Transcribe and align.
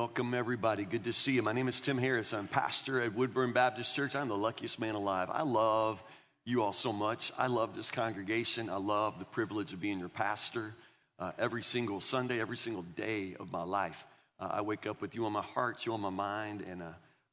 Welcome, 0.00 0.32
everybody. 0.32 0.86
Good 0.86 1.04
to 1.04 1.12
see 1.12 1.32
you. 1.32 1.42
My 1.42 1.52
name 1.52 1.68
is 1.68 1.78
Tim 1.78 1.98
Harris. 1.98 2.32
I'm 2.32 2.48
pastor 2.48 3.02
at 3.02 3.14
Woodburn 3.14 3.52
Baptist 3.52 3.94
Church. 3.94 4.16
I'm 4.16 4.28
the 4.28 4.34
luckiest 4.34 4.78
man 4.78 4.94
alive. 4.94 5.28
I 5.30 5.42
love 5.42 6.02
you 6.46 6.62
all 6.62 6.72
so 6.72 6.90
much. 6.90 7.30
I 7.36 7.48
love 7.48 7.76
this 7.76 7.90
congregation. 7.90 8.70
I 8.70 8.76
love 8.76 9.18
the 9.18 9.26
privilege 9.26 9.74
of 9.74 9.80
being 9.82 9.98
your 9.98 10.08
pastor 10.08 10.74
uh, 11.18 11.32
every 11.38 11.62
single 11.62 12.00
Sunday, 12.00 12.40
every 12.40 12.56
single 12.56 12.80
day 12.80 13.36
of 13.38 13.52
my 13.52 13.62
life. 13.62 14.06
Uh, 14.40 14.48
I 14.52 14.60
wake 14.62 14.86
up 14.86 15.02
with 15.02 15.14
you 15.14 15.26
on 15.26 15.32
my 15.32 15.42
heart, 15.42 15.84
you 15.84 15.92
on 15.92 16.00
my 16.00 16.08
mind, 16.08 16.64
and 16.66 16.82
uh, 16.82 16.86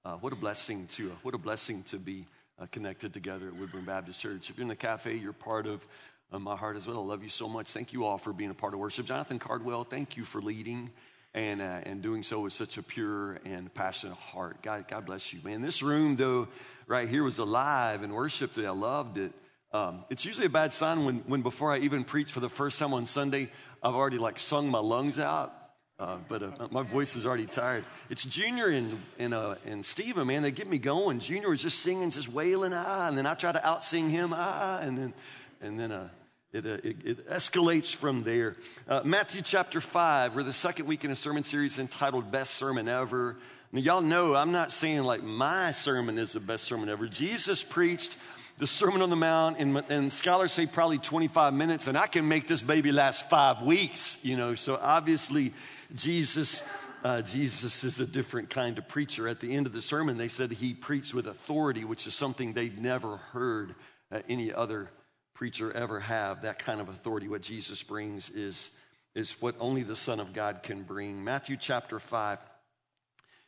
uh 0.03 0.17
what 0.17 0.33
a 0.33 0.35
blessing 0.35 0.87
to 0.87 1.11
uh, 1.11 1.15
what 1.23 1.33
a 1.33 1.37
blessing 1.37 1.83
to 1.83 1.97
be 1.97 2.25
uh, 2.61 2.65
connected 2.69 3.13
together 3.13 3.47
at 3.47 3.55
Woodburn 3.55 3.85
Baptist 3.85 4.19
Church. 4.19 4.49
If 4.49 4.57
you're 4.57 4.63
in 4.63 4.67
the 4.67 4.75
cafe, 4.75 5.15
you're 5.15 5.31
part 5.31 5.67
of 5.67 5.87
my 6.37 6.57
heart 6.57 6.75
as 6.75 6.85
well. 6.85 6.97
I 6.97 7.05
love 7.05 7.23
you 7.23 7.29
so 7.29 7.47
much. 7.47 7.71
Thank 7.71 7.93
you 7.93 8.03
all 8.03 8.17
for 8.17 8.33
being 8.33 8.51
a 8.51 8.53
part 8.53 8.73
of 8.73 8.81
worship. 8.81 9.05
Jonathan 9.05 9.39
Cardwell, 9.39 9.85
thank 9.85 10.17
you 10.17 10.25
for 10.25 10.41
leading 10.41 10.91
and, 11.37 11.61
uh, 11.61 11.81
and 11.83 12.01
doing 12.01 12.23
so 12.23 12.39
with 12.39 12.53
such 12.53 12.77
a 12.77 12.83
pure 12.83 13.37
and 13.45 13.71
passionate 13.71 14.17
heart. 14.17 14.59
God, 14.63 14.87
God 14.87 15.05
bless 15.05 15.31
you, 15.31 15.39
man. 15.43 15.61
This 15.61 15.83
room, 15.83 16.15
though, 16.15 16.47
right 16.87 17.07
here 17.07 17.23
was 17.23 17.37
alive 17.37 18.01
and 18.01 18.11
worship 18.11 18.51
today. 18.51 18.65
I 18.65 18.71
loved 18.71 19.19
it. 19.19 19.31
Um, 19.71 20.03
it's 20.09 20.25
usually 20.25 20.47
a 20.47 20.49
bad 20.49 20.73
sign 20.73 21.05
when, 21.05 21.17
when 21.27 21.43
before 21.43 21.71
I 21.71 21.77
even 21.79 22.03
preach 22.05 22.31
for 22.31 22.39
the 22.39 22.49
first 22.49 22.79
time 22.79 22.91
on 22.91 23.05
Sunday, 23.05 23.51
I've 23.83 23.93
already 23.93 24.17
like 24.17 24.39
sung 24.39 24.71
my 24.71 24.79
lungs 24.79 25.19
out. 25.19 25.53
Uh, 25.99 26.17
but 26.27 26.41
uh, 26.41 26.67
my 26.71 26.81
voice 26.81 27.15
is 27.15 27.25
already 27.25 27.45
tired. 27.45 27.83
It's 28.09 28.23
Junior 28.23 28.67
and 28.67 28.99
and, 29.17 29.33
uh, 29.33 29.55
and 29.65 29.83
Steven, 29.83 30.27
man. 30.27 30.43
They 30.43 30.51
get 30.51 30.67
me 30.67 30.77
going. 30.77 31.19
Junior 31.19 31.49
was 31.49 31.61
just 31.61 31.79
singing, 31.79 32.11
just 32.11 32.29
wailing, 32.29 32.71
ah, 32.73 33.07
and 33.07 33.17
then 33.17 33.25
I 33.25 33.33
try 33.33 33.51
to 33.51 33.67
out 33.67 33.83
sing 33.83 34.07
him, 34.09 34.31
ah, 34.31 34.77
and 34.77 34.95
then 34.95 35.13
and 35.59 35.79
then 35.79 35.91
uh, 35.91 36.09
it, 36.53 36.65
uh, 36.65 36.69
it, 36.83 36.97
it, 37.05 37.29
escalates 37.29 37.93
from 37.93 38.23
there. 38.23 38.55
Uh, 38.87 39.01
Matthew 39.03 39.41
chapter 39.41 39.81
5, 39.81 40.35
we're 40.35 40.43
the 40.43 40.53
second 40.53 40.85
week 40.85 41.03
in 41.03 41.11
a 41.11 41.15
sermon 41.15 41.43
series 41.43 41.77
entitled 41.77 42.31
Best 42.31 42.53
Sermon 42.53 42.87
Ever. 42.87 43.35
Now, 43.73 43.81
y'all 43.81 44.01
know 44.01 44.33
I'm 44.33 44.53
not 44.53 44.71
saying 44.71 45.03
like 45.03 45.23
my 45.23 45.71
sermon 45.71 46.17
is 46.17 46.33
the 46.33 46.39
best 46.39 46.63
sermon 46.63 46.87
ever. 46.87 47.05
Jesus 47.07 47.63
preached 47.63 48.15
the 48.59 48.65
Sermon 48.65 49.01
on 49.01 49.09
the 49.09 49.15
Mount, 49.17 49.59
and, 49.59 49.83
and 49.89 50.11
scholars 50.11 50.53
say 50.53 50.65
probably 50.65 50.97
25 50.97 51.53
minutes, 51.53 51.85
and 51.85 51.97
I 51.97 52.07
can 52.07 52.27
make 52.27 52.47
this 52.47 52.61
baby 52.61 52.91
last 52.91 53.29
five 53.29 53.61
weeks, 53.61 54.17
you 54.23 54.37
know. 54.37 54.55
So 54.55 54.79
obviously, 54.81 55.53
Jesus. 55.95 56.61
Uh, 57.03 57.21
Jesus 57.21 57.83
is 57.83 57.99
a 57.99 58.07
different 58.07 58.49
kind 58.49 58.79
of 58.79 58.87
preacher. 58.87 59.27
At 59.27 59.39
the 59.39 59.53
end 59.53 59.67
of 59.67 59.71
the 59.71 59.83
sermon, 59.83 60.17
they 60.17 60.27
said 60.27 60.51
he 60.51 60.73
preached 60.73 61.13
with 61.13 61.27
authority, 61.27 61.85
which 61.85 62.07
is 62.07 62.15
something 62.15 62.53
they'd 62.53 62.81
never 62.81 63.17
heard 63.17 63.75
any 64.27 64.51
other 64.51 64.89
preacher 65.37 65.71
ever 65.71 65.99
have. 65.99 66.41
That 66.41 66.57
kind 66.57 66.81
of 66.81 66.89
authority, 66.89 67.27
what 67.27 67.43
Jesus 67.43 67.83
brings, 67.83 68.31
is, 68.31 68.71
is 69.13 69.39
what 69.39 69.55
only 69.59 69.83
the 69.83 69.95
Son 69.95 70.19
of 70.19 70.33
God 70.33 70.63
can 70.63 70.81
bring. 70.81 71.23
Matthew 71.23 71.57
chapter 71.57 71.99
5. 71.99 72.39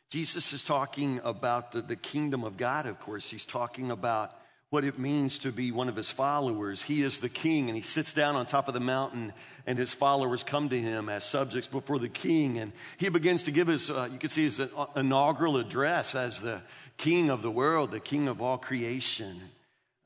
Jesus 0.08 0.52
is 0.52 0.62
talking 0.62 1.20
about 1.24 1.72
the, 1.72 1.82
the 1.82 1.96
kingdom 1.96 2.44
of 2.44 2.56
God, 2.56 2.86
of 2.86 3.00
course. 3.00 3.28
He's 3.28 3.44
talking 3.44 3.90
about 3.90 4.36
what 4.70 4.84
it 4.84 5.00
means 5.00 5.40
to 5.40 5.50
be 5.50 5.72
one 5.72 5.88
of 5.88 5.96
his 5.96 6.08
followers. 6.08 6.80
He 6.80 7.02
is 7.02 7.18
the 7.18 7.28
king, 7.28 7.68
and 7.68 7.76
he 7.76 7.82
sits 7.82 8.12
down 8.12 8.36
on 8.36 8.46
top 8.46 8.68
of 8.68 8.74
the 8.74 8.78
mountain, 8.78 9.32
and 9.66 9.76
his 9.76 9.92
followers 9.92 10.44
come 10.44 10.68
to 10.68 10.80
him 10.80 11.08
as 11.08 11.24
subjects 11.24 11.66
before 11.66 11.98
the 11.98 12.08
king. 12.08 12.58
And 12.58 12.70
he 12.98 13.08
begins 13.08 13.42
to 13.44 13.50
give 13.50 13.66
his, 13.66 13.90
uh, 13.90 14.08
you 14.12 14.18
can 14.18 14.30
see 14.30 14.44
his 14.44 14.60
inaugural 14.94 15.56
address 15.56 16.14
as 16.14 16.40
the 16.40 16.60
king 16.98 17.30
of 17.30 17.42
the 17.42 17.50
world, 17.50 17.90
the 17.90 17.98
king 17.98 18.28
of 18.28 18.40
all 18.40 18.58
creation. 18.58 19.40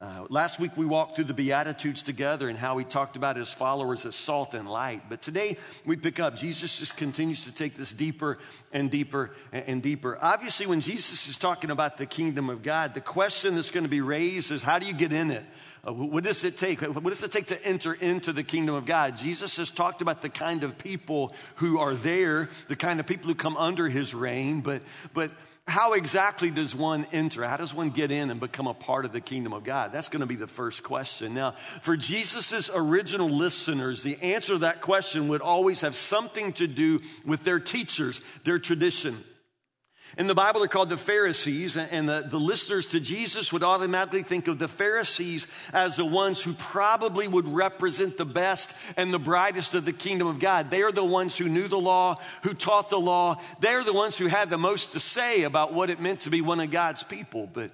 Uh, 0.00 0.26
last 0.28 0.58
week 0.58 0.76
we 0.76 0.84
walked 0.84 1.14
through 1.14 1.24
the 1.24 1.34
Beatitudes 1.34 2.02
together 2.02 2.48
and 2.48 2.58
how 2.58 2.76
he 2.78 2.84
talked 2.84 3.16
about 3.16 3.36
his 3.36 3.52
followers 3.52 4.04
as 4.04 4.16
salt 4.16 4.52
and 4.52 4.68
light. 4.68 5.02
But 5.08 5.22
today 5.22 5.56
we 5.86 5.96
pick 5.96 6.18
up, 6.18 6.36
Jesus 6.36 6.80
just 6.80 6.96
continues 6.96 7.44
to 7.44 7.52
take 7.52 7.76
this 7.76 7.92
deeper 7.92 8.38
and 8.72 8.90
deeper 8.90 9.30
and 9.52 9.80
deeper. 9.82 10.18
Obviously, 10.20 10.66
when 10.66 10.80
Jesus 10.80 11.28
is 11.28 11.36
talking 11.36 11.70
about 11.70 11.96
the 11.96 12.06
kingdom 12.06 12.50
of 12.50 12.62
God, 12.62 12.92
the 12.92 13.00
question 13.00 13.54
that's 13.54 13.70
going 13.70 13.84
to 13.84 13.90
be 13.90 14.00
raised 14.00 14.50
is 14.50 14.62
how 14.62 14.80
do 14.80 14.86
you 14.86 14.94
get 14.94 15.12
in 15.12 15.30
it? 15.30 15.44
Uh, 15.86 15.92
what 15.92 16.24
does 16.24 16.42
it 16.42 16.56
take? 16.56 16.80
What 16.80 17.04
does 17.04 17.22
it 17.22 17.30
take 17.30 17.46
to 17.46 17.64
enter 17.64 17.94
into 17.94 18.33
the 18.33 18.42
kingdom 18.42 18.74
of 18.74 18.86
God? 18.86 19.16
Jesus 19.16 19.56
has 19.58 19.70
talked 19.70 20.02
about 20.02 20.22
the 20.22 20.28
kind 20.28 20.64
of 20.64 20.77
people 20.77 21.34
who 21.56 21.78
are 21.78 21.94
there, 21.94 22.48
the 22.68 22.77
kind 22.77 22.98
of 22.98 23.06
people 23.06 23.28
who 23.28 23.34
come 23.34 23.56
under 23.56 23.88
his 23.88 24.12
reign, 24.12 24.60
but, 24.60 24.83
but, 25.12 25.30
how 25.67 25.95
exactly 25.95 26.51
does 26.51 26.75
one 26.75 27.07
enter? 27.11 27.42
How 27.42 27.57
does 27.57 27.73
one 27.73 27.91
get 27.91 28.11
in 28.11 28.30
and 28.30 28.39
become 28.39 28.67
a 28.67 28.75
part 28.75 29.07
of 29.07 29.13
the 29.13 29.20
kingdom 29.20 29.55
of 29.55 29.64
God? 29.64 29.92
That's 29.92 30.08
going 30.08 30.20
to 30.20 30.27
be 30.27 30.36
the 30.36 30.47
first 30.47 30.83
question. 30.83 31.33
Now, 31.33 31.55
for 31.80 31.97
Jesus' 31.97 32.70
original 32.75 33.30
listeners, 33.30 34.02
the 34.02 34.20
answer 34.20 34.55
to 34.55 34.58
that 34.58 34.83
question 34.83 35.29
would 35.29 35.41
always 35.41 35.80
have 35.80 35.95
something 35.95 36.52
to 36.55 36.67
do 36.67 37.01
with 37.25 37.45
their 37.45 37.61
teachers, 37.61 38.20
their 38.45 38.58
tradition. 38.58 39.25
In 40.17 40.29
the 40.29 40.35
Bible, 40.35 40.61
they're 40.61 40.69
called 40.69 40.91
the 40.91 40.97
Pharisees, 40.97 41.77
and 41.77 42.08
the, 42.08 42.25
the 42.29 42.39
listeners 42.39 42.86
to 42.89 43.01
Jesus 43.01 43.52
would 43.52 43.64
automatically 43.64 44.23
think 44.23 44.47
of 44.47 44.61
the 44.61 44.69
Pharisees 44.69 45.48
as 45.73 45.97
the 45.97 46.05
ones 46.05 46.41
who 46.41 46.52
probably 46.52 47.27
would 47.27 47.48
represent 47.48 48.17
the 48.17 48.25
best 48.25 48.75
and 48.97 49.13
the 49.13 49.19
brightest 49.19 49.75
of 49.75 49.85
the 49.85 49.92
kingdom 49.92 50.29
of 50.29 50.39
God. 50.39 50.70
They 50.70 50.83
are 50.83 50.92
the 50.92 51.05
ones 51.05 51.36
who 51.36 51.48
knew 51.48 51.67
the 51.67 51.79
law, 51.79 52.20
who 52.42 52.55
taught 52.55 52.91
the 52.91 53.01
law. 53.01 53.41
They're 53.58 53.83
the 53.83 53.92
ones 53.92 54.17
who 54.17 54.29
had 54.29 54.51
the 54.51 54.58
most 54.58 54.92
to 54.92 55.01
say 55.01 55.42
about 55.42 55.73
what 55.73 55.91
it 55.91 56.01
meant 56.01 56.20
to 56.20 56.31
be 56.31 56.41
one 56.41 56.61
of 56.61 56.70
God's 56.70 57.02
people. 57.02 57.48
But 57.52 57.73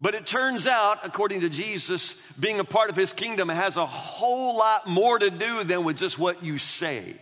but 0.00 0.16
it 0.16 0.26
turns 0.26 0.66
out, 0.66 1.06
according 1.06 1.42
to 1.42 1.48
Jesus, 1.48 2.16
being 2.38 2.58
a 2.58 2.64
part 2.64 2.90
of 2.90 2.96
his 2.96 3.12
kingdom 3.12 3.48
has 3.48 3.76
a 3.76 3.86
whole 3.86 4.58
lot 4.58 4.88
more 4.88 5.16
to 5.16 5.30
do 5.30 5.62
than 5.62 5.84
with 5.84 5.96
just 5.96 6.18
what 6.18 6.42
you 6.42 6.58
say. 6.58 7.14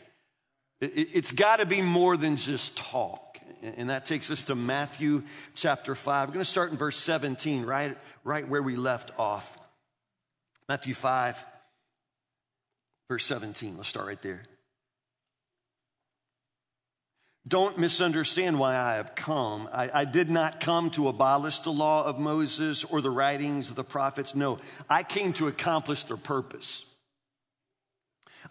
It's 0.81 1.31
got 1.31 1.59
to 1.59 1.67
be 1.67 1.83
more 1.83 2.17
than 2.17 2.39
just 2.39 2.79
talk 2.79 3.30
and 3.63 3.91
that 3.91 4.07
takes 4.07 4.31
us 4.31 4.45
to 4.45 4.55
Matthew 4.55 5.23
chapter 5.55 5.95
5. 5.95 6.29
We're 6.29 6.35
going 6.35 6.45
to 6.45 6.51
start 6.51 6.71
in 6.71 6.79
verse 6.79 6.97
17, 6.97 7.65
right, 7.65 7.97
right 8.25 8.49
where 8.49 8.63
we 8.63 8.77
left 8.77 9.13
off. 9.19 9.59
Matthew 10.69 10.95
5, 10.95 11.43
verse 13.09 13.25
17. 13.27 13.77
Let's 13.77 13.89
start 13.89 14.07
right 14.07 14.23
there. 14.23 14.43
Don't 17.49 17.79
misunderstand 17.79 18.59
why 18.59 18.77
I 18.77 18.95
have 18.95 19.15
come. 19.15 19.69
I, 19.73 19.91
I, 19.93 20.05
did 20.05 20.31
not 20.31 20.61
come 20.61 20.91
to 20.91 21.09
abolish 21.09 21.61
the 21.61 21.73
law 21.73 22.05
of 22.05 22.19
Moses 22.19 22.85
or 22.85 23.01
the 23.01 23.11
writings 23.11 23.71
of 23.71 23.77
the 23.77 23.83
prophets. 23.83 24.35
No, 24.35 24.59
I 24.89 25.03
came 25.03 25.33
to 25.35 25.49
accomplish 25.49 26.05
their 26.05 26.19
purpose. 26.19 26.85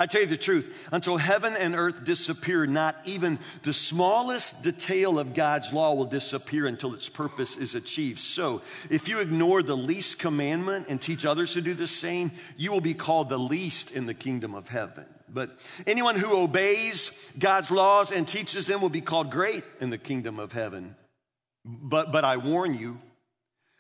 I 0.02 0.06
tell 0.06 0.22
you 0.22 0.28
the 0.28 0.38
truth, 0.38 0.74
until 0.94 1.18
heaven 1.18 1.58
and 1.58 1.76
earth 1.76 2.06
disappear, 2.06 2.66
not 2.66 2.96
even 3.04 3.38
the 3.64 3.74
smallest 3.74 4.64
detail 4.64 5.20
of 5.20 5.34
God's 5.34 5.74
law 5.74 5.94
will 5.94 6.06
disappear 6.06 6.68
until 6.68 6.94
its 6.94 7.10
purpose 7.10 7.58
is 7.58 7.76
achieved. 7.76 8.20
So, 8.20 8.62
if 8.90 9.10
you 9.10 9.20
ignore 9.20 9.62
the 9.62 9.76
least 9.76 10.18
commandment 10.18 10.86
and 10.88 11.02
teach 11.02 11.26
others 11.26 11.52
to 11.54 11.62
do 11.62 11.74
the 11.74 11.86
same, 11.86 12.32
you 12.56 12.72
will 12.72 12.80
be 12.80 12.94
called 12.94 13.28
the 13.28 13.38
least 13.38 13.92
in 13.92 14.06
the 14.06 14.14
kingdom 14.14 14.56
of 14.56 14.70
heaven. 14.70 15.06
But 15.28 15.60
anyone 15.86 16.16
who 16.16 16.34
obeys 16.34 17.12
God's 17.38 17.70
laws 17.70 18.14
and 18.14 18.26
teaches 18.26 18.68
them 18.68 18.82
will 18.82 18.88
be 18.88 19.02
called 19.02 19.30
great 19.30 19.66
in 19.82 19.90
the 19.90 19.98
kingdom 19.98 20.40
of 20.40 20.54
heaven. 20.54 20.96
But, 21.66 22.14
but 22.14 22.24
I 22.24 22.38
warn 22.38 22.74
you, 22.74 23.00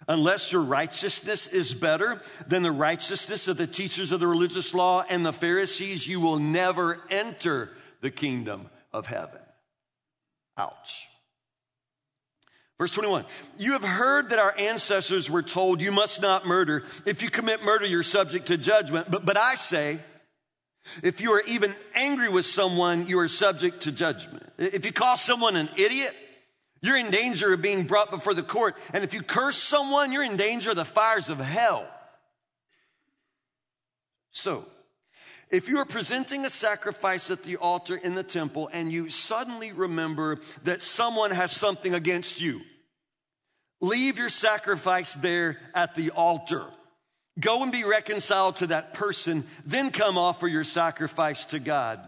Unless 0.07 0.51
your 0.51 0.61
righteousness 0.61 1.47
is 1.47 1.73
better 1.73 2.21
than 2.47 2.63
the 2.63 2.71
righteousness 2.71 3.47
of 3.47 3.57
the 3.57 3.67
teachers 3.67 4.11
of 4.11 4.19
the 4.19 4.27
religious 4.27 4.73
law 4.73 5.03
and 5.07 5.25
the 5.25 5.33
Pharisees, 5.33 6.07
you 6.07 6.19
will 6.19 6.39
never 6.39 6.99
enter 7.09 7.69
the 8.01 8.09
kingdom 8.09 8.69
of 8.93 9.07
heaven. 9.07 9.41
Ouch. 10.57 11.09
Verse 12.77 12.91
21. 12.91 13.25
You 13.57 13.73
have 13.73 13.83
heard 13.83 14.29
that 14.29 14.39
our 14.39 14.57
ancestors 14.57 15.29
were 15.29 15.43
told 15.43 15.81
you 15.81 15.91
must 15.91 16.21
not 16.21 16.47
murder. 16.47 16.83
If 17.05 17.21
you 17.21 17.29
commit 17.29 17.61
murder, 17.61 17.85
you're 17.85 18.03
subject 18.03 18.47
to 18.47 18.57
judgment. 18.57 19.11
But, 19.11 19.25
but 19.25 19.37
I 19.37 19.55
say, 19.55 19.99
if 21.03 21.19
you 21.19 21.33
are 21.33 21.41
even 21.41 21.75
angry 21.93 22.29
with 22.29 22.45
someone, 22.45 23.07
you 23.07 23.19
are 23.19 23.27
subject 23.27 23.81
to 23.81 23.91
judgment. 23.91 24.43
If 24.57 24.85
you 24.85 24.93
call 24.93 25.17
someone 25.17 25.57
an 25.57 25.69
idiot, 25.77 26.15
you're 26.81 26.97
in 26.97 27.11
danger 27.11 27.53
of 27.53 27.61
being 27.61 27.83
brought 27.83 28.09
before 28.09 28.33
the 28.33 28.43
court. 28.43 28.77
And 28.93 29.03
if 29.03 29.13
you 29.13 29.21
curse 29.21 29.57
someone, 29.57 30.11
you're 30.11 30.23
in 30.23 30.37
danger 30.37 30.71
of 30.71 30.75
the 30.75 30.85
fires 30.85 31.29
of 31.29 31.39
hell. 31.39 31.87
So, 34.31 34.65
if 35.49 35.67
you 35.67 35.79
are 35.79 35.85
presenting 35.85 36.45
a 36.45 36.49
sacrifice 36.49 37.31
at 37.31 37.43
the 37.43 37.57
altar 37.57 37.95
in 37.95 38.13
the 38.13 38.23
temple 38.23 38.69
and 38.71 38.93
you 38.93 39.09
suddenly 39.09 39.71
remember 39.71 40.39
that 40.63 40.83
someone 40.83 41.31
has 41.31 41.51
something 41.51 41.95
against 41.95 42.39
you, 42.39 42.61
leave 43.81 44.17
your 44.17 44.29
sacrifice 44.29 45.15
there 45.15 45.57
at 45.73 45.95
the 45.95 46.11
altar. 46.11 46.65
Go 47.39 47.63
and 47.63 47.71
be 47.71 47.83
reconciled 47.83 48.57
to 48.57 48.67
that 48.67 48.93
person, 48.93 49.45
then 49.65 49.91
come 49.91 50.17
offer 50.17 50.47
your 50.47 50.63
sacrifice 50.63 51.45
to 51.45 51.59
God. 51.59 51.99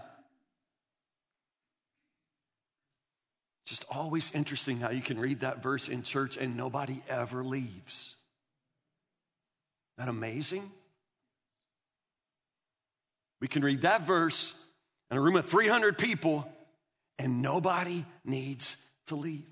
Just 3.72 3.86
always 3.90 4.34
interesting 4.34 4.82
how 4.82 4.90
you 4.92 5.02
can 5.02 5.18
read 5.18 5.40
that 5.40 5.64
verse 5.64 5.88
in 5.88 6.04
church 6.04 6.36
and 6.36 6.58
nobody 6.58 7.02
ever 7.08 7.42
leaves. 7.42 8.18
That 9.98 10.10
amazing? 10.10 10.70
We 13.40 13.48
can 13.48 13.64
read 13.64 13.84
that 13.84 14.02
verse 14.06 14.54
in 15.10 15.16
a 15.16 15.22
room 15.22 15.38
of 15.38 15.46
300 15.46 15.98
people 15.98 16.52
and 17.18 17.42
nobody 17.42 18.06
needs 18.26 18.76
to 19.08 19.16
leave. 19.16 19.48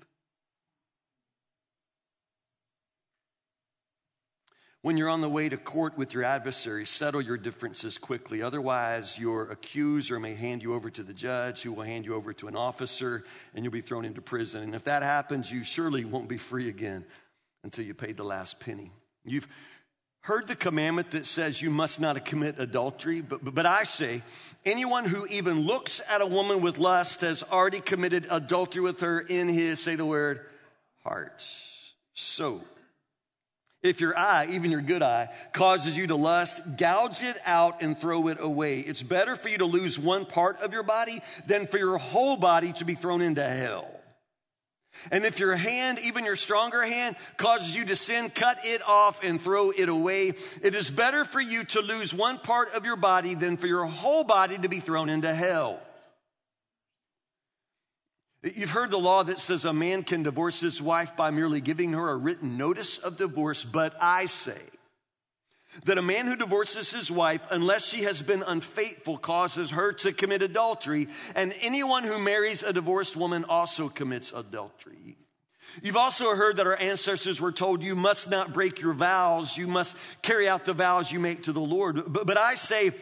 When 4.82 4.96
you're 4.96 5.10
on 5.10 5.20
the 5.20 5.28
way 5.28 5.46
to 5.46 5.58
court 5.58 5.98
with 5.98 6.14
your 6.14 6.24
adversary, 6.24 6.86
settle 6.86 7.20
your 7.20 7.36
differences 7.36 7.98
quickly. 7.98 8.40
Otherwise, 8.40 9.18
your 9.18 9.50
accuser 9.50 10.18
may 10.18 10.34
hand 10.34 10.62
you 10.62 10.72
over 10.72 10.88
to 10.88 11.02
the 11.02 11.12
judge, 11.12 11.60
who 11.60 11.72
will 11.72 11.82
hand 11.82 12.06
you 12.06 12.14
over 12.14 12.32
to 12.34 12.48
an 12.48 12.56
officer, 12.56 13.24
and 13.54 13.62
you'll 13.62 13.72
be 13.72 13.82
thrown 13.82 14.06
into 14.06 14.22
prison. 14.22 14.62
And 14.62 14.74
if 14.74 14.84
that 14.84 15.02
happens, 15.02 15.52
you 15.52 15.64
surely 15.64 16.06
won't 16.06 16.28
be 16.28 16.38
free 16.38 16.70
again 16.70 17.04
until 17.62 17.84
you 17.84 17.92
pay 17.92 18.12
the 18.12 18.24
last 18.24 18.58
penny. 18.58 18.90
You've 19.22 19.48
heard 20.22 20.48
the 20.48 20.56
commandment 20.56 21.10
that 21.10 21.26
says 21.26 21.60
you 21.60 21.68
must 21.68 22.00
not 22.00 22.24
commit 22.24 22.58
adultery, 22.58 23.20
but, 23.20 23.44
but, 23.44 23.66
I 23.66 23.84
say 23.84 24.22
anyone 24.64 25.04
who 25.04 25.26
even 25.26 25.60
looks 25.60 26.00
at 26.08 26.22
a 26.22 26.26
woman 26.26 26.62
with 26.62 26.78
lust 26.78 27.20
has 27.20 27.42
already 27.42 27.80
committed 27.80 28.26
adultery 28.30 28.80
with 28.80 29.00
her 29.00 29.20
in 29.20 29.48
his, 29.48 29.82
say 29.82 29.94
the 29.94 30.06
word, 30.06 30.40
heart. 31.04 31.44
So, 32.14 32.62
if 33.82 34.00
your 34.00 34.16
eye, 34.18 34.46
even 34.50 34.70
your 34.70 34.82
good 34.82 35.02
eye, 35.02 35.28
causes 35.52 35.96
you 35.96 36.06
to 36.08 36.16
lust, 36.16 36.60
gouge 36.76 37.22
it 37.22 37.36
out 37.46 37.82
and 37.82 37.98
throw 37.98 38.28
it 38.28 38.38
away. 38.40 38.80
It's 38.80 39.02
better 39.02 39.36
for 39.36 39.48
you 39.48 39.58
to 39.58 39.64
lose 39.64 39.98
one 39.98 40.26
part 40.26 40.60
of 40.60 40.72
your 40.72 40.82
body 40.82 41.22
than 41.46 41.66
for 41.66 41.78
your 41.78 41.96
whole 41.96 42.36
body 42.36 42.72
to 42.74 42.84
be 42.84 42.94
thrown 42.94 43.22
into 43.22 43.42
hell. 43.42 43.88
And 45.10 45.24
if 45.24 45.38
your 45.38 45.56
hand, 45.56 45.98
even 46.02 46.24
your 46.24 46.36
stronger 46.36 46.82
hand, 46.82 47.16
causes 47.38 47.74
you 47.74 47.86
to 47.86 47.96
sin, 47.96 48.28
cut 48.28 48.58
it 48.64 48.86
off 48.86 49.24
and 49.24 49.40
throw 49.40 49.70
it 49.70 49.88
away. 49.88 50.34
It 50.62 50.74
is 50.74 50.90
better 50.90 51.24
for 51.24 51.40
you 51.40 51.64
to 51.64 51.80
lose 51.80 52.12
one 52.12 52.38
part 52.38 52.74
of 52.74 52.84
your 52.84 52.96
body 52.96 53.34
than 53.34 53.56
for 53.56 53.66
your 53.66 53.86
whole 53.86 54.24
body 54.24 54.58
to 54.58 54.68
be 54.68 54.80
thrown 54.80 55.08
into 55.08 55.34
hell. 55.34 55.80
You've 58.42 58.70
heard 58.70 58.90
the 58.90 58.98
law 58.98 59.22
that 59.22 59.38
says 59.38 59.66
a 59.66 59.72
man 59.72 60.02
can 60.02 60.22
divorce 60.22 60.60
his 60.60 60.80
wife 60.80 61.14
by 61.14 61.30
merely 61.30 61.60
giving 61.60 61.92
her 61.92 62.10
a 62.10 62.16
written 62.16 62.56
notice 62.56 62.96
of 62.96 63.18
divorce, 63.18 63.64
but 63.64 63.94
I 64.00 64.26
say 64.26 64.60
that 65.84 65.98
a 65.98 66.02
man 66.02 66.26
who 66.26 66.36
divorces 66.36 66.90
his 66.90 67.10
wife, 67.10 67.46
unless 67.50 67.86
she 67.86 68.02
has 68.02 68.22
been 68.22 68.42
unfaithful, 68.42 69.18
causes 69.18 69.70
her 69.70 69.92
to 69.92 70.12
commit 70.12 70.42
adultery, 70.42 71.08
and 71.34 71.54
anyone 71.60 72.04
who 72.04 72.18
marries 72.18 72.62
a 72.62 72.72
divorced 72.72 73.14
woman 73.14 73.44
also 73.44 73.88
commits 73.88 74.32
adultery. 74.32 75.18
You've 75.82 75.96
also 75.96 76.34
heard 76.34 76.56
that 76.56 76.66
our 76.66 76.76
ancestors 76.76 77.40
were 77.40 77.52
told 77.52 77.84
you 77.84 77.94
must 77.94 78.30
not 78.30 78.54
break 78.54 78.80
your 78.80 78.94
vows, 78.94 79.56
you 79.56 79.68
must 79.68 79.94
carry 80.22 80.48
out 80.48 80.64
the 80.64 80.72
vows 80.72 81.12
you 81.12 81.20
make 81.20 81.44
to 81.44 81.52
the 81.52 81.60
Lord. 81.60 82.02
But, 82.12 82.26
but 82.26 82.38
I 82.38 82.56
say, 82.56 82.92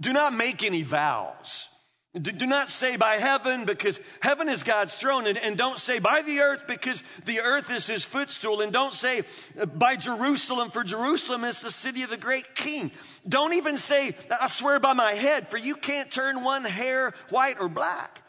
do 0.00 0.12
not 0.12 0.32
make 0.32 0.64
any 0.64 0.82
vows. 0.82 1.68
Do 2.14 2.46
not 2.46 2.70
say 2.70 2.96
by 2.96 3.16
heaven 3.16 3.66
because 3.66 4.00
heaven 4.20 4.48
is 4.48 4.62
God's 4.62 4.94
throne, 4.94 5.26
and, 5.26 5.36
and, 5.36 5.58
don't 5.58 5.78
say 5.78 5.98
by 5.98 6.22
the 6.22 6.40
earth 6.40 6.62
because 6.66 7.02
the 7.26 7.40
earth 7.40 7.70
is 7.70 7.86
his 7.86 8.02
footstool, 8.02 8.62
and 8.62 8.72
don't 8.72 8.94
say 8.94 9.24
uh, 9.60 9.66
by 9.66 9.94
Jerusalem 9.94 10.70
for 10.70 10.82
Jerusalem 10.84 11.44
is 11.44 11.60
the 11.60 11.70
city 11.70 12.02
of 12.02 12.10
the 12.10 12.16
great 12.16 12.54
king. 12.54 12.92
Don't 13.28 13.52
even 13.52 13.76
say, 13.76 14.16
I 14.30 14.46
swear 14.46 14.80
by 14.80 14.94
my 14.94 15.12
head, 15.12 15.48
for 15.48 15.58
you 15.58 15.76
can't 15.76 16.10
turn 16.10 16.42
one 16.42 16.64
hair 16.64 17.12
white 17.28 17.60
or 17.60 17.68
black. 17.68 18.22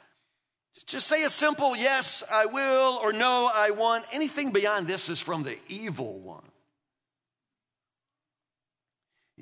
Just 0.86 1.08
say 1.08 1.24
a 1.24 1.30
simple 1.30 1.74
yes, 1.74 2.22
I 2.30 2.48
will, 2.48 3.00
or 3.02 3.14
no, 3.14 3.50
I 3.54 3.70
want. 3.72 4.06
Anything 4.12 4.52
beyond 4.52 4.88
this 4.88 5.08
is 5.08 5.22
from 5.22 5.44
the 5.44 5.58
evil 5.70 6.20
one. 6.20 6.49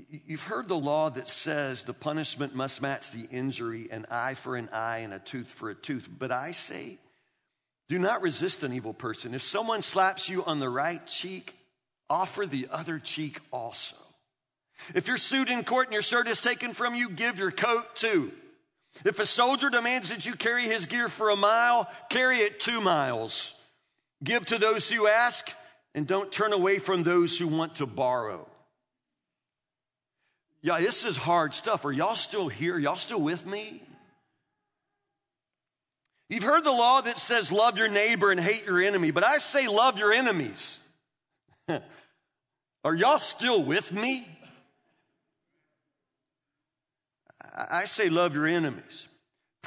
You've 0.10 0.44
heard 0.44 0.70
the 0.70 0.78
law 0.78 1.10
that 1.10 1.28
says 1.28 1.84
the 1.84 1.94
punishment 1.94 2.56
must 2.56 2.82
match 2.82 3.12
the 3.12 3.28
injury, 3.30 3.90
an 3.92 4.06
eye 4.10 4.36
for 4.36 4.56
an 4.56 4.70
eye 4.72 5.00
and 5.00 5.14
a 5.14 5.20
tooth 5.20 5.50
for 5.50 5.70
a 5.70 5.76
tooth. 5.76 6.08
But 6.10 6.32
I 6.32 6.52
say, 6.52 6.98
do 7.90 8.00
not 8.00 8.22
resist 8.22 8.64
an 8.64 8.74
evil 8.74 8.94
person. 8.94 9.34
If 9.34 9.42
someone 9.42 9.82
slaps 9.82 10.30
you 10.30 10.46
on 10.46 10.60
the 10.60 10.70
right 10.70 11.06
cheek, 11.06 11.54
offer 12.10 12.46
the 12.46 12.68
other 12.72 13.00
cheek 13.00 13.40
also. 13.52 13.98
If 14.96 15.08
you're 15.08 15.18
sued 15.18 15.50
in 15.50 15.64
court 15.64 15.88
and 15.88 15.94
your 15.94 16.02
shirt 16.02 16.28
is 16.28 16.40
taken 16.40 16.74
from 16.74 16.96
you, 16.96 17.10
give 17.10 17.40
your 17.40 17.52
coat 17.52 17.96
too. 17.96 18.32
If 19.04 19.20
a 19.20 19.26
soldier 19.26 19.70
demands 19.70 20.10
that 20.10 20.26
you 20.26 20.36
carry 20.36 20.64
his 20.64 20.86
gear 20.86 21.10
for 21.10 21.30
a 21.30 21.36
mile, 21.36 21.90
carry 22.10 22.38
it 22.38 22.60
two 22.60 22.80
miles. 22.80 23.54
Give 24.24 24.46
to 24.46 24.58
those 24.58 24.90
who 24.90 25.08
ask, 25.08 25.52
and 25.94 26.08
don't 26.08 26.32
turn 26.32 26.54
away 26.54 26.80
from 26.80 27.04
those 27.04 27.38
who 27.38 27.48
want 27.48 27.76
to 27.76 27.86
borrow. 27.86 28.48
Yeah, 30.68 30.82
this 30.82 31.06
is 31.06 31.16
hard 31.16 31.54
stuff. 31.54 31.86
Are 31.86 31.94
y'all 31.94 32.18
still 32.18 32.50
here? 32.50 32.78
Y'all 32.78 32.98
still 32.98 33.22
with 33.22 33.46
me? 33.46 33.82
You've 36.30 36.44
heard 36.44 36.66
the 36.66 36.74
law 36.74 37.00
that 37.00 37.18
says 37.18 37.54
love 37.54 37.78
your 37.78 37.88
neighbor 37.88 38.32
and 38.32 38.38
hate 38.38 38.66
your 38.66 38.82
enemy, 38.82 39.12
but 39.12 39.24
I 39.24 39.38
say 39.38 39.70
love 39.70 39.98
your 39.98 40.12
enemies. 40.12 40.78
Are 42.84 42.94
y'all 42.94 43.18
still 43.18 43.64
with 43.64 43.94
me? 43.94 44.28
I 47.40 47.86
say 47.86 48.10
love 48.10 48.36
your 48.36 48.46
enemies. 48.46 49.06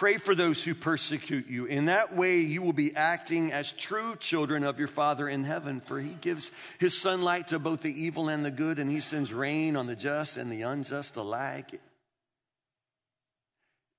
Pray 0.00 0.16
for 0.16 0.34
those 0.34 0.64
who 0.64 0.74
persecute 0.74 1.46
you. 1.46 1.66
In 1.66 1.84
that 1.84 2.16
way, 2.16 2.38
you 2.38 2.62
will 2.62 2.72
be 2.72 2.96
acting 2.96 3.52
as 3.52 3.70
true 3.70 4.16
children 4.16 4.64
of 4.64 4.78
your 4.78 4.88
Father 4.88 5.28
in 5.28 5.44
heaven, 5.44 5.82
for 5.82 6.00
he 6.00 6.14
gives 6.22 6.50
his 6.78 6.96
sunlight 6.96 7.48
to 7.48 7.58
both 7.58 7.82
the 7.82 8.02
evil 8.02 8.30
and 8.30 8.42
the 8.42 8.50
good, 8.50 8.78
and 8.78 8.90
he 8.90 9.00
sends 9.00 9.30
rain 9.30 9.76
on 9.76 9.86
the 9.86 9.94
just 9.94 10.38
and 10.38 10.50
the 10.50 10.62
unjust 10.62 11.16
alike. 11.16 11.82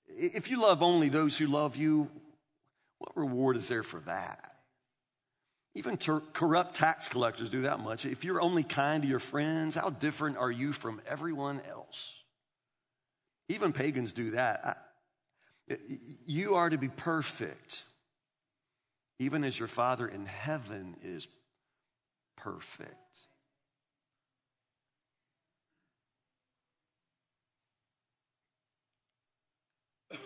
If 0.07 0.49
you 0.49 0.59
love 0.59 0.81
only 0.81 1.09
those 1.09 1.37
who 1.37 1.45
love 1.45 1.75
you, 1.75 2.09
what 2.97 3.15
reward 3.15 3.55
is 3.55 3.67
there 3.67 3.83
for 3.83 3.99
that? 3.99 4.55
Even 5.75 5.97
ter- 5.97 6.23
corrupt 6.33 6.73
tax 6.73 7.09
collectors 7.09 7.51
do 7.51 7.61
that 7.61 7.79
much. 7.79 8.07
If 8.07 8.23
you're 8.23 8.41
only 8.41 8.63
kind 8.63 9.03
to 9.03 9.07
your 9.07 9.19
friends, 9.19 9.75
how 9.75 9.91
different 9.91 10.37
are 10.37 10.49
you 10.49 10.73
from 10.73 10.99
everyone 11.07 11.61
else? 11.69 12.11
Even 13.49 13.71
pagans 13.71 14.13
do 14.13 14.31
that. 14.31 14.61
I, 14.65 14.75
you 16.25 16.55
are 16.55 16.69
to 16.69 16.77
be 16.77 16.87
perfect, 16.87 17.83
even 19.19 19.43
as 19.43 19.57
your 19.59 19.67
Father 19.67 20.07
in 20.07 20.25
heaven 20.25 20.95
is 21.03 21.27
perfect. 22.37 22.95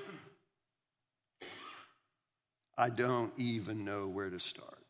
I 2.77 2.89
don't 2.89 3.33
even 3.37 3.83
know 3.85 4.07
where 4.07 4.29
to 4.29 4.39
start. 4.39 4.85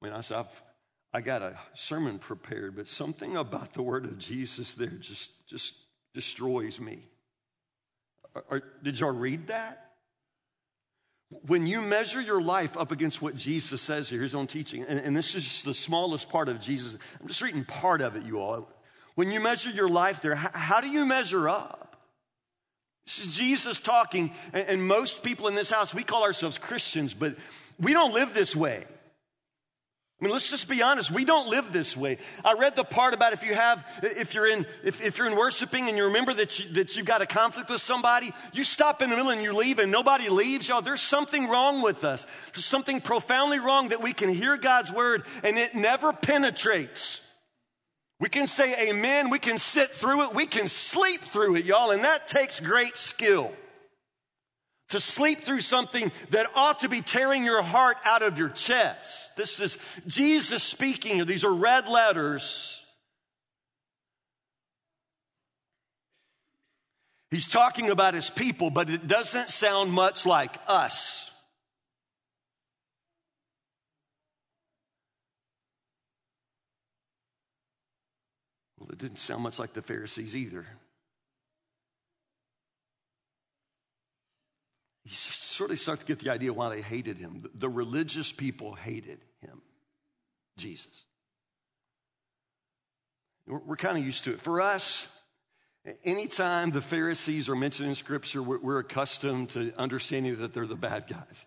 I 0.00 0.06
mean, 0.06 0.14
I've, 0.14 0.62
I 1.12 1.20
got 1.20 1.42
a 1.42 1.58
sermon 1.74 2.18
prepared, 2.18 2.76
but 2.76 2.86
something 2.86 3.36
about 3.36 3.72
the 3.72 3.82
word 3.82 4.04
of 4.04 4.18
Jesus 4.18 4.74
there 4.74 4.88
just, 4.88 5.30
just 5.46 5.74
destroys 6.14 6.78
me. 6.78 7.08
Did 8.82 9.00
y'all 9.00 9.10
read 9.10 9.48
that? 9.48 9.84
When 11.30 11.66
you 11.66 11.82
measure 11.82 12.20
your 12.20 12.40
life 12.40 12.76
up 12.76 12.90
against 12.90 13.20
what 13.20 13.36
Jesus 13.36 13.82
says 13.82 14.08
here, 14.08 14.22
his 14.22 14.34
own 14.34 14.46
teaching, 14.46 14.84
and, 14.88 14.98
and 14.98 15.16
this 15.16 15.34
is 15.34 15.62
the 15.62 15.74
smallest 15.74 16.30
part 16.30 16.48
of 16.48 16.58
Jesus, 16.58 16.96
I'm 17.20 17.28
just 17.28 17.42
reading 17.42 17.64
part 17.64 18.00
of 18.00 18.16
it, 18.16 18.24
you 18.24 18.40
all. 18.40 18.70
When 19.14 19.30
you 19.30 19.40
measure 19.40 19.70
your 19.70 19.90
life 19.90 20.22
there, 20.22 20.34
how, 20.34 20.50
how 20.52 20.80
do 20.80 20.88
you 20.88 21.04
measure 21.04 21.48
up? 21.48 21.96
This 23.06 23.26
is 23.26 23.36
Jesus 23.36 23.78
talking, 23.78 24.32
and, 24.52 24.68
and 24.68 24.86
most 24.86 25.22
people 25.22 25.48
in 25.48 25.54
this 25.54 25.70
house, 25.70 25.94
we 25.94 26.02
call 26.02 26.22
ourselves 26.22 26.56
Christians, 26.56 27.12
but 27.12 27.36
we 27.78 27.92
don't 27.92 28.14
live 28.14 28.32
this 28.32 28.56
way. 28.56 28.86
I 30.20 30.24
mean, 30.24 30.32
let's 30.32 30.50
just 30.50 30.68
be 30.68 30.82
honest. 30.82 31.12
We 31.12 31.24
don't 31.24 31.48
live 31.48 31.72
this 31.72 31.96
way. 31.96 32.18
I 32.44 32.54
read 32.54 32.74
the 32.74 32.82
part 32.82 33.14
about 33.14 33.32
if 33.32 33.44
you 33.44 33.54
have, 33.54 33.86
if 34.02 34.34
you're 34.34 34.48
in, 34.48 34.66
if, 34.82 35.00
if 35.00 35.16
you're 35.16 35.28
in 35.28 35.36
worshiping 35.36 35.88
and 35.88 35.96
you 35.96 36.06
remember 36.06 36.34
that, 36.34 36.58
you, 36.58 36.72
that 36.72 36.96
you've 36.96 37.06
got 37.06 37.22
a 37.22 37.26
conflict 37.26 37.70
with 37.70 37.80
somebody, 37.80 38.32
you 38.52 38.64
stop 38.64 39.00
in 39.00 39.10
the 39.10 39.16
middle 39.16 39.30
and 39.30 39.40
you 39.44 39.52
leave 39.52 39.78
and 39.78 39.92
nobody 39.92 40.28
leaves. 40.28 40.68
Y'all, 40.68 40.82
there's 40.82 41.00
something 41.00 41.48
wrong 41.48 41.82
with 41.82 42.02
us. 42.02 42.26
There's 42.52 42.64
something 42.64 43.00
profoundly 43.00 43.60
wrong 43.60 43.88
that 43.88 44.02
we 44.02 44.12
can 44.12 44.28
hear 44.28 44.56
God's 44.56 44.90
word 44.90 45.22
and 45.44 45.56
it 45.56 45.76
never 45.76 46.12
penetrates. 46.12 47.20
We 48.18 48.28
can 48.28 48.48
say 48.48 48.88
amen. 48.88 49.30
We 49.30 49.38
can 49.38 49.56
sit 49.56 49.94
through 49.94 50.24
it. 50.24 50.34
We 50.34 50.46
can 50.46 50.66
sleep 50.66 51.20
through 51.20 51.54
it, 51.54 51.64
y'all. 51.64 51.92
And 51.92 52.02
that 52.02 52.26
takes 52.26 52.58
great 52.58 52.96
skill 52.96 53.52
to 54.88 55.00
sleep 55.00 55.42
through 55.42 55.60
something 55.60 56.10
that 56.30 56.50
ought 56.54 56.80
to 56.80 56.88
be 56.88 57.02
tearing 57.02 57.44
your 57.44 57.62
heart 57.62 57.96
out 58.04 58.22
of 58.22 58.38
your 58.38 58.48
chest. 58.48 59.36
This 59.36 59.60
is 59.60 59.78
Jesus 60.06 60.62
speaking. 60.62 61.24
These 61.26 61.44
are 61.44 61.52
red 61.52 61.88
letters. 61.88 62.82
He's 67.30 67.46
talking 67.46 67.90
about 67.90 68.14
his 68.14 68.30
people, 68.30 68.70
but 68.70 68.88
it 68.88 69.06
doesn't 69.06 69.50
sound 69.50 69.92
much 69.92 70.24
like 70.24 70.56
us. 70.66 71.30
Well, 78.78 78.88
it 78.90 78.98
didn't 78.98 79.18
sound 79.18 79.42
much 79.42 79.58
like 79.58 79.74
the 79.74 79.82
Pharisees 79.82 80.34
either. 80.34 80.66
You 85.08 85.14
sort 85.14 85.70
of 85.70 85.78
start 85.78 86.00
to 86.00 86.06
get 86.06 86.18
the 86.18 86.30
idea 86.30 86.52
why 86.52 86.68
they 86.68 86.82
hated 86.82 87.16
him. 87.16 87.48
The 87.54 87.68
religious 87.68 88.30
people 88.30 88.74
hated 88.74 89.20
him, 89.40 89.62
Jesus. 90.58 90.92
We're, 93.46 93.58
we're 93.58 93.76
kind 93.76 93.96
of 93.96 94.04
used 94.04 94.24
to 94.24 94.32
it. 94.32 94.40
For 94.42 94.60
us, 94.60 95.08
anytime 96.04 96.72
the 96.72 96.82
Pharisees 96.82 97.48
are 97.48 97.56
mentioned 97.56 97.88
in 97.88 97.94
Scripture, 97.94 98.42
we're, 98.42 98.58
we're 98.58 98.78
accustomed 98.80 99.48
to 99.50 99.72
understanding 99.78 100.36
that 100.40 100.52
they're 100.52 100.66
the 100.66 100.76
bad 100.76 101.06
guys. 101.08 101.46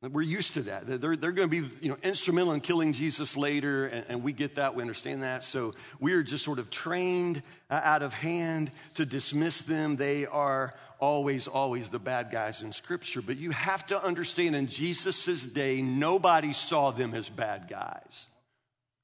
We're 0.00 0.22
used 0.22 0.54
to 0.54 0.62
that. 0.62 0.86
They're, 0.86 1.16
they're 1.16 1.32
going 1.32 1.50
to 1.50 1.62
be 1.62 1.68
you 1.80 1.88
know, 1.88 1.96
instrumental 2.04 2.52
in 2.52 2.60
killing 2.60 2.92
Jesus 2.92 3.36
later, 3.36 3.86
and, 3.86 4.04
and, 4.08 4.22
we 4.22 4.32
get 4.32 4.54
that, 4.54 4.76
we 4.76 4.82
understand 4.82 5.24
that. 5.24 5.42
So 5.42 5.74
we 5.98 6.12
are 6.12 6.22
just 6.22 6.44
sort 6.44 6.60
of 6.60 6.70
trained 6.70 7.42
uh, 7.68 7.80
out 7.82 8.04
of 8.04 8.14
hand 8.14 8.70
to 8.94 9.04
dismiss 9.04 9.62
them. 9.62 9.96
They 9.96 10.24
are 10.24 10.74
always, 10.98 11.46
always 11.46 11.90
the 11.90 11.98
bad 11.98 12.30
guys 12.30 12.62
in 12.62 12.72
Scripture. 12.72 13.22
But 13.22 13.36
you 13.36 13.50
have 13.50 13.86
to 13.86 14.02
understand 14.02 14.56
in 14.56 14.66
Jesus' 14.66 15.44
day, 15.44 15.82
nobody 15.82 16.52
saw 16.52 16.90
them 16.90 17.14
as 17.14 17.28
bad 17.28 17.68
guys. 17.68 18.26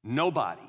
Nobody. 0.03 0.63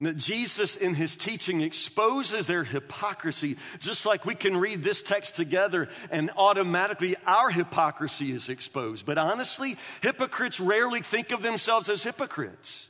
That 0.00 0.16
Jesus, 0.16 0.76
in 0.76 0.94
his 0.94 1.16
teaching, 1.16 1.60
exposes 1.60 2.46
their 2.46 2.64
hypocrisy, 2.64 3.56
just 3.78 4.04
like 4.04 4.26
we 4.26 4.34
can 4.34 4.56
read 4.56 4.82
this 4.82 5.00
text 5.00 5.36
together 5.36 5.88
and 6.10 6.30
automatically 6.36 7.16
our 7.26 7.50
hypocrisy 7.50 8.32
is 8.32 8.48
exposed. 8.48 9.06
But 9.06 9.18
honestly, 9.18 9.76
hypocrites 10.02 10.58
rarely 10.58 11.00
think 11.00 11.30
of 11.30 11.42
themselves 11.42 11.88
as 11.88 12.02
hypocrites. 12.02 12.88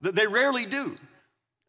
They 0.00 0.26
rarely 0.26 0.66
do. 0.66 0.96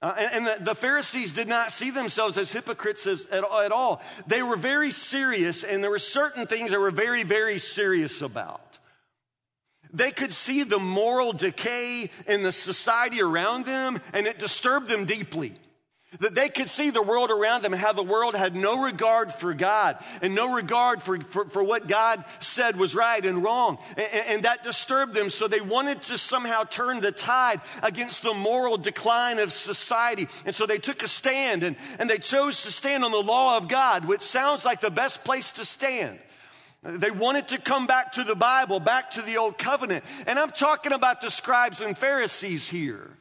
Uh, 0.01 0.13
and, 0.17 0.47
the, 0.47 0.57
the, 0.59 0.75
Pharisees 0.75 1.31
did 1.31 1.47
not 1.47 1.71
see 1.71 1.91
themselves 1.91 2.35
as 2.35 2.51
hypocrites 2.51 3.05
as, 3.05 3.27
at, 3.27 3.43
at 3.43 3.71
all. 3.71 4.01
They 4.25 4.41
were 4.41 4.55
very 4.55 4.89
serious, 4.89 5.63
and 5.63 5.83
there 5.83 5.91
were 5.91 5.99
certain 5.99 6.47
things 6.47 6.71
they 6.71 6.77
were 6.77 6.89
very, 6.89 7.21
very 7.21 7.59
serious 7.59 8.21
about. 8.23 8.79
They 9.93 10.09
could 10.09 10.31
see 10.31 10.63
the 10.63 10.79
moral 10.79 11.33
decay 11.33 12.09
in 12.25 12.41
the 12.41 12.51
society 12.51 13.21
around 13.21 13.65
them, 13.65 14.01
and 14.11 14.25
it 14.25 14.39
disturbed 14.39 14.87
them 14.87 15.05
deeply. 15.05 15.53
That 16.19 16.35
they 16.35 16.49
could 16.49 16.67
see 16.67 16.89
the 16.89 17.01
world 17.01 17.31
around 17.31 17.63
them, 17.63 17.71
how 17.71 17.93
the 17.93 18.03
world 18.03 18.35
had 18.35 18.53
no 18.53 18.83
regard 18.83 19.33
for 19.33 19.53
God 19.53 19.97
and 20.21 20.35
no 20.35 20.53
regard 20.53 21.01
for, 21.01 21.17
for, 21.21 21.45
for 21.45 21.63
what 21.63 21.87
God 21.87 22.25
said 22.39 22.75
was 22.75 22.93
right 22.93 23.25
and 23.25 23.41
wrong. 23.41 23.77
And, 23.95 24.25
and, 24.27 24.43
that 24.43 24.65
disturbed 24.65 25.13
them. 25.13 25.29
So 25.29 25.47
they 25.47 25.61
wanted 25.61 26.01
to 26.03 26.17
somehow 26.17 26.65
turn 26.65 26.99
the 26.99 27.13
tide 27.13 27.61
against 27.81 28.23
the 28.23 28.33
moral 28.33 28.77
decline 28.77 29.39
of 29.39 29.53
society. 29.53 30.27
And 30.45 30.53
so 30.53 30.65
they 30.65 30.79
took 30.79 31.01
a 31.01 31.07
stand 31.07 31.63
and, 31.63 31.77
and 31.97 32.09
they 32.09 32.17
chose 32.17 32.63
to 32.63 32.71
stand 32.71 33.05
on 33.05 33.11
the 33.11 33.23
law 33.23 33.55
of 33.55 33.69
God, 33.69 34.03
which 34.03 34.21
sounds 34.21 34.65
like 34.65 34.81
the 34.81 34.91
best 34.91 35.23
place 35.23 35.51
to 35.51 35.65
stand. 35.65 36.19
They 36.83 37.11
wanted 37.11 37.49
to 37.49 37.57
come 37.57 37.87
back 37.87 38.13
to 38.13 38.25
the 38.25 38.35
Bible, 38.35 38.81
back 38.81 39.11
to 39.11 39.21
the 39.21 39.37
Old 39.37 39.57
Covenant. 39.57 40.03
And 40.27 40.37
I'm 40.37 40.51
talking 40.51 40.91
about 40.91 41.21
the 41.21 41.29
scribes 41.29 41.79
and 41.79 41.97
Pharisees 41.97 42.67
here. 42.67 43.11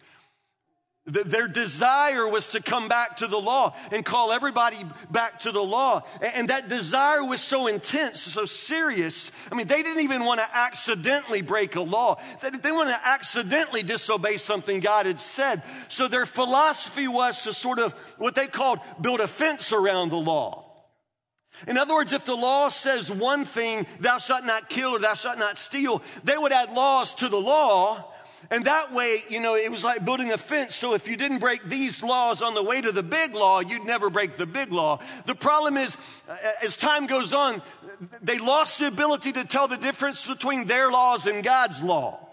Their 1.11 1.49
desire 1.49 2.29
was 2.29 2.49
to 2.49 2.63
come 2.63 2.89
back 2.89 3.17
to 3.17 3.27
the 3.27 3.41
law 3.41 3.75
and 3.91 4.05
call 4.05 4.33
everybody 4.33 4.85
back 5.11 5.41
to 5.41 5.53
the 5.53 5.63
law. 5.63 6.05
And 6.21 6.49
that 6.49 6.69
desire 6.69 7.25
was 7.25 7.41
so 7.41 7.67
intense, 7.67 8.21
so 8.21 8.45
serious. 8.45 9.33
I 9.51 9.55
mean, 9.55 9.67
they 9.67 9.83
didn't 9.83 10.03
even 10.03 10.25
want 10.25 10.41
to 10.41 10.57
accidentally 10.57 11.43
break 11.43 11.75
a 11.75 11.81
law. 11.81 12.21
They 12.41 12.51
didn't 12.51 12.75
want 12.75 12.91
to 12.91 13.07
accidentally 13.07 13.83
disobey 13.83 14.37
something 14.37 14.81
God 14.81 15.07
had 15.07 15.19
said. 15.19 15.63
So 15.89 16.07
their 16.07 16.27
philosophy 16.27 17.09
was 17.09 17.41
to 17.43 17.53
sort 17.53 17.79
of 17.79 17.93
what 18.19 18.35
they 18.35 18.47
called 18.47 18.79
build 19.01 19.21
a 19.21 19.29
fence 19.29 19.73
around 19.73 20.11
the 20.11 20.17
law. 20.17 20.67
In 21.67 21.77
other 21.77 21.95
words, 21.95 22.13
if 22.13 22.25
the 22.25 22.37
law 22.37 22.69
says 22.69 23.11
one 23.11 23.45
thing, 23.45 23.87
thou 23.99 24.19
shalt 24.19 24.45
not 24.45 24.69
kill 24.69 24.97
or 24.97 24.99
thou 24.99 25.15
shalt 25.15 25.39
not 25.39 25.59
steal, 25.59 26.03
they 26.25 26.39
would 26.39 26.53
add 26.53 26.73
laws 26.73 27.15
to 27.15 27.29
the 27.29 27.41
law. 27.41 28.13
And 28.49 28.65
that 28.65 28.93
way, 28.93 29.23
you 29.29 29.41
know, 29.41 29.55
it 29.55 29.71
was 29.71 29.85
like 29.85 30.05
building 30.05 30.33
a 30.33 30.39
fence. 30.39 30.75
So 30.75 30.95
if 30.95 31.07
you 31.07 31.17
didn't 31.17 31.39
break 31.39 31.63
these 31.65 32.03
laws 32.03 32.41
on 32.41 32.55
the 32.55 32.63
way 32.63 32.81
to 32.81 32.91
the 32.91 33.03
big 33.03 33.35
law, 33.35 33.61
you'd 33.61 33.85
never 33.85 34.09
break 34.09 34.37
the 34.37 34.47
big 34.47 34.73
law. 34.73 35.01
The 35.27 35.35
problem 35.35 35.77
is, 35.77 35.97
uh, 36.29 36.37
as 36.63 36.77
time 36.77 37.07
goes 37.07 37.33
on, 37.33 37.63
they 38.23 38.39
lost 38.39 38.79
the 38.79 38.87
ability 38.87 39.33
to 39.33 39.45
tell 39.45 39.69
the 39.69 39.77
difference 39.77 40.27
between 40.27 40.67
their 40.67 40.91
laws 40.91 41.27
and 41.27 41.45
God's 41.45 41.83
law. 41.83 42.27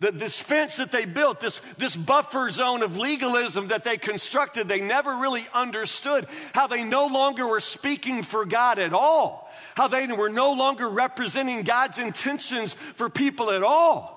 That 0.00 0.18
this 0.18 0.40
fence 0.40 0.76
that 0.76 0.90
they 0.90 1.04
built, 1.04 1.40
this, 1.40 1.60
this 1.78 1.94
buffer 1.94 2.50
zone 2.50 2.82
of 2.82 2.98
legalism 2.98 3.68
that 3.68 3.84
they 3.84 3.96
constructed, 3.96 4.68
they 4.68 4.80
never 4.80 5.16
really 5.16 5.46
understood 5.54 6.26
how 6.52 6.66
they 6.66 6.82
no 6.82 7.06
longer 7.06 7.46
were 7.46 7.60
speaking 7.60 8.22
for 8.22 8.44
God 8.44 8.80
at 8.80 8.92
all, 8.92 9.48
how 9.76 9.86
they 9.86 10.06
were 10.08 10.30
no 10.30 10.52
longer 10.52 10.88
representing 10.88 11.62
God's 11.62 11.98
intentions 11.98 12.74
for 12.96 13.08
people 13.08 13.50
at 13.50 13.62
all. 13.62 14.13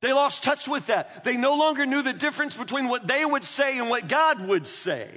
They 0.00 0.12
lost 0.12 0.44
touch 0.44 0.68
with 0.68 0.86
that. 0.86 1.24
They 1.24 1.36
no 1.36 1.54
longer 1.56 1.84
knew 1.84 2.02
the 2.02 2.12
difference 2.12 2.56
between 2.56 2.88
what 2.88 3.06
they 3.06 3.24
would 3.24 3.44
say 3.44 3.78
and 3.78 3.90
what 3.90 4.08
God 4.08 4.46
would 4.46 4.66
say. 4.66 5.08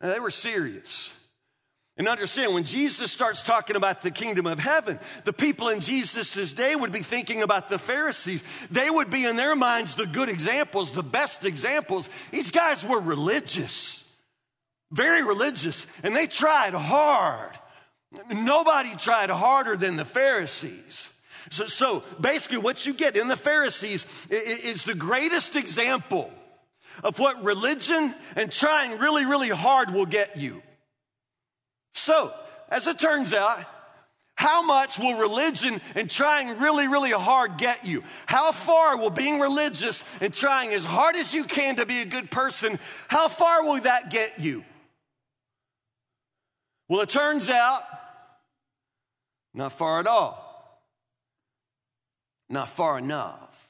And 0.00 0.12
they 0.12 0.20
were 0.20 0.30
serious. 0.30 1.10
And 1.98 2.08
understand, 2.08 2.52
when 2.52 2.64
Jesus 2.64 3.10
starts 3.10 3.42
talking 3.42 3.74
about 3.74 4.02
the 4.02 4.10
kingdom 4.10 4.46
of 4.46 4.58
heaven, 4.58 5.00
the 5.24 5.32
people 5.32 5.70
in 5.70 5.80
Jesus' 5.80 6.52
day 6.52 6.76
would 6.76 6.92
be 6.92 7.02
thinking 7.02 7.42
about 7.42 7.70
the 7.70 7.78
Pharisees. 7.78 8.44
They 8.70 8.90
would 8.90 9.08
be 9.08 9.24
in 9.24 9.36
their 9.36 9.56
minds 9.56 9.94
the 9.94 10.06
good 10.06 10.28
examples, 10.28 10.92
the 10.92 11.02
best 11.02 11.46
examples. 11.46 12.10
These 12.30 12.50
guys 12.50 12.84
were 12.84 13.00
religious, 13.00 14.04
very 14.92 15.24
religious, 15.24 15.86
and 16.02 16.14
they 16.14 16.26
tried 16.26 16.74
hard. 16.74 17.58
Nobody 18.30 18.94
tried 18.96 19.30
harder 19.30 19.76
than 19.76 19.96
the 19.96 20.04
Pharisees. 20.04 21.08
So, 21.50 21.66
so 21.66 22.04
basically, 22.20 22.58
what 22.58 22.84
you 22.86 22.92
get 22.92 23.16
in 23.16 23.28
the 23.28 23.36
Pharisees 23.36 24.06
is 24.28 24.84
the 24.84 24.94
greatest 24.94 25.56
example 25.56 26.30
of 27.04 27.18
what 27.18 27.44
religion 27.44 28.14
and 28.34 28.50
trying 28.50 28.98
really, 28.98 29.24
really 29.24 29.50
hard 29.50 29.92
will 29.92 30.06
get 30.06 30.36
you. 30.36 30.62
So, 31.94 32.32
as 32.68 32.86
it 32.86 32.98
turns 32.98 33.32
out, 33.32 33.64
how 34.34 34.60
much 34.60 34.98
will 34.98 35.14
religion 35.14 35.80
and 35.94 36.10
trying 36.10 36.58
really, 36.58 36.88
really 36.88 37.10
hard 37.10 37.56
get 37.56 37.86
you? 37.86 38.04
How 38.26 38.52
far 38.52 38.98
will 38.98 39.10
being 39.10 39.40
religious 39.40 40.04
and 40.20 40.32
trying 40.32 40.74
as 40.74 40.84
hard 40.84 41.16
as 41.16 41.32
you 41.32 41.44
can 41.44 41.76
to 41.76 41.86
be 41.86 42.02
a 42.02 42.06
good 42.06 42.30
person, 42.30 42.78
how 43.08 43.28
far 43.28 43.64
will 43.64 43.80
that 43.80 44.10
get 44.10 44.38
you? 44.38 44.62
Well, 46.88 47.00
it 47.00 47.08
turns 47.08 47.48
out, 47.48 47.82
not 49.54 49.72
far 49.72 50.00
at 50.00 50.06
all. 50.06 50.45
Not 52.48 52.68
far 52.68 52.98
enough. 52.98 53.68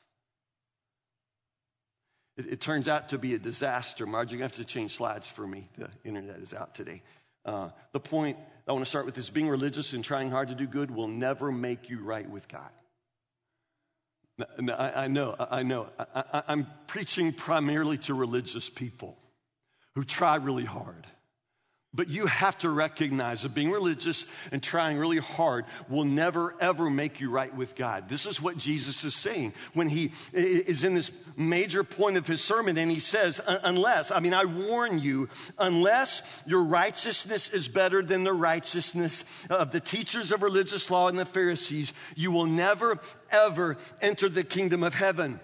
It, 2.37 2.47
it 2.47 2.61
turns 2.61 2.89
out 2.89 3.11
to 3.11 3.19
be 3.19 3.35
a 3.35 3.39
disaster. 3.39 4.07
Margie, 4.07 4.33
you're 4.33 4.41
going 4.41 4.51
to 4.51 4.59
have 4.59 4.67
to 4.67 4.73
change 4.73 4.97
slides 4.97 5.27
for 5.27 5.47
me. 5.47 5.69
The 5.79 5.89
internet 6.05 6.37
is 6.37 6.53
out 6.53 6.75
today. 6.75 7.03
Uh, 7.45 7.71
the 7.93 8.01
point 8.01 8.37
I 8.67 8.73
want 8.73 8.85
to 8.85 8.89
start 8.89 9.07
with 9.07 9.17
is 9.19 9.31
being 9.31 9.49
religious 9.49 9.93
and 9.93 10.05
trying 10.05 10.31
hard 10.31 10.49
to 10.49 10.55
do 10.55 10.67
good 10.67 10.91
will 10.91 11.09
never 11.09 11.53
make 11.53 11.89
you 11.89 12.03
right 12.03 12.29
with 12.29 12.49
God. 12.49 12.71
I, 14.69 15.05
I 15.05 15.09
know, 15.09 15.35
I 15.39 15.63
know. 15.63 15.89
I, 15.99 16.43
I'm 16.49 16.67
preaching 16.89 17.33
primarily 17.33 17.97
to 17.99 18.15
religious 18.15 18.69
people 18.69 19.17
who 19.95 20.05
try 20.05 20.37
really 20.37 20.65
hard. 20.65 21.07
But 21.95 22.09
you 22.09 22.27
have 22.27 22.59
to 22.59 22.69
recognize 22.69 23.43
that 23.43 23.55
being 23.55 23.71
religious 23.71 24.27
and 24.53 24.63
trying 24.63 24.99
really 24.99 25.19
hard 25.19 25.65
will 25.89 26.05
never, 26.05 26.55
ever 26.61 26.91
make 26.91 27.21
you 27.21 27.31
right 27.31 27.55
with 27.55 27.75
God. 27.75 28.09
This 28.09 28.27
is 28.27 28.41
what 28.41 28.59
Jesus 28.59 29.03
is 29.05 29.15
saying 29.15 29.55
when 29.73 29.89
he 29.89 30.13
is 30.35 30.85
in 30.85 30.95
this 30.95 31.11
major 31.37 31.85
point 31.85 32.19
of 32.19 32.27
his 32.27 32.43
sermon 32.45 32.77
and 32.77 32.91
he 32.91 32.99
says, 32.99 33.41
Unless, 33.47 34.11
I 34.11 34.21
mean, 34.21 34.35
I 34.35 34.45
warn 34.45 34.99
you, 34.99 35.31
unless 35.59 36.21
your 36.45 36.65
righteousness 36.65 37.49
is 37.49 37.67
better 37.67 38.03
than 38.03 38.25
the 38.25 38.35
righteousness 38.35 39.25
of 39.49 39.73
the 39.73 39.81
teachers 39.81 40.33
of 40.33 40.43
religious 40.43 40.91
law 40.91 41.09
and 41.09 41.19
the 41.19 41.25
Pharisees, 41.25 41.95
you 42.15 42.31
will 42.31 42.47
never, 42.47 42.99
ever 43.31 43.79
enter 44.03 44.29
the 44.29 44.45
kingdom 44.45 44.83
of 44.83 44.93
heaven. 44.93 45.41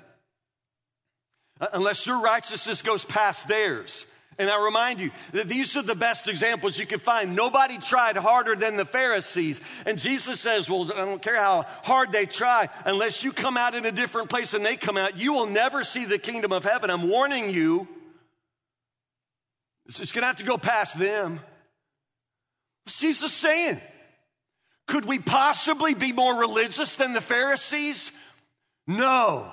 Uh, 1.61 1.69
unless 1.73 2.07
your 2.07 2.21
righteousness 2.21 2.83
goes 2.83 3.05
past 3.05 3.49
theirs. 3.49 4.05
And 4.39 4.49
I 4.49 4.65
remind 4.65 4.99
you 5.01 5.11
that 5.33 5.49
these 5.49 5.77
are 5.77 5.83
the 5.83 5.95
best 5.95 6.27
examples 6.29 6.79
you 6.79 6.87
can 6.87 6.99
find. 6.99 7.37
Nobody 7.37 7.79
tried 7.79 8.17
harder 8.17 8.57
than 8.57 8.77
the 8.77 8.85
Pharisees. 8.85 9.61
And 9.85 9.99
Jesus 9.99 10.41
says, 10.41 10.71
Well, 10.71 10.91
I 10.93 11.05
don't 11.05 11.21
care 11.21 11.39
how 11.39 11.67
hard 11.83 12.13
they 12.13 12.27
try, 12.27 12.69
unless 12.85 13.23
you 13.23 13.33
come 13.33 13.57
out 13.57 13.75
in 13.75 13.85
a 13.85 13.93
different 13.93 14.31
place 14.31 14.55
and 14.55 14.65
they 14.65 14.77
come 14.77 14.97
out, 14.97 15.19
you 15.19 15.35
will 15.35 15.47
never 15.47 15.85
see 15.85 16.07
the 16.07 16.19
kingdom 16.19 16.53
of 16.53 16.65
heaven. 16.65 16.91
I'm 16.91 17.09
warning 17.09 17.51
you. 17.51 17.87
It's 19.87 20.13
going 20.13 20.23
to 20.23 20.27
have 20.27 20.37
to 20.37 20.45
go 20.45 20.57
past 20.57 20.99
them. 20.99 21.41
What's 22.85 22.99
Jesus 22.99 23.33
saying? 23.33 23.81
Could 24.87 25.05
we 25.05 25.19
possibly 25.19 25.95
be 25.95 26.13
more 26.13 26.35
religious 26.35 26.97
than 26.97 27.13
the 27.13 27.21
Pharisees? 27.21 28.13
No. 28.87 29.51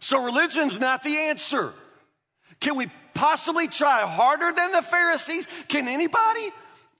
So 0.00 0.22
religion's 0.22 0.78
not 0.78 1.02
the 1.02 1.16
answer. 1.16 1.72
Can 2.60 2.76
we 2.76 2.90
possibly 3.18 3.66
try 3.66 4.02
harder 4.02 4.52
than 4.52 4.70
the 4.70 4.80
Pharisees? 4.82 5.48
Can 5.66 5.88
anybody? 5.88 6.50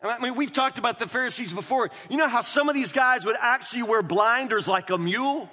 I 0.02 0.18
mean, 0.18 0.34
we've 0.34 0.52
talked 0.52 0.76
about 0.76 0.98
the 0.98 1.06
Pharisees 1.06 1.52
before. 1.52 1.90
You 2.10 2.16
know 2.16 2.26
how 2.26 2.40
some 2.40 2.68
of 2.68 2.74
these 2.74 2.92
guys 2.92 3.24
would 3.24 3.36
actually 3.40 3.84
wear 3.84 4.02
blinders 4.02 4.66
like 4.66 4.90
a 4.90 4.98
mule? 4.98 5.48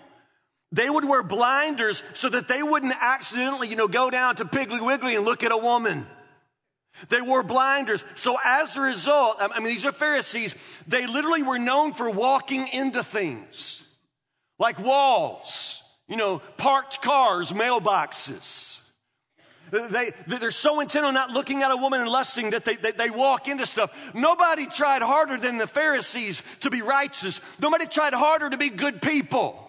They 0.71 0.89
would 0.89 1.05
wear 1.05 1.21
blinders 1.21 2.03
so 2.13 2.29
that 2.29 2.47
they 2.47 2.63
wouldn't 2.63 2.95
accidentally, 2.99 3.67
you 3.67 3.75
know, 3.75 3.87
go 3.87 4.09
down 4.09 4.37
to 4.37 4.45
Piggly 4.45 4.83
Wiggly 4.83 5.15
and 5.15 5.23
look 5.23 5.43
at 5.43 5.51
a 5.51 5.57
woman. 5.57 6.07
They 7.09 7.21
wore 7.21 7.43
blinders. 7.43 8.03
So 8.15 8.35
as 8.43 8.75
a 8.75 8.81
result, 8.81 9.37
I 9.39 9.59
mean, 9.59 9.67
these 9.67 9.85
are 9.85 9.91
Pharisees. 9.91 10.55
They 10.87 11.05
literally 11.05 11.43
were 11.43 11.59
known 11.59 11.93
for 11.93 12.09
walking 12.09 12.67
into 12.69 13.03
things 13.03 13.83
like 14.57 14.79
walls, 14.79 15.83
you 16.07 16.17
know, 16.17 16.39
parked 16.57 17.03
cars, 17.03 17.51
mailboxes. 17.51 18.74
They, 19.71 20.11
they're 20.27 20.51
so 20.51 20.79
intent 20.79 21.05
on 21.05 21.13
not 21.13 21.31
looking 21.31 21.63
at 21.63 21.71
a 21.71 21.77
woman 21.77 22.01
and 22.01 22.09
lusting 22.09 22.51
that 22.51 22.65
they, 22.65 22.75
they, 22.75 22.91
they, 22.91 23.09
walk 23.09 23.47
into 23.47 23.65
stuff. 23.65 23.91
Nobody 24.13 24.67
tried 24.67 25.01
harder 25.01 25.37
than 25.37 25.57
the 25.57 25.67
Pharisees 25.67 26.43
to 26.61 26.69
be 26.69 26.81
righteous. 26.81 27.41
Nobody 27.59 27.85
tried 27.85 28.13
harder 28.13 28.49
to 28.49 28.57
be 28.57 28.69
good 28.69 29.01
people. 29.01 29.61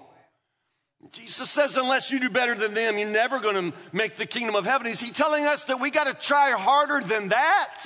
Jesus 1.12 1.50
says, 1.50 1.76
unless 1.76 2.11
you 2.11 2.19
do 2.19 2.29
better 2.29 2.55
than 2.55 2.75
them, 2.75 2.99
you're 2.99 3.09
never 3.09 3.38
going 3.41 3.73
to 3.73 3.79
make 3.93 4.17
the 4.17 4.26
kingdom 4.26 4.55
of 4.55 4.65
heaven. 4.65 4.87
Is 4.87 5.00
he 5.00 5.11
telling 5.11 5.47
us 5.47 5.65
that 5.65 5.81
we 5.81 5.91
got 5.91 6.05
to 6.05 6.15
try 6.15 6.50
harder 6.50 7.00
than 7.00 7.29
that? 7.29 7.85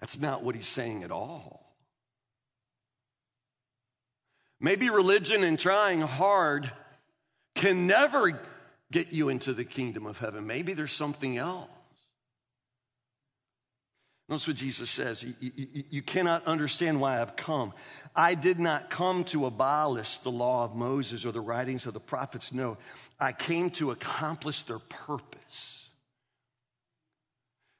That's 0.00 0.20
not 0.20 0.42
what 0.42 0.54
he's 0.54 0.68
saying 0.68 1.02
at 1.02 1.10
all. 1.10 1.74
Maybe 4.60 4.88
religion 4.88 5.42
and 5.42 5.58
trying 5.58 6.00
hard 6.00 6.70
can 7.56 7.86
never 7.86 8.40
get 8.92 9.12
you 9.12 9.28
into 9.30 9.52
the 9.52 9.64
kingdom 9.64 10.06
of 10.06 10.18
heaven. 10.18 10.46
Maybe 10.46 10.74
there's 10.74 10.92
something 10.92 11.38
else. 11.38 11.68
Notice 14.28 14.48
what 14.48 14.56
Jesus 14.56 14.90
says. 14.90 15.22
You, 15.22 15.34
you, 15.40 15.84
you, 15.88 16.02
cannot 16.02 16.46
understand 16.46 17.00
why 17.00 17.20
I've 17.20 17.36
come. 17.36 17.72
I 18.14 18.34
did 18.34 18.58
not 18.58 18.90
come 18.90 19.22
to 19.26 19.46
abolish 19.46 20.18
the 20.18 20.32
law 20.32 20.64
of 20.64 20.74
Moses 20.74 21.24
or 21.24 21.30
the 21.30 21.40
writings 21.40 21.86
of 21.86 21.94
the 21.94 22.00
prophets. 22.00 22.52
No, 22.52 22.76
I 23.20 23.30
came 23.30 23.70
to 23.70 23.92
accomplish 23.92 24.62
their 24.62 24.80
purpose. 24.80 25.85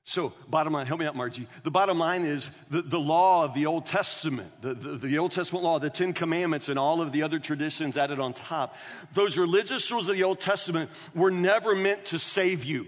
So, 0.09 0.33
bottom 0.49 0.73
line, 0.73 0.87
help 0.87 1.01
me 1.01 1.07
out, 1.07 1.17
Margie. 1.17 1.49
The 1.65 1.71
bottom 1.73 1.99
line 1.99 2.23
is 2.23 2.49
the, 2.71 2.81
the 2.81 2.99
law 2.99 3.45
of 3.45 3.55
the 3.55 3.67
Old 3.67 3.87
Testament, 3.87 4.53
the, 4.61 4.73
the, 4.73 4.91
the, 4.99 5.19
Old 5.19 5.33
Testament 5.33 5.65
law, 5.65 5.81
the 5.81 5.91
Ten 5.91 6.13
Commandments, 6.13 6.69
and 6.69 6.79
all 6.79 7.03
of 7.03 7.11
the 7.11 7.25
other 7.25 7.41
traditions 7.41 7.97
added 7.97 8.21
on 8.21 8.33
top. 8.33 8.77
Those 9.15 9.37
religious 9.37 9.91
rules 9.91 10.09
of 10.09 10.15
the 10.15 10.23
Old 10.23 10.39
Testament 10.39 10.91
were 11.13 11.33
never 11.33 11.75
meant 11.75 12.05
to 12.07 12.21
save 12.21 12.65
you, 12.65 12.87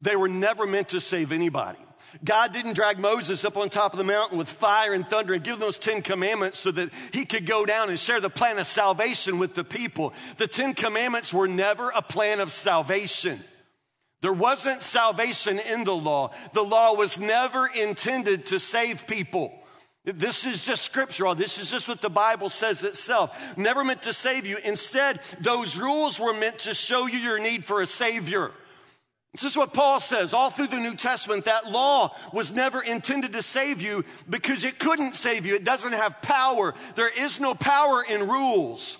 they 0.00 0.14
were 0.14 0.28
never 0.28 0.66
meant 0.66 0.90
to 0.90 1.00
save 1.00 1.32
anybody. 1.32 1.80
God 2.24 2.52
didn't 2.52 2.74
drag 2.74 3.00
Moses 3.00 3.44
up 3.44 3.56
on 3.56 3.68
top 3.68 3.92
of 3.92 3.98
the 3.98 4.04
mountain 4.04 4.38
with 4.38 4.48
fire 4.48 4.94
and 4.94 5.08
thunder 5.08 5.34
and 5.34 5.42
give 5.42 5.54
him 5.54 5.60
those 5.60 5.78
Ten 5.78 6.00
Commandments 6.00 6.60
so 6.60 6.70
that 6.70 6.90
he 7.12 7.24
could 7.24 7.46
go 7.46 7.66
down 7.66 7.88
and 7.88 7.98
share 7.98 8.20
the 8.20 8.30
plan 8.30 8.58
of 8.58 8.68
salvation 8.68 9.38
with 9.38 9.54
the 9.54 9.64
people. 9.64 10.12
The 10.36 10.46
Ten 10.46 10.74
Commandments 10.74 11.32
were 11.32 11.48
never 11.48 11.90
a 11.90 12.02
plan 12.02 12.38
of 12.38 12.52
salvation. 12.52 13.42
There 14.22 14.32
wasn't 14.32 14.82
salvation 14.82 15.58
in 15.58 15.84
the 15.84 15.94
law. 15.94 16.32
The 16.52 16.62
law 16.62 16.94
was 16.94 17.18
never 17.18 17.66
intended 17.66 18.46
to 18.46 18.60
save 18.60 19.06
people. 19.06 19.52
This 20.04 20.46
is 20.46 20.62
just 20.62 20.82
scriptural. 20.82 21.32
Oh, 21.32 21.34
this 21.34 21.58
is 21.58 21.70
just 21.70 21.86
what 21.86 22.00
the 22.00 22.10
Bible 22.10 22.48
says 22.48 22.84
itself. 22.84 23.36
Never 23.56 23.84
meant 23.84 24.02
to 24.02 24.12
save 24.12 24.46
you. 24.46 24.56
Instead, 24.58 25.20
those 25.40 25.76
rules 25.76 26.18
were 26.18 26.32
meant 26.32 26.60
to 26.60 26.74
show 26.74 27.06
you 27.06 27.18
your 27.18 27.38
need 27.38 27.64
for 27.64 27.82
a 27.82 27.86
Savior. 27.86 28.52
This 29.32 29.44
is 29.44 29.56
what 29.56 29.72
Paul 29.72 30.00
says 30.00 30.32
all 30.32 30.50
through 30.50 30.68
the 30.68 30.78
New 30.78 30.96
Testament. 30.96 31.44
That 31.44 31.70
law 31.70 32.16
was 32.32 32.52
never 32.52 32.80
intended 32.80 33.34
to 33.34 33.42
save 33.42 33.80
you 33.80 34.04
because 34.28 34.64
it 34.64 34.78
couldn't 34.78 35.14
save 35.14 35.46
you. 35.46 35.54
It 35.54 35.64
doesn't 35.64 35.92
have 35.92 36.20
power. 36.20 36.74
There 36.96 37.08
is 37.08 37.38
no 37.38 37.54
power 37.54 38.02
in 38.02 38.28
rules. 38.28 38.98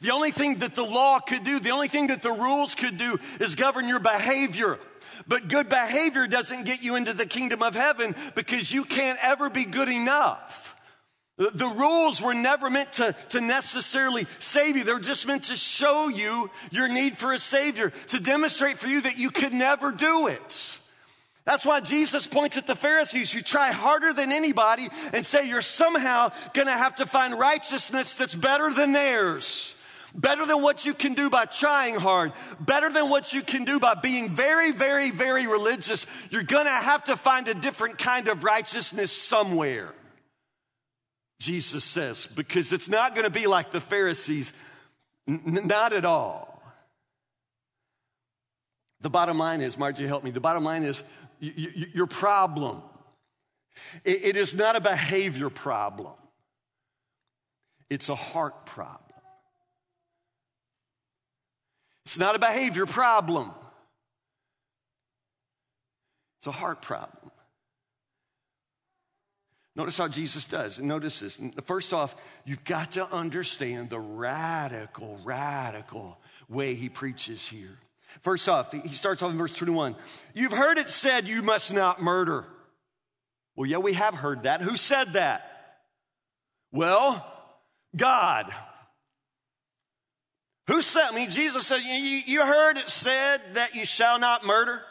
The 0.00 0.12
only 0.12 0.30
thing 0.30 0.56
that 0.56 0.74
the 0.74 0.84
law 0.84 1.20
could 1.20 1.44
do, 1.44 1.60
the 1.60 1.70
only 1.70 1.88
thing 1.88 2.08
that 2.08 2.22
the 2.22 2.32
rules 2.32 2.74
could 2.74 2.98
do 2.98 3.18
is 3.40 3.54
govern 3.54 3.88
your 3.88 3.98
behavior. 3.98 4.78
But 5.26 5.48
good 5.48 5.68
behavior 5.68 6.26
doesn't 6.26 6.64
get 6.64 6.82
you 6.82 6.96
into 6.96 7.12
the 7.12 7.26
kingdom 7.26 7.62
of 7.62 7.74
heaven 7.74 8.14
because 8.34 8.72
you 8.72 8.84
can't 8.84 9.18
ever 9.22 9.50
be 9.50 9.64
good 9.64 9.88
enough. 9.88 10.74
The 11.36 11.68
rules 11.68 12.20
were 12.20 12.34
never 12.34 12.68
meant 12.68 12.94
to, 12.94 13.14
to 13.28 13.40
necessarily 13.40 14.26
save 14.40 14.76
you. 14.76 14.82
They're 14.82 14.98
just 14.98 15.24
meant 15.24 15.44
to 15.44 15.56
show 15.56 16.08
you 16.08 16.50
your 16.72 16.88
need 16.88 17.16
for 17.16 17.32
a 17.32 17.38
Savior, 17.38 17.92
to 18.08 18.18
demonstrate 18.18 18.78
for 18.78 18.88
you 18.88 19.02
that 19.02 19.18
you 19.18 19.30
could 19.30 19.52
never 19.52 19.92
do 19.92 20.26
it. 20.26 20.78
That's 21.44 21.64
why 21.64 21.80
Jesus 21.80 22.26
points 22.26 22.56
at 22.56 22.66
the 22.66 22.74
Pharisees 22.74 23.30
who 23.30 23.40
try 23.40 23.70
harder 23.70 24.12
than 24.12 24.32
anybody 24.32 24.88
and 25.12 25.24
say 25.24 25.46
you're 25.46 25.62
somehow 25.62 26.32
gonna 26.54 26.76
have 26.76 26.96
to 26.96 27.06
find 27.06 27.38
righteousness 27.38 28.14
that's 28.14 28.34
better 28.34 28.72
than 28.72 28.92
theirs. 28.92 29.74
Better 30.18 30.44
than 30.44 30.60
what 30.60 30.84
you 30.84 30.94
can 30.94 31.14
do 31.14 31.30
by 31.30 31.44
trying 31.44 31.94
hard. 31.94 32.32
Better 32.58 32.90
than 32.92 33.08
what 33.08 33.32
you 33.32 33.40
can 33.40 33.64
do 33.64 33.78
by 33.78 33.94
being 33.94 34.28
very, 34.28 34.72
very, 34.72 35.10
very 35.10 35.46
religious. 35.46 36.06
You're 36.30 36.42
gonna 36.42 36.70
have 36.70 37.04
to 37.04 37.16
find 37.16 37.46
a 37.48 37.54
different 37.54 37.98
kind 37.98 38.28
of 38.28 38.42
righteousness 38.42 39.12
somewhere. 39.12 39.94
Jesus 41.40 41.84
says, 41.84 42.26
because 42.26 42.72
it's 42.72 42.88
not 42.88 43.14
going 43.14 43.24
to 43.24 43.30
be 43.30 43.46
like 43.46 43.70
the 43.70 43.80
Pharisees, 43.80 44.52
N- 45.28 45.60
not 45.66 45.92
at 45.92 46.04
all. 46.04 46.60
The 49.02 49.10
bottom 49.10 49.38
line 49.38 49.60
is, 49.60 49.78
Margie, 49.78 50.06
help 50.06 50.24
me. 50.24 50.30
The 50.30 50.40
bottom 50.40 50.64
line 50.64 50.82
is 50.82 51.02
y- 51.40 51.52
y- 51.56 51.86
your 51.94 52.06
problem. 52.06 52.82
It 54.04 54.36
is 54.36 54.56
not 54.56 54.74
a 54.74 54.80
behavior 54.80 55.50
problem, 55.50 56.14
it's 57.88 58.08
a 58.08 58.16
heart 58.16 58.66
problem. 58.66 59.07
It's 62.08 62.18
not 62.18 62.34
a 62.34 62.38
behavior 62.38 62.86
problem, 62.86 63.50
it's 66.38 66.46
a 66.46 66.52
heart 66.52 66.80
problem. 66.80 67.30
Notice 69.76 69.98
how 69.98 70.08
Jesus 70.08 70.46
does. 70.46 70.80
Notice 70.80 71.20
this. 71.20 71.38
First 71.66 71.92
off, 71.92 72.16
you've 72.46 72.64
got 72.64 72.92
to 72.92 73.06
understand 73.12 73.90
the 73.90 74.00
radical, 74.00 75.20
radical 75.22 76.16
way 76.48 76.74
he 76.74 76.88
preaches 76.88 77.46
here. 77.46 77.76
First 78.22 78.48
off, 78.48 78.72
he 78.72 78.94
starts 78.94 79.22
off 79.22 79.30
in 79.30 79.36
verse 79.36 79.54
21. 79.54 79.94
You've 80.32 80.52
heard 80.52 80.78
it 80.78 80.88
said 80.88 81.28
you 81.28 81.42
must 81.42 81.74
not 81.74 82.00
murder. 82.00 82.46
Well, 83.54 83.68
yeah, 83.68 83.76
we 83.76 83.92
have 83.92 84.14
heard 84.14 84.44
that. 84.44 84.62
Who 84.62 84.78
said 84.78 85.12
that? 85.12 85.76
Well, 86.72 87.22
God. 87.94 88.50
Who 90.68 90.82
said? 90.82 91.08
I 91.10 91.14
mean, 91.14 91.30
Jesus 91.30 91.66
said, 91.66 91.80
you, 91.82 92.22
you 92.26 92.44
heard 92.44 92.76
it 92.76 92.88
said 92.88 93.40
that 93.54 93.74
you 93.74 93.86
shall 93.86 94.18
not 94.18 94.44
murder. 94.44 94.82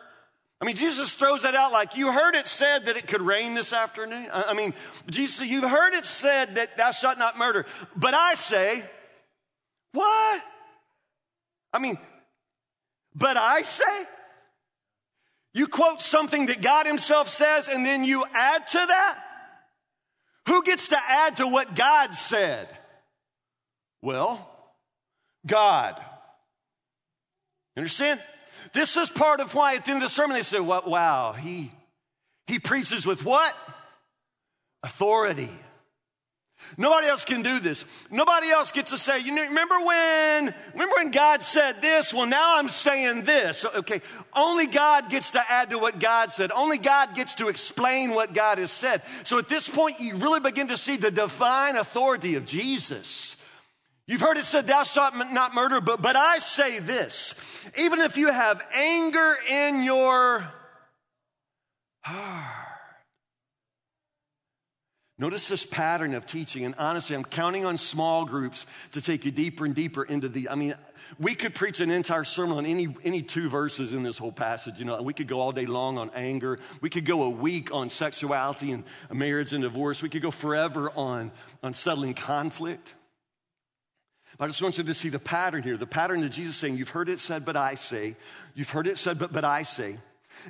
I 0.60 0.66
mean, 0.66 0.76
Jesus 0.76 1.14
throws 1.14 1.44
that 1.44 1.54
out 1.54 1.72
like, 1.72 1.96
you 1.96 2.12
heard 2.12 2.36
it 2.36 2.48
said 2.48 2.86
that 2.86 2.98
it 2.98 3.08
could 3.08 3.22
rain 3.22 3.54
this 3.54 3.74
afternoon. 3.74 4.28
I 4.34 4.56
mean, 4.56 4.74
Jesus, 5.10 5.46
you've 5.46 5.70
heard 5.70 5.94
it 5.94 6.06
said 6.06 6.56
that 6.56 6.78
thou 6.78 6.90
shalt 6.90 7.20
not 7.20 7.38
murder. 7.38 7.68
But 7.96 8.16
I 8.16 8.34
say, 8.34 8.84
what? 9.92 10.42
I 11.72 11.80
mean, 11.80 12.00
but 13.14 13.38
I 13.38 13.62
say? 13.62 14.06
You 15.54 15.68
quote 15.68 16.02
something 16.02 16.48
that 16.48 16.64
God 16.64 16.88
Himself 16.88 17.30
says 17.30 17.68
and 17.68 17.86
then 17.86 18.04
you 18.04 18.26
add 18.34 18.68
to 18.70 18.78
that? 18.78 19.20
Who 20.48 20.64
gets 20.64 20.88
to 20.88 20.98
add 20.98 21.38
to 21.38 21.48
what 21.48 21.76
God 21.76 22.16
said? 22.16 22.68
Well, 24.02 24.57
God. 25.48 26.00
Understand? 27.76 28.22
This 28.74 28.98
is 28.98 29.10
part 29.10 29.40
of 29.40 29.54
why 29.54 29.76
at 29.76 29.86
the 29.86 29.92
end 29.92 30.04
of 30.04 30.10
the 30.10 30.14
sermon 30.14 30.36
they 30.36 30.44
say, 30.44 30.60
well, 30.60 30.84
wow, 30.86 31.34
he, 31.34 31.72
he 32.48 32.60
preaches 32.60 33.06
with 33.06 33.24
what? 33.24 33.56
Authority. 34.84 35.52
Nobody 36.76 37.08
else 37.08 37.24
can 37.24 37.44
do 37.44 37.60
this. 37.60 37.86
Nobody 38.12 38.50
else 38.50 38.72
gets 38.72 38.92
to 38.92 38.98
say, 38.98 39.20
you 39.20 39.32
know, 39.32 39.44
remember 39.44 39.80
when, 39.80 40.54
remember 40.74 40.96
when 40.98 41.12
God 41.12 41.44
said 41.44 41.82
this? 41.82 42.14
Well, 42.14 42.26
now 42.26 42.58
I'm 42.58 42.68
saying 42.68 43.24
this. 43.24 43.64
Okay. 43.64 44.02
Only 44.34 44.66
God 44.66 45.10
gets 45.10 45.32
to 45.32 45.52
add 45.52 45.70
to 45.70 45.78
what 45.78 46.00
God 46.00 46.32
said. 46.32 46.52
Only 46.52 46.78
God 46.78 47.16
gets 47.16 47.36
to 47.36 47.48
explain 47.48 48.12
what 48.12 48.34
God 48.34 48.58
has 48.58 48.72
said. 48.72 49.02
So 49.24 49.38
at 49.38 49.48
this 49.48 49.70
point, 49.70 50.02
you 50.02 50.18
really 50.18 50.40
begin 50.40 50.68
to 50.68 50.78
see 50.78 50.98
the 50.98 51.12
divine 51.12 51.78
authority 51.78 52.36
of 52.36 52.46
Jesus. 52.46 53.37
You've 54.08 54.22
heard 54.22 54.38
it 54.38 54.46
said, 54.46 54.68
thou 54.68 54.84
shalt 54.84 55.16
not 55.16 55.54
murder, 55.54 55.82
but, 55.82 56.02
but 56.02 56.16
I 56.16 56.40
say 56.40 56.80
this. 56.80 57.36
Even 57.78 58.00
if 58.00 58.18
you 58.18 58.32
have 58.32 58.66
anger 58.74 59.36
in 59.50 59.84
your 59.84 60.48
heart, 62.02 62.68
Notice 65.20 65.48
this 65.48 65.66
pattern 65.66 66.14
of 66.14 66.28
teaching, 66.28 66.64
and 66.64 66.76
honestly, 66.78 67.16
I'm 67.16 67.24
counting 67.24 67.66
on 67.66 67.78
small 67.78 68.24
groups 68.24 68.68
to 68.92 69.02
take 69.02 69.26
you 69.26 69.32
deeper 69.32 69.66
and 69.66 69.74
deeper 69.74 70.04
into 70.04 70.30
the. 70.30 70.48
I 70.48 70.54
mean, 70.54 70.76
we 71.18 71.34
could 71.34 71.56
preach 71.56 71.80
an 71.80 71.90
entire 71.90 72.24
sermon 72.24 72.60
on 72.60 72.68
any, 72.68 72.96
any 73.04 73.24
two 73.24 73.50
verses 73.50 73.94
in 73.94 74.04
this 74.04 74.20
whole 74.20 74.32
passage. 74.32 74.78
You 74.78 74.86
know, 74.86 75.02
we 75.02 75.16
could 75.16 75.28
go 75.28 75.42
all 75.42 75.52
day 75.52 75.66
long 75.66 75.98
on 75.98 76.12
anger. 76.14 76.60
We 76.82 76.92
could 76.92 77.06
go 77.06 77.24
a 77.24 77.32
week 77.32 77.74
on 77.74 77.90
sexuality 77.90 78.72
and 78.72 78.84
marriage 79.12 79.54
and 79.54 79.64
divorce. 79.64 80.04
We 80.04 80.10
could 80.10 80.22
go 80.22 80.30
forever 80.30 80.92
on, 80.92 81.32
on 81.64 81.74
settling 81.74 82.14
conflict. 82.14 82.94
I 84.40 84.48
just 84.48 84.62
want 84.62 84.78
you 84.78 84.84
to 84.84 84.94
see 84.94 85.10
the 85.10 85.20
pattern 85.20 85.64
here. 85.64 85.78
The 85.78 85.88
pattern 85.88 86.24
of 86.24 86.30
Jesus 86.30 86.56
saying, 86.56 86.78
You've 86.78 86.90
heard 86.90 87.10
it 87.10 87.20
said, 87.20 87.44
but 87.44 87.58
I 87.58 87.76
say. 87.76 88.16
You've 88.54 88.70
heard 88.70 88.88
it 88.88 88.98
said, 88.98 89.18
but, 89.18 89.34
but 89.34 89.44
I 89.44 89.64
say. 89.64 89.98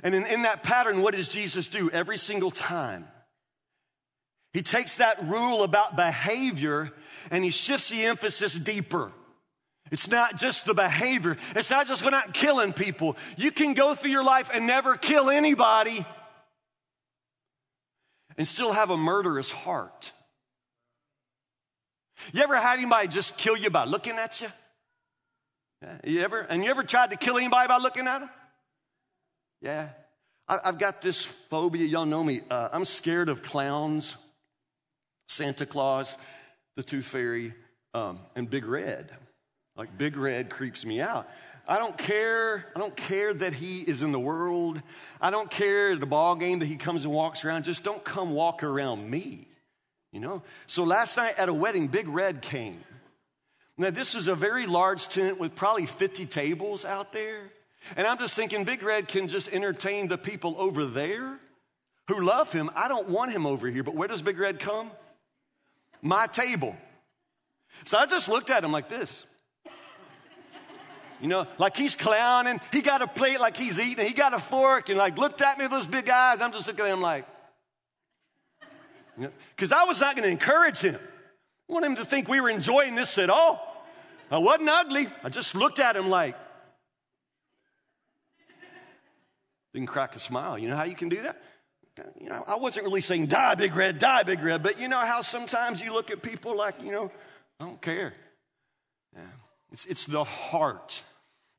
And 0.02 0.14
in, 0.14 0.26
in 0.26 0.42
that 0.42 0.62
pattern, 0.62 1.00
what 1.00 1.14
does 1.14 1.28
Jesus 1.28 1.68
do 1.68 1.90
every 1.90 2.18
single 2.18 2.50
time? 2.50 3.06
He 4.52 4.62
takes 4.62 4.96
that 4.96 5.26
rule 5.26 5.62
about 5.62 5.96
behavior 5.96 6.90
and 7.30 7.44
he 7.44 7.50
shifts 7.50 7.88
the 7.90 8.04
emphasis 8.04 8.54
deeper. 8.54 9.12
It's 9.90 10.08
not 10.08 10.36
just 10.36 10.66
the 10.66 10.74
behavior. 10.74 11.38
It's 11.56 11.70
not 11.70 11.86
just 11.86 12.02
going 12.02 12.14
out 12.14 12.34
killing 12.34 12.72
people. 12.72 13.16
You 13.36 13.50
can 13.50 13.74
go 13.74 13.94
through 13.94 14.10
your 14.10 14.24
life 14.24 14.50
and 14.52 14.66
never 14.66 14.96
kill 14.96 15.30
anybody 15.30 16.04
and 18.36 18.46
still 18.46 18.72
have 18.72 18.90
a 18.90 18.96
murderous 18.96 19.50
heart. 19.50 20.12
You 22.32 22.42
ever 22.42 22.56
had 22.56 22.78
anybody 22.78 23.08
just 23.08 23.36
kill 23.36 23.56
you 23.56 23.70
by 23.70 23.84
looking 23.84 24.16
at 24.16 24.40
you? 24.40 24.48
Yeah. 25.82 25.98
You 26.04 26.20
ever, 26.22 26.40
and 26.40 26.64
you 26.64 26.70
ever 26.70 26.82
tried 26.82 27.10
to 27.10 27.16
kill 27.16 27.38
anybody 27.38 27.68
by 27.68 27.78
looking 27.78 28.06
at 28.06 28.20
them? 28.20 28.30
Yeah. 29.62 29.88
I, 30.48 30.58
have 30.64 30.78
got 30.78 31.02
this 31.02 31.24
phobia. 31.50 31.84
Y'all 31.84 32.06
know 32.06 32.24
me. 32.24 32.40
Uh, 32.50 32.68
I'm 32.72 32.84
scared 32.84 33.28
of 33.28 33.42
clowns, 33.42 34.16
Santa 35.28 35.66
Claus, 35.66 36.16
the 36.76 36.82
Tooth 36.82 37.04
Fairy, 37.04 37.54
um, 37.94 38.18
and 38.34 38.48
Big 38.48 38.64
Red. 38.64 39.10
Like 39.76 39.96
Big 39.96 40.16
Red 40.16 40.50
creeps 40.50 40.84
me 40.84 41.00
out. 41.00 41.28
I 41.66 41.78
don't 41.78 41.96
care. 41.98 42.64
I 42.74 42.78
don't 42.78 42.96
care 42.96 43.34
that 43.34 43.52
he 43.52 43.82
is 43.82 44.02
in 44.02 44.10
the 44.10 44.18
world. 44.18 44.80
I 45.20 45.30
don't 45.30 45.50
care 45.50 45.94
the 45.96 46.06
ball 46.06 46.34
game 46.34 46.60
that 46.60 46.66
he 46.66 46.76
comes 46.76 47.04
and 47.04 47.12
walks 47.12 47.44
around. 47.44 47.64
Just 47.64 47.84
don't 47.84 48.02
come 48.02 48.30
walk 48.30 48.62
around 48.62 49.08
me. 49.08 49.48
You 50.12 50.20
know? 50.20 50.42
So 50.66 50.84
last 50.84 51.16
night 51.16 51.38
at 51.38 51.48
a 51.48 51.54
wedding, 51.54 51.88
Big 51.88 52.08
Red 52.08 52.42
came. 52.42 52.80
Now, 53.76 53.90
this 53.90 54.14
is 54.14 54.26
a 54.26 54.34
very 54.34 54.66
large 54.66 55.08
tent 55.08 55.38
with 55.38 55.54
probably 55.54 55.86
50 55.86 56.26
tables 56.26 56.84
out 56.84 57.12
there. 57.12 57.42
And 57.96 58.06
I'm 58.06 58.18
just 58.18 58.34
thinking, 58.34 58.64
Big 58.64 58.82
Red 58.82 59.06
can 59.06 59.28
just 59.28 59.52
entertain 59.52 60.08
the 60.08 60.18
people 60.18 60.56
over 60.58 60.84
there 60.86 61.38
who 62.08 62.24
love 62.24 62.52
him. 62.52 62.70
I 62.74 62.88
don't 62.88 63.08
want 63.08 63.32
him 63.32 63.46
over 63.46 63.68
here, 63.68 63.84
but 63.84 63.94
where 63.94 64.08
does 64.08 64.20
Big 64.20 64.38
Red 64.38 64.58
come? 64.58 64.90
My 66.02 66.26
table. 66.26 66.76
So 67.84 67.98
I 67.98 68.06
just 68.06 68.28
looked 68.28 68.50
at 68.50 68.64
him 68.64 68.72
like 68.72 68.88
this. 68.88 69.24
You 71.20 71.28
know, 71.28 71.46
like 71.58 71.76
he's 71.76 71.96
clowning. 71.96 72.60
He 72.72 72.80
got 72.80 73.02
a 73.02 73.08
plate 73.08 73.40
like 73.40 73.56
he's 73.56 73.80
eating. 73.80 74.06
He 74.06 74.14
got 74.14 74.34
a 74.34 74.38
fork 74.38 74.88
and 74.88 74.98
like 74.98 75.18
looked 75.18 75.42
at 75.42 75.58
me 75.58 75.64
with 75.64 75.72
those 75.72 75.86
big 75.86 76.08
eyes. 76.08 76.40
I'm 76.40 76.52
just 76.52 76.68
looking 76.68 76.84
at 76.84 76.92
him 76.92 77.00
like, 77.00 77.26
because 79.56 79.72
I 79.72 79.84
was 79.84 80.00
not 80.00 80.16
going 80.16 80.24
to 80.26 80.30
encourage 80.30 80.78
him. 80.78 80.96
I 80.96 81.72
want 81.72 81.84
him 81.84 81.96
to 81.96 82.04
think 82.04 82.28
we 82.28 82.40
were 82.40 82.50
enjoying 82.50 82.94
this 82.94 83.18
at 83.18 83.30
all. 83.30 83.86
I 84.30 84.38
wasn't 84.38 84.68
ugly. 84.68 85.08
I 85.22 85.28
just 85.28 85.54
looked 85.54 85.78
at 85.78 85.96
him 85.96 86.08
like, 86.08 86.36
didn't 89.72 89.88
crack 89.88 90.16
a 90.16 90.18
smile. 90.18 90.58
You 90.58 90.68
know 90.68 90.76
how 90.76 90.84
you 90.84 90.94
can 90.94 91.08
do 91.08 91.22
that? 91.22 91.40
You 92.20 92.28
know, 92.28 92.44
I 92.46 92.56
wasn't 92.56 92.84
really 92.84 93.00
saying, 93.00 93.26
die, 93.26 93.54
big 93.54 93.74
red, 93.74 93.98
die, 93.98 94.22
big 94.22 94.42
red, 94.42 94.62
but 94.62 94.80
you 94.80 94.88
know 94.88 94.98
how 94.98 95.20
sometimes 95.20 95.80
you 95.80 95.92
look 95.92 96.10
at 96.10 96.22
people 96.22 96.56
like, 96.56 96.80
you 96.82 96.92
know, 96.92 97.10
I 97.58 97.64
don't 97.64 97.80
care. 97.82 98.14
Yeah. 99.14 99.22
It's, 99.72 99.84
it's 99.86 100.04
the 100.06 100.24
heart. 100.24 101.02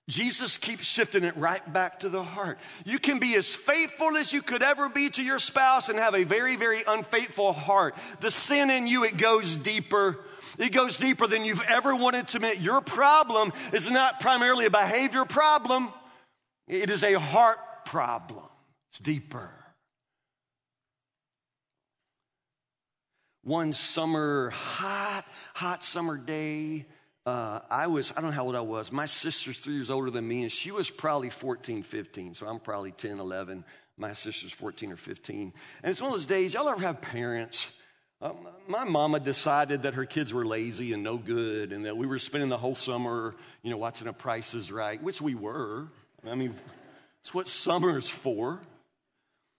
Jesus 0.10 0.58
keeps 0.58 0.86
shifting 0.86 1.24
it 1.24 1.38
right 1.38 1.72
back 1.72 2.00
to 2.00 2.10
the 2.10 2.24
heart. 2.24 2.58
You 2.84 2.98
can 2.98 3.19
be 3.19 3.36
as 3.36 3.56
faithful 3.56 4.17
as 4.17 4.34
you 4.34 4.41
could 4.41 4.63
ever 4.63 4.89
be 4.89 5.12
to 5.12 5.24
your 5.24 5.38
spouse 5.38 5.88
and 5.88 6.00
have 6.00 6.15
a 6.15 6.24
very, 6.24 6.56
very 6.56 6.84
unfaithful 6.86 7.54
heart. 7.54 7.95
The 8.19 8.32
sin 8.32 8.72
in 8.72 8.88
you, 8.88 9.04
it 9.04 9.17
goes 9.17 9.56
deeper. 9.56 10.19
It 10.58 10.69
goes 10.69 10.98
deeper 10.98 11.28
than 11.28 11.45
you've 11.45 11.62
ever 11.62 11.95
wanted 11.95 12.28
to 12.30 12.38
admit. 12.38 12.58
Your 12.58 12.82
problem 12.82 13.54
is 13.72 13.89
not 13.89 14.19
primarily 14.19 14.65
a 14.65 14.72
behavior 14.72 15.26
problem, 15.26 15.89
it 16.67 16.89
is 16.89 17.04
a 17.04 17.13
heart 17.13 17.60
problem. 17.86 18.45
It's 18.89 19.00
deeper. 19.00 19.52
One 23.43 23.74
summer, 23.74 24.50
hot, 24.50 25.26
hot 25.54 25.84
summer 25.84 26.17
day, 26.17 26.88
uh, 27.30 27.62
I 27.70 27.88
was, 27.88 28.12
I 28.18 28.22
don't 28.22 28.32
know 28.32 28.36
how 28.36 28.46
old 28.46 28.56
I 28.56 28.62
was. 28.62 28.92
My 28.92 29.06
sister's 29.06 29.60
three 29.60 29.76
years 29.76 29.89
older 29.89 30.10
than 30.10 30.28
me, 30.28 30.42
and 30.42 30.52
she 30.52 30.72
was 30.72 30.89
probably 30.89 31.30
14, 31.30 31.84
15. 31.84 32.34
So 32.34 32.48
I'm 32.48 32.60
probably 32.60 32.92
10, 32.92 33.20
11. 33.20 33.63
My 33.98 34.13
sister's 34.13 34.52
14 34.52 34.92
or 34.92 34.98
15. 34.98 35.54
And 35.84 35.89
it's 35.89 36.02
one 36.02 36.12
of 36.12 36.18
those 36.18 36.26
days, 36.26 36.56
y'all 36.56 36.68
ever 36.68 36.82
have 36.82 37.02
parents? 37.02 37.72
Um, 38.22 38.48
my 38.68 38.84
mama 38.84 39.20
decided 39.20 39.84
that 39.84 39.94
her 39.94 40.06
kids 40.06 40.34
were 40.34 40.46
lazy 40.46 40.92
and 40.94 41.04
no 41.04 41.18
good, 41.18 41.72
and 41.72 41.86
that 41.86 41.96
we 41.96 42.08
were 42.08 42.20
spending 42.20 42.50
the 42.50 42.58
whole 42.58 42.76
summer, 42.76 43.36
you 43.62 43.70
know, 43.70 43.78
watching 43.78 44.08
a 44.08 44.13
Price 44.13 44.54
is 44.56 44.72
Right, 44.72 45.02
which 45.02 45.22
we 45.22 45.36
were. 45.36 45.88
I 46.28 46.36
mean, 46.36 46.56
it's 47.22 47.34
what 47.34 47.48
summer's 47.48 48.10
for. 48.10 48.60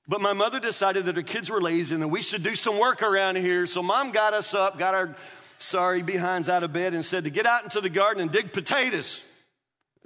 But 0.08 0.20
my 0.20 0.32
mother 0.32 0.58
decided 0.58 1.04
that 1.04 1.14
her 1.14 1.22
kids 1.22 1.48
were 1.48 1.60
lazy 1.60 1.94
and 1.94 2.02
that 2.02 2.08
we 2.08 2.20
should 2.20 2.42
do 2.42 2.56
some 2.56 2.78
work 2.78 3.00
around 3.00 3.36
here. 3.36 3.64
So 3.66 3.80
mom 3.80 4.10
got 4.10 4.34
us 4.34 4.54
up, 4.54 4.76
got 4.76 4.94
our 4.94 5.14
sorry 5.60 6.02
behinds 6.02 6.48
out 6.48 6.64
of 6.64 6.72
bed 6.72 6.94
and 6.94 7.04
said 7.04 7.24
to 7.24 7.30
get 7.30 7.46
out 7.46 7.64
into 7.64 7.80
the 7.80 7.90
garden 7.90 8.22
and 8.22 8.32
dig 8.32 8.52
potatoes. 8.52 9.22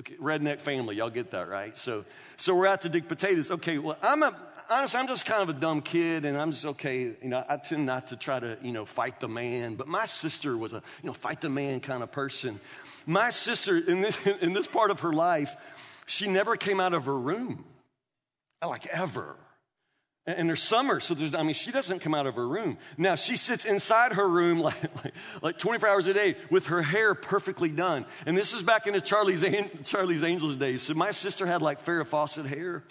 Okay, 0.00 0.16
redneck 0.16 0.60
family, 0.60 0.96
y'all 0.96 1.08
get 1.08 1.30
that, 1.30 1.48
right? 1.48 1.78
So, 1.78 2.04
so 2.36 2.54
we're 2.54 2.66
out 2.66 2.80
to 2.80 2.88
dig 2.88 3.06
potatoes. 3.06 3.52
Okay, 3.52 3.78
well, 3.78 3.96
I'm 4.02 4.24
a, 4.24 4.34
honestly, 4.68 4.98
I'm 4.98 5.06
just 5.06 5.24
kind 5.24 5.40
of 5.40 5.48
a 5.48 5.58
dumb 5.58 5.82
kid, 5.82 6.24
and 6.24 6.36
I'm 6.36 6.50
just 6.50 6.66
okay. 6.66 7.02
You 7.02 7.28
know, 7.28 7.44
I 7.48 7.58
tend 7.58 7.86
not 7.86 8.08
to 8.08 8.16
try 8.16 8.40
to, 8.40 8.58
you 8.60 8.72
know, 8.72 8.84
fight 8.84 9.20
the 9.20 9.28
man. 9.28 9.76
But 9.76 9.86
my 9.86 10.06
sister 10.06 10.56
was 10.58 10.72
a, 10.72 10.82
you 11.02 11.06
know, 11.06 11.12
fight 11.12 11.40
the 11.40 11.48
man 11.48 11.78
kind 11.78 12.02
of 12.02 12.10
person. 12.10 12.58
My 13.06 13.30
sister, 13.30 13.78
in 13.78 14.00
this 14.00 14.18
in 14.40 14.52
this 14.52 14.66
part 14.66 14.90
of 14.90 15.00
her 15.00 15.12
life, 15.12 15.54
she 16.06 16.26
never 16.26 16.56
came 16.56 16.80
out 16.80 16.92
of 16.92 17.04
her 17.04 17.16
room, 17.16 17.64
like 18.60 18.86
ever. 18.86 19.36
And 20.26 20.48
there's 20.48 20.62
summer, 20.62 21.00
so 21.00 21.12
there's, 21.12 21.34
I 21.34 21.42
mean, 21.42 21.52
she 21.52 21.70
doesn't 21.70 21.98
come 21.98 22.14
out 22.14 22.26
of 22.26 22.36
her 22.36 22.48
room. 22.48 22.78
Now, 22.96 23.14
she 23.14 23.36
sits 23.36 23.66
inside 23.66 24.14
her 24.14 24.26
room 24.26 24.58
like, 24.60 25.04
like, 25.04 25.14
like 25.42 25.58
24 25.58 25.88
hours 25.88 26.06
a 26.06 26.14
day 26.14 26.36
with 26.50 26.66
her 26.66 26.82
hair 26.82 27.14
perfectly 27.14 27.68
done. 27.68 28.06
And 28.24 28.36
this 28.36 28.54
is 28.54 28.62
back 28.62 28.86
into 28.86 29.02
Charlie's, 29.02 29.44
Charlie's 29.84 30.24
Angels 30.24 30.56
days. 30.56 30.82
So 30.82 30.94
my 30.94 31.10
sister 31.10 31.44
had 31.44 31.60
like 31.60 31.84
Farrah 31.84 32.06
Fawcett 32.06 32.46
hair 32.46 32.84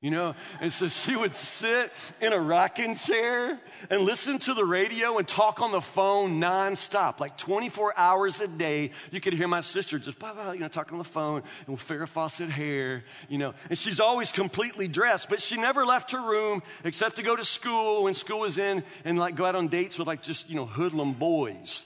you 0.00 0.12
know? 0.12 0.34
And 0.60 0.72
so 0.72 0.88
she 0.88 1.16
would 1.16 1.34
sit 1.34 1.92
in 2.20 2.32
a 2.32 2.38
rocking 2.38 2.94
chair 2.94 3.58
and 3.90 4.02
listen 4.02 4.38
to 4.40 4.54
the 4.54 4.64
radio 4.64 5.18
and 5.18 5.26
talk 5.26 5.60
on 5.60 5.72
the 5.72 5.80
phone 5.80 6.40
nonstop, 6.40 7.18
like 7.18 7.36
24 7.36 7.98
hours 7.98 8.40
a 8.40 8.46
day. 8.46 8.92
You 9.10 9.20
could 9.20 9.32
hear 9.32 9.48
my 9.48 9.60
sister 9.60 9.98
just, 9.98 10.18
blah, 10.20 10.34
blah, 10.34 10.52
you 10.52 10.60
know, 10.60 10.68
talking 10.68 10.92
on 10.92 10.98
the 10.98 11.04
phone 11.04 11.42
and 11.66 11.76
with 11.76 11.86
Farrah 11.86 12.06
Fawcett 12.06 12.48
hair, 12.48 13.02
you 13.28 13.38
know. 13.38 13.54
And 13.68 13.76
she's 13.76 13.98
always 13.98 14.30
completely 14.30 14.86
dressed, 14.86 15.28
but 15.28 15.42
she 15.42 15.56
never 15.56 15.84
left 15.84 16.12
her 16.12 16.22
room 16.22 16.62
except 16.84 17.16
to 17.16 17.24
go 17.24 17.34
to 17.34 17.44
school 17.44 18.04
when 18.04 18.14
school 18.14 18.40
was 18.40 18.56
in 18.56 18.84
and 19.04 19.18
like 19.18 19.34
go 19.34 19.44
out 19.44 19.56
on 19.56 19.66
dates 19.66 19.98
with 19.98 20.06
like 20.06 20.22
just, 20.22 20.48
you 20.48 20.54
know, 20.54 20.66
hoodlum 20.66 21.14
boys. 21.14 21.84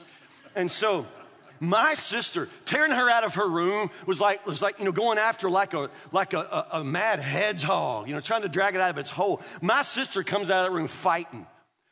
And 0.55 0.71
so, 0.71 1.07
my 1.63 1.95
sister, 1.95 2.49
tearing 2.65 2.91
her 2.91 3.09
out 3.09 3.23
of 3.23 3.37
her 3.37 3.49
room 3.49 3.91
was 4.05 4.21
like, 4.21 4.45
was 4.45 4.61
like 4.61 4.81
you 4.81 4.85
know, 4.85 4.91
going 4.91 5.17
after 5.17 5.49
like 5.49 5.75
a, 5.75 5.91
like 6.11 6.33
a, 6.33 6.41
a, 6.41 6.67
a 6.81 6.85
mad 6.85 7.21
hedgehog, 7.21 8.09
you 8.09 8.15
know, 8.15 8.21
trying 8.21 8.43
to 8.43 8.49
drag 8.49 8.75
it 8.75 8.81
out 8.81 8.91
of 8.91 8.99
its 8.99 9.11
hole. 9.11 9.41
My 9.61 9.83
sister 9.83 10.25
comes 10.25 10.51
out 10.51 10.59
of 10.59 10.65
that 10.65 10.77
room 10.77 10.89
fighting. 10.89 11.47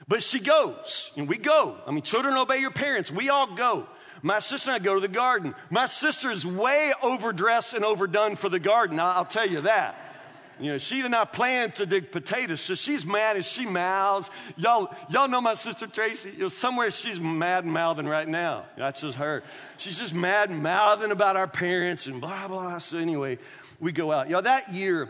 But 0.08 0.24
she 0.24 0.40
goes, 0.40 1.12
and 1.16 1.28
we 1.28 1.38
go. 1.38 1.76
I 1.86 1.92
mean, 1.92 2.02
children 2.02 2.36
obey 2.36 2.58
your 2.58 2.72
parents. 2.72 3.12
We 3.12 3.28
all 3.28 3.54
go. 3.54 3.86
My 4.22 4.40
sister 4.40 4.72
and 4.72 4.82
I 4.82 4.84
go 4.84 4.94
to 4.94 5.00
the 5.00 5.06
garden. 5.06 5.54
My 5.70 5.86
sister 5.86 6.32
is 6.32 6.44
way 6.44 6.92
overdressed 7.00 7.74
and 7.74 7.84
overdone 7.84 8.34
for 8.34 8.48
the 8.48 8.58
garden. 8.58 8.98
I'll 8.98 9.24
tell 9.24 9.48
you 9.48 9.60
that. 9.60 10.09
You 10.60 10.72
know, 10.72 10.78
she 10.78 11.00
did 11.00 11.10
not 11.10 11.32
plan 11.32 11.72
to 11.72 11.86
dig 11.86 12.10
potatoes, 12.12 12.60
so 12.60 12.74
she's 12.74 13.06
mad 13.06 13.36
as 13.38 13.50
she 13.50 13.64
mouths. 13.64 14.30
Y'all, 14.56 14.94
y'all 15.08 15.26
know 15.26 15.40
my 15.40 15.54
sister 15.54 15.86
Tracy. 15.86 16.32
You 16.32 16.38
know, 16.40 16.48
somewhere 16.48 16.90
she's 16.90 17.18
mad 17.18 17.64
and 17.64 17.72
mouthing 17.72 18.06
right 18.06 18.28
now. 18.28 18.66
That's 18.76 19.00
just 19.00 19.16
her. 19.16 19.42
She's 19.78 19.98
just 19.98 20.12
mad 20.12 20.50
and 20.50 20.62
mouthing 20.62 21.12
about 21.12 21.36
our 21.36 21.48
parents 21.48 22.06
and 22.06 22.20
blah 22.20 22.46
blah. 22.46 22.78
So 22.78 22.98
anyway, 22.98 23.38
we 23.80 23.92
go 23.92 24.12
out. 24.12 24.28
Y'all, 24.28 24.42
that 24.42 24.74
year, 24.74 25.08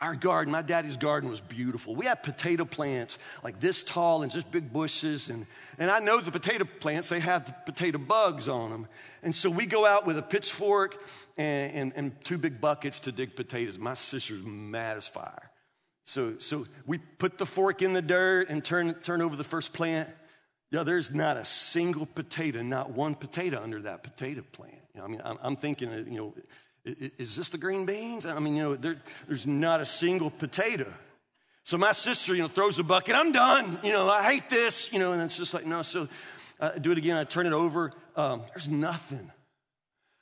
our 0.00 0.14
garden, 0.14 0.52
my 0.52 0.62
daddy's 0.62 0.96
garden 0.96 1.28
was 1.28 1.40
beautiful. 1.40 1.96
We 1.96 2.06
had 2.06 2.22
potato 2.22 2.64
plants 2.64 3.18
like 3.42 3.58
this 3.58 3.82
tall 3.82 4.22
and 4.22 4.30
just 4.30 4.50
big 4.50 4.72
bushes. 4.72 5.28
And, 5.28 5.46
and 5.76 5.90
I 5.90 5.98
know 5.98 6.20
the 6.20 6.30
potato 6.30 6.64
plants, 6.64 7.08
they 7.08 7.18
have 7.18 7.46
the 7.46 7.54
potato 7.66 7.98
bugs 7.98 8.46
on 8.46 8.70
them. 8.70 8.86
And 9.24 9.34
so 9.34 9.50
we 9.50 9.66
go 9.66 9.84
out 9.84 10.06
with 10.06 10.16
a 10.16 10.22
pitchfork 10.22 11.02
and, 11.36 11.72
and, 11.72 11.92
and 11.96 12.24
two 12.24 12.38
big 12.38 12.60
buckets 12.60 13.00
to 13.00 13.12
dig 13.12 13.34
potatoes. 13.34 13.76
My 13.76 13.94
sister's 13.94 14.44
mad 14.44 14.98
as 14.98 15.08
fire. 15.08 15.50
So, 16.04 16.38
so 16.38 16.66
we 16.86 16.98
put 16.98 17.36
the 17.36 17.46
fork 17.46 17.82
in 17.82 17.92
the 17.92 18.00
dirt 18.00 18.50
and 18.50 18.64
turn, 18.64 18.94
turn 19.02 19.20
over 19.20 19.34
the 19.34 19.44
first 19.44 19.72
plant. 19.72 20.08
Yeah, 20.70 20.84
there's 20.84 21.12
not 21.12 21.36
a 21.36 21.44
single 21.44 22.06
potato, 22.06 22.62
not 22.62 22.90
one 22.92 23.14
potato 23.14 23.60
under 23.62 23.82
that 23.82 24.04
potato 24.04 24.44
plant. 24.52 24.78
You 24.94 25.00
know, 25.00 25.06
I 25.06 25.08
mean, 25.08 25.22
I'm, 25.24 25.38
I'm 25.42 25.56
thinking, 25.56 25.90
you 25.90 26.18
know, 26.18 26.34
is 27.18 27.36
this 27.36 27.48
the 27.50 27.58
green 27.58 27.86
beans? 27.86 28.26
I 28.26 28.38
mean, 28.38 28.56
you 28.56 28.62
know, 28.62 28.76
there, 28.76 28.96
there's 29.26 29.46
not 29.46 29.80
a 29.80 29.86
single 29.86 30.30
potato. 30.30 30.92
So 31.64 31.76
my 31.76 31.92
sister, 31.92 32.34
you 32.34 32.42
know, 32.42 32.48
throws 32.48 32.78
a 32.78 32.82
bucket. 32.82 33.14
I'm 33.14 33.32
done. 33.32 33.78
You 33.82 33.92
know, 33.92 34.08
I 34.08 34.22
hate 34.22 34.48
this. 34.48 34.92
You 34.92 34.98
know, 34.98 35.12
and 35.12 35.22
it's 35.22 35.36
just 35.36 35.52
like 35.52 35.66
no. 35.66 35.82
So 35.82 36.08
I 36.60 36.78
do 36.78 36.92
it 36.92 36.98
again. 36.98 37.16
I 37.16 37.24
turn 37.24 37.46
it 37.46 37.52
over. 37.52 37.92
Um, 38.16 38.42
there's 38.54 38.68
nothing. 38.68 39.30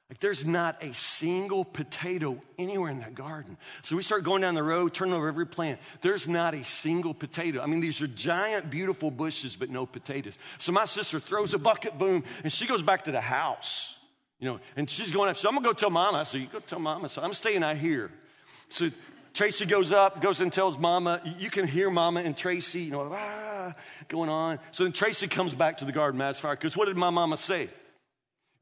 Like 0.09 0.21
there's 0.21 0.47
not 0.47 0.83
a 0.85 0.95
single 0.95 1.65
potato 1.65 2.41
anywhere 2.59 2.91
in 2.91 3.01
that 3.01 3.15
garden. 3.15 3.57
So 3.83 3.97
we 3.97 4.03
start 4.03 4.23
going 4.23 4.41
down 4.41 4.55
the 4.55 4.63
road, 4.63 4.95
turning 4.95 5.15
over 5.15 5.27
every 5.27 5.47
plant. 5.47 5.81
There's 6.01 6.29
not 6.29 6.55
a 6.55 6.63
single 6.63 7.13
potato. 7.13 7.61
I 7.61 7.67
mean, 7.67 7.81
these 7.81 8.01
are 8.01 8.07
giant, 8.07 8.71
beautiful 8.71 9.11
bushes, 9.11 9.57
but 9.57 9.69
no 9.69 9.85
potatoes. 9.85 10.39
So 10.59 10.71
my 10.71 10.85
sister 10.85 11.19
throws 11.19 11.55
a 11.55 11.59
bucket, 11.59 11.99
boom, 11.99 12.23
and 12.45 12.53
she 12.53 12.67
goes 12.67 12.83
back 12.83 13.05
to 13.05 13.13
the 13.13 13.21
house. 13.21 13.99
You 14.39 14.51
know, 14.51 14.61
and 14.77 14.89
she's 14.89 15.13
going 15.13 15.31
up. 15.31 15.37
So 15.37 15.49
I'm 15.49 15.55
gonna 15.55 15.67
go 15.67 15.73
tell 15.73 15.91
mama. 15.91 16.25
So 16.25 16.39
you 16.39 16.47
go 16.47 16.61
tell 16.61 16.79
mama. 16.79 17.09
So 17.09 17.23
I'm 17.23 17.33
staying 17.33 17.63
out 17.63 17.77
here. 17.77 18.11
So 18.69 18.91
Tracy 19.33 19.67
goes 19.67 19.93
up, 19.93 20.23
goes 20.23 20.41
and 20.41 20.53
tells 20.53 20.79
mama. 20.79 21.21
You 21.39 21.51
can 21.51 21.67
hear 21.67 21.91
mama 21.91 22.21
and 22.21 22.37
Tracy, 22.37 22.81
you 22.83 22.91
know, 22.91 23.11
ah, 23.13 23.75
going 24.09 24.31
on. 24.31 24.59
So 24.71 24.85
then 24.85 24.93
Tracy 24.93 25.29
comes 25.29 25.55
back 25.55 25.79
to 25.79 25.85
the 25.85 25.93
garden, 25.93 26.19
Mass 26.19 26.39
Fire, 26.39 26.57
because 26.57 26.77
what 26.77 26.87
did 26.87 26.97
my 26.97 27.11
mama 27.11 27.37
say? 27.37 27.69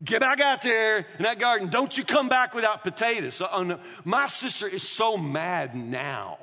Get 0.02 0.20
back 0.20 0.40
out 0.40 0.62
there 0.62 0.98
in 1.18 1.22
that 1.22 1.38
garden. 1.38 1.70
Don't 1.70 1.96
you 1.96 2.04
come 2.04 2.28
back 2.28 2.54
without 2.54 2.82
potatoes. 2.82 3.34
So, 3.34 3.48
oh 3.50 3.62
no. 3.62 3.78
My 4.04 4.26
sister 4.26 4.68
is 4.68 4.82
so 4.82 5.16
mad 5.16 5.74
now. 5.74 6.38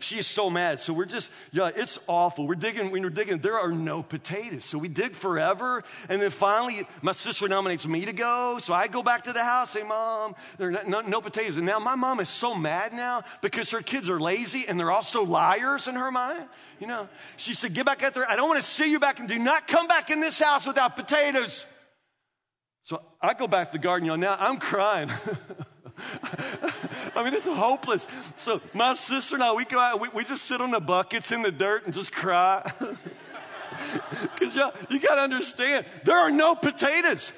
She 0.00 0.18
is 0.18 0.26
so 0.26 0.50
mad. 0.50 0.80
So 0.80 0.92
we're 0.92 1.04
just, 1.04 1.30
yeah, 1.52 1.70
it's 1.74 1.98
awful. 2.06 2.46
We're 2.46 2.54
digging, 2.54 2.90
when 2.90 3.02
we're 3.02 3.10
digging, 3.10 3.38
there 3.38 3.58
are 3.58 3.72
no 3.72 4.02
potatoes. 4.02 4.64
So 4.64 4.78
we 4.78 4.88
dig 4.88 5.14
forever. 5.14 5.84
And 6.08 6.20
then 6.20 6.30
finally, 6.30 6.86
my 7.02 7.12
sister 7.12 7.48
nominates 7.48 7.86
me 7.86 8.04
to 8.04 8.12
go. 8.12 8.58
So 8.58 8.74
I 8.74 8.88
go 8.88 9.02
back 9.02 9.24
to 9.24 9.32
the 9.32 9.44
house, 9.44 9.70
say, 9.70 9.82
Mom, 9.82 10.34
there 10.58 10.68
are 10.68 10.84
no, 10.84 11.00
no 11.00 11.20
potatoes. 11.20 11.56
And 11.56 11.66
now 11.66 11.78
my 11.78 11.94
mom 11.94 12.20
is 12.20 12.28
so 12.28 12.54
mad 12.54 12.92
now 12.92 13.24
because 13.40 13.70
her 13.70 13.82
kids 13.82 14.08
are 14.10 14.20
lazy 14.20 14.66
and 14.68 14.78
they're 14.78 14.92
also 14.92 15.24
liars 15.24 15.88
in 15.88 15.94
her 15.94 16.10
mind. 16.10 16.46
You 16.80 16.86
know, 16.86 17.08
she 17.36 17.54
said, 17.54 17.74
Get 17.74 17.86
back 17.86 18.02
out 18.02 18.14
there. 18.14 18.28
I 18.30 18.36
don't 18.36 18.48
want 18.48 18.60
to 18.60 18.66
see 18.66 18.90
you 18.90 18.98
back 18.98 19.20
and 19.20 19.28
do 19.28 19.38
not 19.38 19.66
come 19.66 19.86
back 19.86 20.10
in 20.10 20.20
this 20.20 20.38
house 20.38 20.66
without 20.66 20.96
potatoes. 20.96 21.64
So 22.84 23.00
I 23.20 23.32
go 23.34 23.46
back 23.46 23.72
to 23.72 23.78
the 23.78 23.82
garden, 23.82 24.06
y'all. 24.06 24.18
Now 24.18 24.36
I'm 24.38 24.58
crying. 24.58 25.10
I 27.16 27.22
mean, 27.22 27.34
it's 27.34 27.46
hopeless. 27.46 28.06
So 28.36 28.60
my 28.72 28.94
sister 28.94 29.36
and 29.36 29.44
I, 29.44 29.52
we 29.52 29.64
go 29.64 29.78
out, 29.78 30.00
we, 30.00 30.08
we 30.08 30.24
just 30.24 30.44
sit 30.44 30.60
on 30.60 30.70
the 30.70 30.80
buckets 30.80 31.32
in 31.32 31.42
the 31.42 31.52
dirt 31.52 31.84
and 31.84 31.94
just 31.94 32.12
cry. 32.12 32.72
Because 34.22 34.54
y'all, 34.54 34.72
you 34.88 35.00
got 35.00 35.16
to 35.16 35.22
understand, 35.22 35.86
there 36.04 36.16
are 36.16 36.30
no 36.30 36.54
potatoes. 36.54 37.32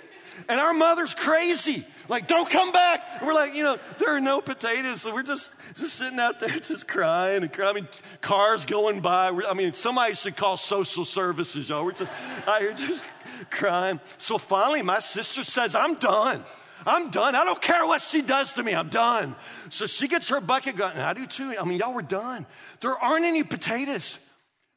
And 0.48 0.60
our 0.60 0.74
mother's 0.74 1.14
crazy. 1.14 1.86
Like, 2.08 2.28
don't 2.28 2.48
come 2.48 2.70
back. 2.70 3.02
And 3.18 3.26
we're 3.26 3.34
like, 3.34 3.54
you 3.54 3.62
know, 3.62 3.78
there 3.98 4.14
are 4.14 4.20
no 4.20 4.40
potatoes. 4.40 5.02
So 5.02 5.12
we're 5.12 5.22
just, 5.22 5.50
just 5.74 5.94
sitting 5.94 6.20
out 6.20 6.38
there, 6.38 6.50
just 6.60 6.86
crying 6.86 7.42
and 7.42 7.52
crying. 7.52 7.70
I 7.70 7.80
mean, 7.80 7.88
cars 8.20 8.66
going 8.66 9.00
by. 9.00 9.28
I 9.28 9.54
mean, 9.54 9.74
somebody 9.74 10.14
should 10.14 10.36
call 10.36 10.56
social 10.56 11.04
services, 11.04 11.68
y'all. 11.68 11.84
We're 11.84 11.92
just 11.92 12.12
out 12.46 12.60
here 12.60 12.74
just 12.74 13.04
crying. 13.50 13.98
So 14.18 14.38
finally, 14.38 14.82
my 14.82 15.00
sister 15.00 15.42
says, 15.42 15.74
I'm 15.74 15.94
done. 15.94 16.44
I'm 16.86 17.10
done. 17.10 17.34
I 17.34 17.44
don't 17.44 17.60
care 17.60 17.84
what 17.84 18.00
she 18.00 18.22
does 18.22 18.52
to 18.52 18.62
me. 18.62 18.72
I'm 18.72 18.88
done. 18.88 19.34
So 19.70 19.86
she 19.86 20.06
gets 20.06 20.28
her 20.28 20.40
bucket 20.40 20.76
going. 20.76 20.96
I 20.96 21.14
do 21.14 21.26
too. 21.26 21.54
I 21.58 21.64
mean, 21.64 21.78
y'all 21.78 21.92
were 21.92 22.00
done. 22.02 22.46
There 22.80 22.96
aren't 22.96 23.24
any 23.24 23.42
potatoes. 23.42 24.18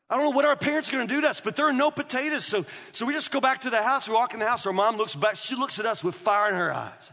I 0.10 0.16
don't 0.16 0.26
know 0.26 0.32
what 0.32 0.46
our 0.46 0.56
parents 0.56 0.90
are 0.90 0.94
going 0.94 1.08
to 1.08 1.14
do 1.14 1.22
to 1.22 1.30
us, 1.30 1.40
but 1.40 1.56
there 1.56 1.68
are 1.68 1.74
no 1.74 1.92
potatoes. 1.92 2.44
So, 2.44 2.66
so 2.94 3.06
we 3.06 3.14
just 3.14 3.30
go 3.30 3.40
back 3.40 3.62
to 3.62 3.70
the 3.70 3.84
house. 3.84 4.08
We 4.08 4.16
walk 4.16 4.34
in 4.34 4.40
the 4.40 4.48
house. 4.48 4.66
Our 4.66 4.74
mom 4.74 4.98
looks 4.98 5.14
back. 5.14 5.36
She 5.36 5.56
looks 5.56 5.78
at 5.78 5.86
us 5.86 6.04
with 6.04 6.16
fire 6.16 6.50
in 6.50 6.56
her 6.56 6.74
eyes. 6.74 7.12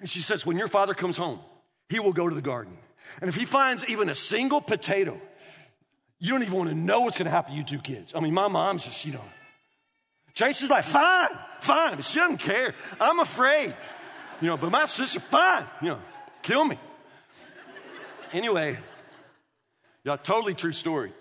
And 0.00 0.10
she 0.10 0.20
says, 0.20 0.44
When 0.44 0.58
your 0.58 0.68
father 0.68 0.92
comes 0.92 1.16
home, 1.16 1.40
he 1.88 1.98
will 1.98 2.12
go 2.12 2.28
to 2.28 2.34
the 2.34 2.42
garden. 2.42 2.76
And 3.22 3.30
if 3.30 3.34
he 3.34 3.46
finds 3.46 3.86
even 3.86 4.10
a 4.10 4.14
single 4.14 4.60
potato, 4.60 5.18
you 6.18 6.32
don't 6.32 6.42
even 6.42 6.54
want 6.54 6.68
to 6.68 6.76
know 6.76 7.00
what's 7.00 7.16
going 7.16 7.24
to 7.24 7.30
happen 7.30 7.52
to 7.52 7.58
you 7.58 7.64
two 7.64 7.78
kids. 7.78 8.12
I 8.14 8.20
mean, 8.20 8.34
my 8.34 8.48
mom's 8.48 8.84
just, 8.84 9.06
you 9.06 9.12
know, 9.12 9.24
Tracy's 10.34 10.70
like, 10.70 10.84
fine, 10.84 11.30
fine, 11.60 12.00
she 12.02 12.18
doesn't 12.18 12.38
care. 12.38 12.74
I'm 13.00 13.18
afraid. 13.20 13.74
You 14.40 14.48
know, 14.48 14.56
but 14.56 14.70
my 14.70 14.86
sister, 14.86 15.20
fine, 15.20 15.66
you 15.82 15.88
know, 15.88 16.00
kill 16.42 16.64
me. 16.64 16.78
Anyway, 18.32 18.78
y'all, 20.04 20.18
totally 20.18 20.54
true 20.54 20.72
story. 20.72 21.12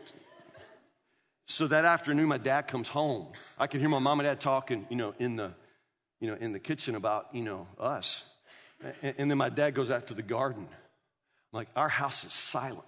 So 1.48 1.68
that 1.68 1.86
afternoon, 1.86 2.28
my 2.28 2.38
dad 2.38 2.68
comes 2.68 2.88
home. 2.88 3.28
I 3.58 3.68
can 3.68 3.80
hear 3.80 3.90
my 3.90 4.00
mom 4.00 4.20
and 4.20 4.28
dad 4.28 4.40
talking, 4.40 4.86
you 4.90 4.98
know, 4.98 5.14
in 5.18 5.38
the, 5.38 5.54
you 6.20 6.30
know, 6.30 6.36
in 6.36 6.52
the 6.52 6.60
kitchen 6.60 6.96
about, 6.96 7.28
you 7.34 7.42
know, 7.42 7.68
us. 7.80 8.24
And, 9.02 9.16
and 9.18 9.32
then 9.32 9.38
my 9.38 9.50
dad 9.50 9.74
goes 9.74 9.90
out 9.90 10.08
to 10.08 10.14
the 10.14 10.22
garden. 10.22 10.68
I'm 10.70 11.58
like, 11.58 11.70
our 11.76 11.90
house 11.90 12.26
is 12.26 12.34
silent. 12.34 12.84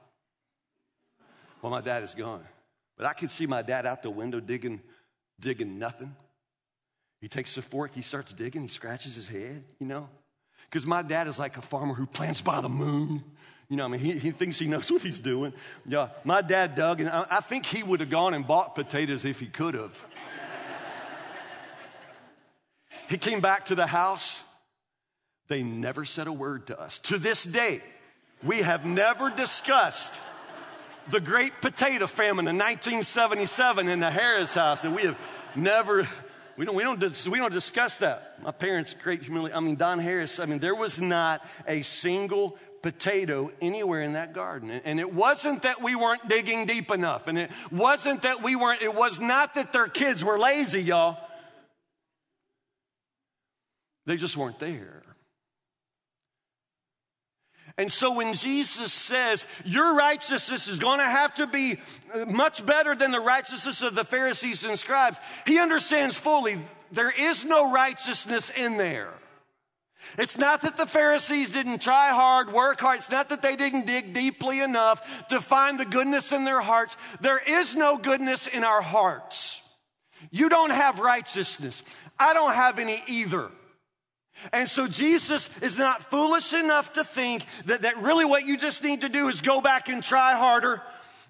Well, 1.62 1.72
my 1.72 1.82
dad 1.82 2.04
is 2.04 2.14
gone. 2.14 2.44
But 2.98 3.08
I 3.08 3.14
can 3.14 3.30
see 3.30 3.48
my 3.48 3.62
dad 3.62 3.86
out 3.86 4.04
the 4.04 4.10
window 4.10 4.40
digging 4.40 4.82
digging 5.40 5.80
nothing. 5.80 6.16
He 7.22 7.28
takes 7.28 7.56
the 7.56 7.62
fork, 7.62 7.94
he 7.94 8.02
starts 8.02 8.34
digging, 8.34 8.62
he 8.62 8.68
scratches 8.68 9.16
his 9.16 9.28
head, 9.28 9.64
you 9.80 9.88
know? 9.88 10.10
Because 10.70 10.86
my 10.86 11.02
dad 11.02 11.28
is 11.28 11.38
like 11.38 11.58
a 11.58 11.62
farmer 11.62 11.94
who 11.94 12.06
plants 12.06 12.42
by 12.42 12.62
the 12.62 12.70
moon. 12.70 13.24
You 13.70 13.78
know, 13.78 13.86
I 13.86 13.88
mean, 13.88 14.00
he, 14.00 14.14
he 14.18 14.32
thinks 14.32 14.58
he 14.58 14.68
knows 14.68 14.92
what 14.92 15.02
he's 15.02 15.20
doing. 15.20 15.54
Yeah, 15.86 16.10
my 16.24 16.42
dad 16.42 16.76
dug, 16.76 17.02
and 17.02 17.10
I, 17.10 17.26
I 17.30 17.42
think 17.42 17.66
he 17.66 17.84
would 17.84 18.00
have 18.00 18.10
gone 18.10 18.34
and 18.34 18.48
bought 18.48 18.76
potatoes 18.76 19.26
if 19.26 19.40
he 19.40 19.48
could 19.48 19.74
have. 19.74 20.06
he 23.10 23.18
came 23.18 23.42
back 23.42 23.66
to 23.66 23.76
the 23.76 23.88
house. 23.88 24.42
They 25.48 25.64
never 25.64 26.06
said 26.06 26.28
a 26.28 26.34
word 26.34 26.68
to 26.68 26.80
us. 26.80 27.00
To 27.00 27.18
this 27.18 27.44
day, 27.44 27.82
we 28.44 28.62
have 28.62 28.86
never 28.86 29.30
discussed 29.30 30.20
the 31.10 31.20
great 31.20 31.54
potato 31.62 32.06
famine 32.06 32.48
in 32.48 32.56
1977 32.56 33.90
in 33.90 34.00
the 34.00 34.12
Harris 34.12 34.54
house, 34.54 34.84
and 34.84 34.96
we 34.96 35.04
have 35.04 35.18
never. 35.56 36.08
We 36.60 36.66
don't, 36.66 36.76
we, 36.76 36.84
don't, 36.84 37.28
we 37.28 37.38
don't 37.38 37.54
discuss 37.54 38.00
that. 38.00 38.34
My 38.44 38.52
parents, 38.52 38.94
great 39.02 39.24
humility. 39.24 39.56
I 39.56 39.62
mean, 39.62 39.78
Don 39.78 39.98
Harris, 39.98 40.42
I 40.42 40.46
mean, 40.46 40.60
there 40.60 40.76
was 40.76 41.00
not 41.00 41.42
a 41.66 41.84
single 41.84 42.58
potato 42.82 43.50
anywhere 43.62 44.02
in 44.02 44.12
that 44.14 44.34
garden. 44.34 44.70
And 44.70 45.00
it 45.00 45.14
wasn't 45.14 45.62
that 45.62 45.82
we 45.82 45.96
weren't 45.96 46.28
digging 46.28 46.66
deep 46.66 46.92
enough. 46.92 47.30
And 47.30 47.38
it 47.40 47.50
wasn't 47.72 48.24
that 48.24 48.44
we 48.44 48.58
weren't, 48.58 48.82
it 48.82 48.94
was 48.94 49.22
not 49.22 49.54
that 49.54 49.72
their 49.72 49.88
kids 49.88 50.22
were 50.22 50.38
lazy, 50.38 50.84
y'all. 50.84 51.18
They 54.06 54.18
just 54.18 54.36
weren't 54.36 54.60
there. 54.60 55.04
And 57.80 57.90
so 57.90 58.12
when 58.12 58.34
Jesus 58.34 58.92
says, 58.92 59.48
Your 59.64 59.96
righteousness 59.96 60.68
is 60.68 60.80
going 60.80 61.00
to 61.00 61.06
have 61.06 61.34
to 61.36 61.48
be 61.48 61.80
uh, 62.14 62.26
much 62.26 62.66
better 62.66 62.94
than 62.94 63.12
the 63.12 63.22
righteousness 63.22 63.82
of 63.82 63.96
the 63.96 64.04
Pharisees 64.04 64.66
and 64.66 64.78
scribes, 64.78 65.18
he 65.48 65.60
understands 65.60 66.18
fully 66.18 66.60
there 66.92 67.10
is 67.10 67.46
no 67.46 67.72
righteousness 67.72 68.50
in 68.50 68.76
there. 68.76 69.14
It's 70.18 70.38
not 70.38 70.60
that 70.64 70.76
the 70.76 70.88
Pharisees 70.88 71.52
didn't 71.52 71.80
try 71.80 72.10
hard, 72.10 72.52
work 72.52 72.82
hard. 72.82 72.98
It's 72.98 73.12
not 73.12 73.30
that 73.30 73.42
they 73.42 73.56
didn't 73.56 73.88
dig 73.88 74.14
deeply 74.14 74.60
enough 74.60 75.02
to 75.30 75.40
find 75.40 75.80
the 75.80 75.86
goodness 75.86 76.34
in 76.34 76.44
their 76.44 76.60
hearts. 76.60 76.98
There 77.22 77.40
is 77.40 77.78
no 77.78 77.98
goodness 77.98 78.48
in 78.48 78.66
our 78.66 78.82
hearts. 78.82 79.62
You 80.32 80.50
don't 80.50 80.72
have 80.72 81.00
righteousness. 81.00 81.82
I 82.20 82.34
don't 82.34 82.56
have 82.56 82.78
any 82.78 83.02
either. 83.08 83.50
And 84.54 84.68
so 84.68 84.88
Jesus 84.88 85.50
is 85.62 85.78
not 85.78 86.04
foolish 86.04 86.54
enough 86.54 86.94
to 86.94 87.04
think 87.04 87.46
that, 87.66 87.82
that 87.84 88.02
really 88.02 88.26
what 88.26 88.46
you 88.46 88.58
just 88.58 88.84
need 88.84 89.02
to 89.02 89.10
do 89.10 89.28
is 89.28 89.42
go 89.42 89.62
back 89.62 89.90
and 89.90 90.04
try 90.04 90.34
harder. 90.34 90.82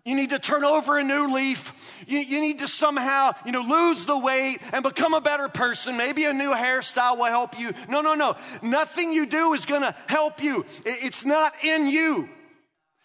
You 0.05 0.15
need 0.15 0.29
to 0.29 0.39
turn 0.39 0.63
over 0.63 0.97
a 0.97 1.03
new 1.03 1.27
leaf. 1.33 1.73
You, 2.07 2.19
you, 2.19 2.39
need 2.39 2.59
to 2.59 2.67
somehow, 2.67 3.33
you 3.45 3.51
know, 3.51 3.61
lose 3.61 4.05
the 4.05 4.17
weight 4.17 4.59
and 4.71 4.81
become 4.81 5.13
a 5.13 5.21
better 5.21 5.49
person. 5.49 5.97
Maybe 5.97 6.25
a 6.25 6.33
new 6.33 6.53
hairstyle 6.53 7.17
will 7.17 7.25
help 7.25 7.59
you. 7.59 7.73
No, 7.89 8.01
no, 8.01 8.15
no. 8.15 8.35
Nothing 8.61 9.11
you 9.11 9.25
do 9.25 9.53
is 9.53 9.65
going 9.65 9.81
to 9.81 9.95
help 10.07 10.41
you. 10.41 10.65
It's 10.85 11.25
not 11.25 11.53
in 11.63 11.89
you. 11.89 12.29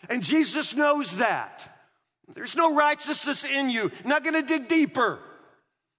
And 0.08 0.22
Jesus 0.22 0.74
knows 0.74 1.16
that. 1.16 1.68
There's 2.32 2.56
no 2.56 2.74
righteousness 2.74 3.44
in 3.44 3.70
you. 3.70 3.90
Not 4.04 4.22
going 4.22 4.34
to 4.34 4.42
dig 4.42 4.68
deeper. 4.68 5.18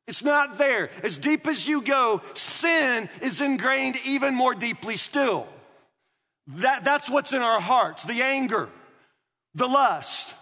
It's 0.08 0.24
not 0.24 0.58
there. 0.58 0.92
As 1.04 1.18
deep 1.18 1.48
as 1.48 1.68
you 1.68 1.82
go, 1.82 2.22
sin 2.36 3.10
is 3.22 3.42
ingrained 3.42 4.00
even 4.06 4.36
more 4.36 4.54
deeply 4.54 4.98
still. 4.98 5.48
That, 6.48 6.84
that's 6.84 7.10
what's 7.10 7.34
in 7.34 7.42
our 7.42 7.60
hearts 7.60 8.04
the 8.04 8.22
anger, 8.22 8.70
the 9.56 9.68
lust, 9.68 10.36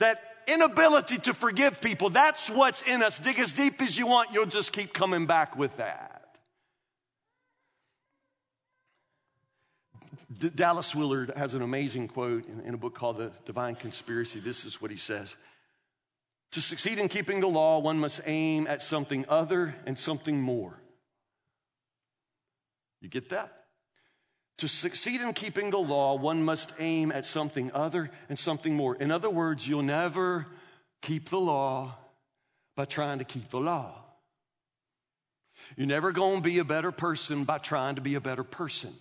that 0.00 0.20
inability 0.48 1.18
to 1.18 1.34
forgive 1.34 1.80
people. 1.80 2.10
That's 2.10 2.50
what's 2.50 2.82
in 2.82 3.02
us. 3.02 3.20
Dig 3.20 3.38
as 3.38 3.52
deep 3.52 3.80
as 3.80 3.96
you 3.96 4.08
want, 4.08 4.32
you'll 4.32 4.46
just 4.46 4.72
keep 4.72 4.92
coming 4.92 5.26
back 5.26 5.56
with 5.56 5.76
that. 5.76 6.16
D- 10.36 10.50
Dallas 10.50 10.94
Willard 10.94 11.32
has 11.36 11.54
an 11.54 11.62
amazing 11.62 12.08
quote 12.08 12.46
in, 12.46 12.60
in 12.60 12.74
a 12.74 12.76
book 12.76 12.94
called 12.94 13.18
The 13.18 13.30
Divine 13.44 13.76
Conspiracy. 13.76 14.40
This 14.40 14.64
is 14.64 14.80
what 14.80 14.90
he 14.90 14.96
says 14.96 15.36
To 16.52 16.60
succeed 16.60 16.98
in 16.98 17.08
keeping 17.08 17.40
the 17.40 17.48
law, 17.48 17.78
one 17.78 17.98
must 17.98 18.20
aim 18.26 18.66
at 18.66 18.82
something 18.82 19.24
other 19.28 19.74
and 19.86 19.96
something 19.96 20.40
more. 20.40 20.80
You 23.00 23.08
get 23.08 23.28
that? 23.28 23.52
To 24.58 24.68
succeed 24.68 25.20
in 25.20 25.32
keeping 25.32 25.70
the 25.70 25.78
law, 25.78 26.16
one 26.16 26.42
must 26.42 26.74
aim 26.78 27.12
at 27.12 27.24
something 27.24 27.72
other 27.72 28.10
and 28.28 28.38
something 28.38 28.74
more. 28.74 28.94
In 28.96 29.10
other 29.10 29.30
words, 29.30 29.66
you'll 29.66 29.82
never 29.82 30.46
keep 31.00 31.30
the 31.30 31.40
law 31.40 31.96
by 32.76 32.84
trying 32.84 33.20
to 33.20 33.24
keep 33.24 33.48
the 33.50 33.60
law. 33.60 33.94
You're 35.76 35.86
never 35.86 36.12
going 36.12 36.36
to 36.36 36.42
be 36.42 36.58
a 36.58 36.64
better 36.64 36.92
person 36.92 37.44
by 37.44 37.58
trying 37.58 37.94
to 37.94 38.00
be 38.00 38.16
a 38.16 38.20
better 38.20 38.44
person. 38.44 38.92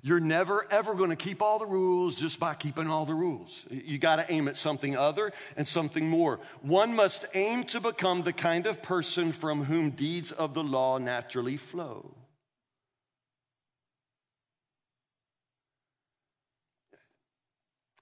You're 0.00 0.20
never 0.20 0.66
ever 0.72 0.94
going 0.94 1.10
to 1.10 1.16
keep 1.16 1.42
all 1.42 1.58
the 1.58 1.66
rules 1.66 2.14
just 2.14 2.40
by 2.40 2.54
keeping 2.54 2.88
all 2.88 3.04
the 3.04 3.14
rules. 3.14 3.66
You 3.70 3.98
got 3.98 4.16
to 4.16 4.32
aim 4.32 4.48
at 4.48 4.56
something 4.56 4.96
other 4.96 5.32
and 5.56 5.68
something 5.68 6.08
more. 6.08 6.40
One 6.62 6.94
must 6.96 7.26
aim 7.34 7.64
to 7.64 7.80
become 7.80 8.22
the 8.22 8.32
kind 8.32 8.66
of 8.66 8.82
person 8.82 9.32
from 9.32 9.64
whom 9.64 9.90
deeds 9.90 10.32
of 10.32 10.54
the 10.54 10.64
law 10.64 10.96
naturally 10.98 11.58
flow. 11.58 12.14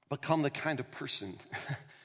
Become 0.09 0.43
the 0.43 0.51
kind 0.51 0.81
of 0.81 0.91
person 0.91 1.39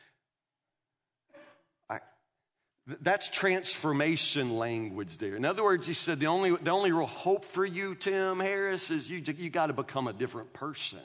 That's 2.87 3.29
transformation 3.29 4.57
language 4.57 5.17
there. 5.17 5.35
In 5.35 5.43
other 5.43 5.63
words, 5.63 5.87
he 5.87 5.93
said 5.93 6.19
the 6.19 6.27
only, 6.27 6.51
the 6.51 6.69
only 6.69 6.91
real 6.91 7.07
hope 7.07 7.43
for 7.43 7.65
you, 7.65 7.95
Tim 7.95 8.39
Harris, 8.39 8.91
is 8.91 9.09
you, 9.09 9.23
you 9.37 9.49
got 9.49 9.67
to 9.67 9.73
become 9.73 10.07
a 10.07 10.13
different 10.13 10.53
person. 10.53 10.99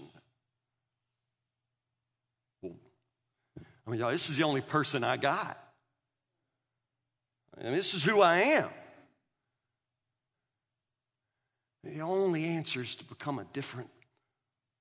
Well, 2.60 2.74
I 3.86 3.90
mean, 3.90 4.00
y'all, 4.00 4.10
this 4.10 4.28
is 4.28 4.36
the 4.36 4.44
only 4.44 4.60
person 4.60 5.04
I 5.04 5.16
got. 5.16 5.58
And 7.56 7.74
this 7.74 7.94
is 7.94 8.04
who 8.04 8.20
I 8.20 8.40
am. 8.40 8.68
The 11.84 12.00
only 12.00 12.44
answer 12.44 12.82
is 12.82 12.94
to 12.96 13.04
become 13.04 13.38
a 13.38 13.44
different 13.54 13.88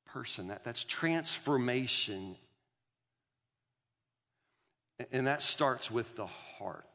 person. 0.05 0.49
That, 0.49 0.65
that's 0.65 0.83
transformation 0.83 2.35
and 5.11 5.27
that 5.27 5.41
starts 5.41 5.89
with 5.89 6.15
the 6.15 6.25
heart. 6.25 6.85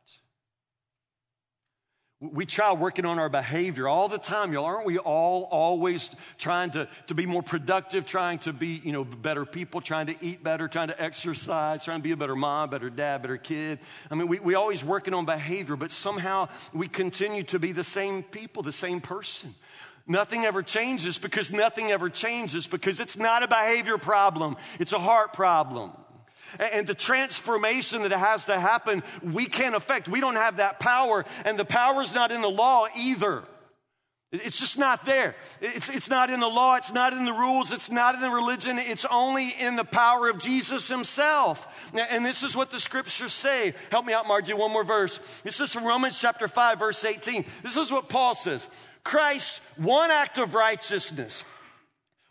We 2.21 2.47
try 2.47 2.73
working 2.73 3.05
on 3.05 3.19
our 3.19 3.29
behavior 3.29 3.87
all 3.87 4.09
the 4.09 4.19
time, 4.19 4.53
y'all. 4.53 4.65
Aren't 4.65 4.87
we 4.87 4.99
all 4.99 5.43
always 5.51 6.11
trying 6.39 6.71
to, 6.71 6.89
to 7.09 7.15
be 7.15 7.27
more 7.27 7.43
productive, 7.43 8.07
trying 8.07 8.39
to 8.41 8.53
be, 8.53 8.81
you 8.83 8.93
know, 8.93 9.05
better 9.05 9.45
people, 9.45 9.83
trying 9.83 10.07
to 10.07 10.15
eat 10.23 10.43
better, 10.43 10.67
trying 10.67 10.89
to 10.89 11.03
exercise, 11.03 11.85
trying 11.85 11.99
to 11.99 12.03
be 12.03 12.13
a 12.13 12.17
better 12.17 12.37
mom, 12.37 12.71
better 12.71 12.89
dad, 12.89 13.21
better 13.21 13.37
kid? 13.37 13.79
I 14.11 14.15
mean, 14.15 14.29
we, 14.29 14.39
we 14.39 14.55
always 14.55 14.83
working 14.83 15.13
on 15.13 15.27
behavior, 15.27 15.77
but 15.77 15.91
somehow 15.91 16.49
we 16.73 16.89
continue 16.89 17.43
to 17.45 17.59
be 17.59 17.73
the 17.73 17.85
same 17.85 18.23
people, 18.23 18.63
the 18.63 18.73
same 18.73 19.03
person. 19.03 19.55
Nothing 20.07 20.45
ever 20.45 20.63
changes 20.63 21.19
because 21.19 21.53
nothing 21.53 21.91
ever 21.91 22.09
changes 22.09 22.67
because 22.67 23.01
it's 23.01 23.19
not 23.19 23.43
a 23.43 23.49
behavior 23.49 23.99
problem. 23.99 24.57
It's 24.79 24.93
a 24.93 24.99
heart 24.99 25.33
problem. 25.35 25.93
And 26.59 26.87
the 26.87 26.95
transformation 26.95 28.03
that 28.03 28.13
has 28.13 28.47
to 28.47 28.59
happen, 28.59 29.03
we 29.23 29.47
can't 29.47 29.75
affect. 29.75 30.09
We 30.09 30.21
don't 30.21 30.37
have 30.37 30.59
that 30.59 30.81
power. 30.81 31.25
And 31.45 31.59
the 31.59 31.65
power 31.65 32.03
is 32.03 32.15
not 32.15 32.33
in 32.33 32.43
the 32.43 32.51
law 32.51 32.87
either. 32.97 33.45
It's 34.43 34.59
just 34.59 34.79
not 34.79 35.07
there. 35.07 35.37
It's, 35.61 35.89
it's 35.89 36.11
not 36.11 36.29
in 36.29 36.41
the 36.41 36.49
law. 36.49 36.75
It's 36.75 36.93
not 36.93 37.13
in 37.13 37.25
the 37.25 37.33
rules. 37.33 37.71
It's 37.71 37.91
not 37.91 38.17
in 38.17 38.21
the 38.21 38.31
religion. 38.31 38.79
It's 38.81 39.05
only 39.05 39.51
in 39.51 39.77
the 39.77 39.85
power 39.85 40.29
of 40.29 40.39
Jesus 40.39 40.89
himself. 40.89 41.69
And 41.95 42.27
this 42.27 42.43
is 42.43 42.57
what 42.57 42.71
the 42.73 42.81
scriptures 42.81 43.33
say. 43.33 43.75
Help 43.91 44.07
me 44.07 44.13
out, 44.13 44.27
Margie, 44.27 44.53
one 44.53 44.73
more 44.73 44.83
verse. 44.83 45.21
This 45.45 45.61
is 45.61 45.73
from 45.73 45.85
Romans 45.85 46.19
chapter 46.19 46.49
5, 46.49 46.79
verse 46.81 47.05
18. 47.05 47.45
This 47.63 47.77
is 47.77 47.93
what 47.93 48.09
Paul 48.09 48.35
says. 48.35 48.69
Christ's 49.05 49.61
one 49.77 50.11
act 50.11 50.39
of 50.39 50.55
righteousness 50.55 51.45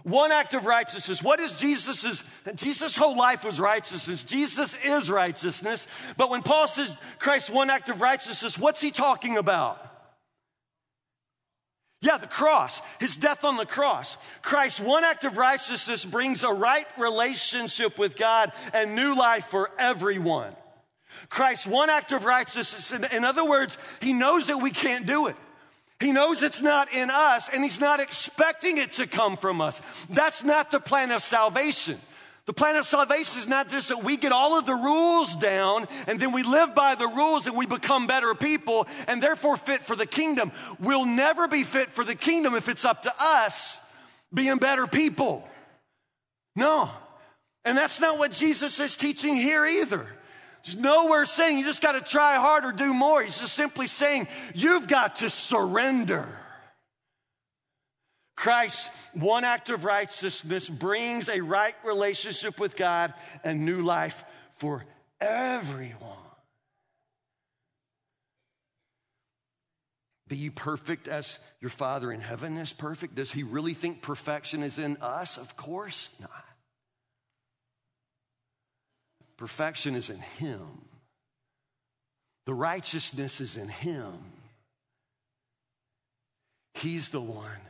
one 0.04 0.32
act 0.32 0.54
of 0.54 0.66
righteousness. 0.66 1.24
What 1.24 1.40
is 1.40 1.54
Jesus's? 1.56 2.24
Jesus' 2.56 2.96
whole 2.96 3.18
life 3.18 3.46
was 3.46 3.60
righteousness. 3.60 4.24
Jesus 4.24 4.78
is 4.84 5.10
righteousness. 5.10 5.88
But 6.18 6.30
when 6.30 6.44
Paul 6.44 6.68
says 6.68 6.96
Christ's 7.20 7.50
one 7.50 7.70
act 7.70 7.90
of 7.90 8.02
righteousness, 8.02 8.58
what's 8.58 8.82
he 8.82 8.92
talking 8.92 9.38
about? 9.38 9.80
Yeah, 12.02 12.18
the 12.18 12.28
cross, 12.28 12.82
his 13.00 13.16
death 13.16 13.46
on 13.46 13.56
the 13.56 13.66
cross. 13.66 14.18
Christ's 14.42 14.82
one 14.82 15.06
act 15.06 15.24
of 15.24 15.38
righteousness 15.38 16.04
brings 16.04 16.44
a 16.44 16.52
right 16.52 16.86
relationship 16.98 17.98
with 17.98 18.18
God 18.18 18.52
and 18.74 18.94
new 18.94 19.18
life 19.18 19.46
for 19.46 19.72
everyone. 19.80 20.54
Christ's 21.30 21.66
one 21.66 21.90
act 21.90 22.12
of 22.12 22.26
righteousness, 22.26 22.92
in 22.92 23.24
other 23.24 23.46
words, 23.46 23.78
he 24.02 24.12
knows 24.12 24.48
that 24.48 24.58
we 24.58 24.72
can't 24.72 25.06
do 25.06 25.28
it. 25.28 25.38
He 26.04 26.12
knows 26.12 26.44
it's 26.44 26.62
not 26.62 26.92
in 26.94 27.10
us 27.10 27.48
and 27.48 27.64
he's 27.64 27.80
not 27.80 28.02
expecting 28.02 28.78
it 28.78 28.92
to 28.94 29.08
come 29.08 29.38
from 29.38 29.62
us. 29.62 29.82
That's 30.10 30.44
not 30.44 30.70
the 30.70 30.82
plan 30.82 31.12
of 31.12 31.24
salvation. 31.24 31.98
The 32.46 32.52
plan 32.52 32.76
of 32.76 32.86
salvation 32.86 33.40
is 33.40 33.48
not 33.48 33.70
just 33.70 33.88
that 33.88 34.04
we 34.04 34.18
get 34.18 34.34
all 34.34 34.60
of 34.60 34.66
the 34.66 34.76
rules 34.76 35.34
down 35.34 35.88
and 36.06 36.20
then 36.20 36.34
we 36.34 36.44
live 36.44 36.76
by 36.76 36.96
the 36.96 37.08
rules 37.08 37.48
and 37.48 37.56
we 37.56 37.66
become 37.66 38.06
better 38.06 38.36
people 38.36 38.86
and 39.08 39.24
therefore 39.24 39.56
fit 39.56 39.84
for 39.84 39.96
the 39.96 40.06
kingdom. 40.06 40.52
We'll 40.78 41.06
never 41.06 41.48
be 41.48 41.64
fit 41.64 41.94
for 41.94 42.04
the 42.04 42.16
kingdom 42.16 42.54
if 42.54 42.68
it's 42.68 42.84
up 42.84 43.04
to 43.04 43.14
us 43.18 43.78
being 44.34 44.58
better 44.58 44.88
people. 44.88 45.48
No. 46.54 46.92
And 47.64 47.78
that's 47.78 48.02
not 48.02 48.18
what 48.18 48.34
Jesus 48.34 48.78
is 48.82 48.98
teaching 48.98 49.38
here 49.38 49.66
either. 49.66 50.06
There's 50.64 50.78
nowhere 50.78 51.26
saying 51.26 51.58
you 51.58 51.66
just 51.66 51.82
got 51.82 51.94
to 51.94 52.02
try 52.02 52.36
harder, 52.36 52.72
do 52.72 52.94
more. 52.94 53.22
He's 53.22 53.40
just 53.40 53.54
simply 53.54 53.88
saying 53.88 54.28
you've 54.54 54.88
got 54.88 55.18
to 55.18 55.30
surrender. 55.30 56.30
Christ's 58.36 58.90
one 59.14 59.44
act 59.44 59.70
of 59.70 59.86
righteousness 59.86 60.70
brings 60.70 61.30
a 61.30 61.42
right 61.42 61.76
relationship 61.84 62.60
with 62.60 62.76
God 62.76 63.14
and 63.44 63.66
new 63.66 63.84
life 63.84 64.24
for 64.56 64.86
everyone. 65.20 66.18
Be 70.30 70.38
you 70.38 70.52
perfect 70.52 71.08
as 71.08 71.38
your 71.60 71.70
Father 71.70 72.12
in 72.12 72.22
heaven 72.22 72.58
is 72.58 72.74
perfect? 72.74 73.16
Does 73.16 73.32
he 73.32 73.44
really 73.44 73.74
think 73.74 74.02
perfection 74.02 74.64
is 74.64 74.80
in 74.80 74.98
us? 75.02 75.38
Of 75.38 75.56
course 75.58 76.10
not. 76.20 76.53
Perfection 79.38 79.96
is 79.96 80.10
in 80.10 80.20
Him, 80.20 80.62
the 82.46 82.54
righteousness 82.54 83.42
is 83.42 83.58
in 83.58 83.70
Him. 83.70 84.14
He's 86.76 87.10
the 87.10 87.22
one 87.22 87.62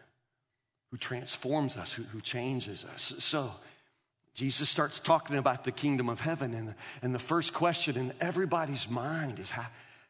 who 0.91 0.97
transforms 0.97 1.76
us, 1.76 1.91
who, 1.91 2.04
who 2.04 2.21
changes 2.21 2.86
us. 2.86 3.13
So, 3.19 3.52
Jesus 4.34 4.69
starts 4.69 4.99
talking 4.99 5.36
about 5.36 5.63
the 5.63 5.71
kingdom 5.71 6.10
of 6.10 6.19
heaven, 6.19 6.54
and 6.54 6.69
the, 6.69 6.76
and 7.02 7.13
the 7.13 7.19
first 7.19 7.54
question 7.54 7.97
in 7.97 8.13
everybody's 8.19 8.89
mind 8.89 9.39
is 9.39 9.52
how, 9.52 9.67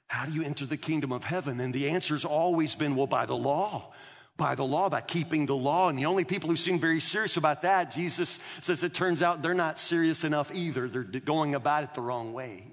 how 0.07 0.25
do 0.25 0.31
you 0.31 0.43
enter 0.43 0.65
the 0.65 0.77
kingdom 0.77 1.11
of 1.11 1.25
heaven? 1.25 1.59
And 1.59 1.73
the 1.73 1.89
answer's 1.89 2.23
always 2.23 2.75
been, 2.75 2.95
well, 2.95 3.07
by 3.07 3.25
the 3.25 3.35
law 3.35 3.91
by 4.37 4.55
the 4.55 4.63
law, 4.63 4.89
by 4.89 5.01
keeping 5.01 5.45
the 5.45 5.55
law. 5.55 5.89
And 5.89 5.97
the 5.97 6.05
only 6.05 6.23
people 6.23 6.49
who 6.49 6.55
seem 6.55 6.79
very 6.79 6.99
serious 6.99 7.37
about 7.37 7.61
that, 7.61 7.91
Jesus 7.91 8.39
says 8.61 8.83
it 8.83 8.93
turns 8.93 9.21
out 9.21 9.41
they're 9.41 9.53
not 9.53 9.77
serious 9.77 10.23
enough 10.23 10.51
either. 10.53 10.87
They're 10.87 11.03
going 11.03 11.55
about 11.55 11.83
it 11.83 11.93
the 11.93 12.01
wrong 12.01 12.33
way. 12.33 12.63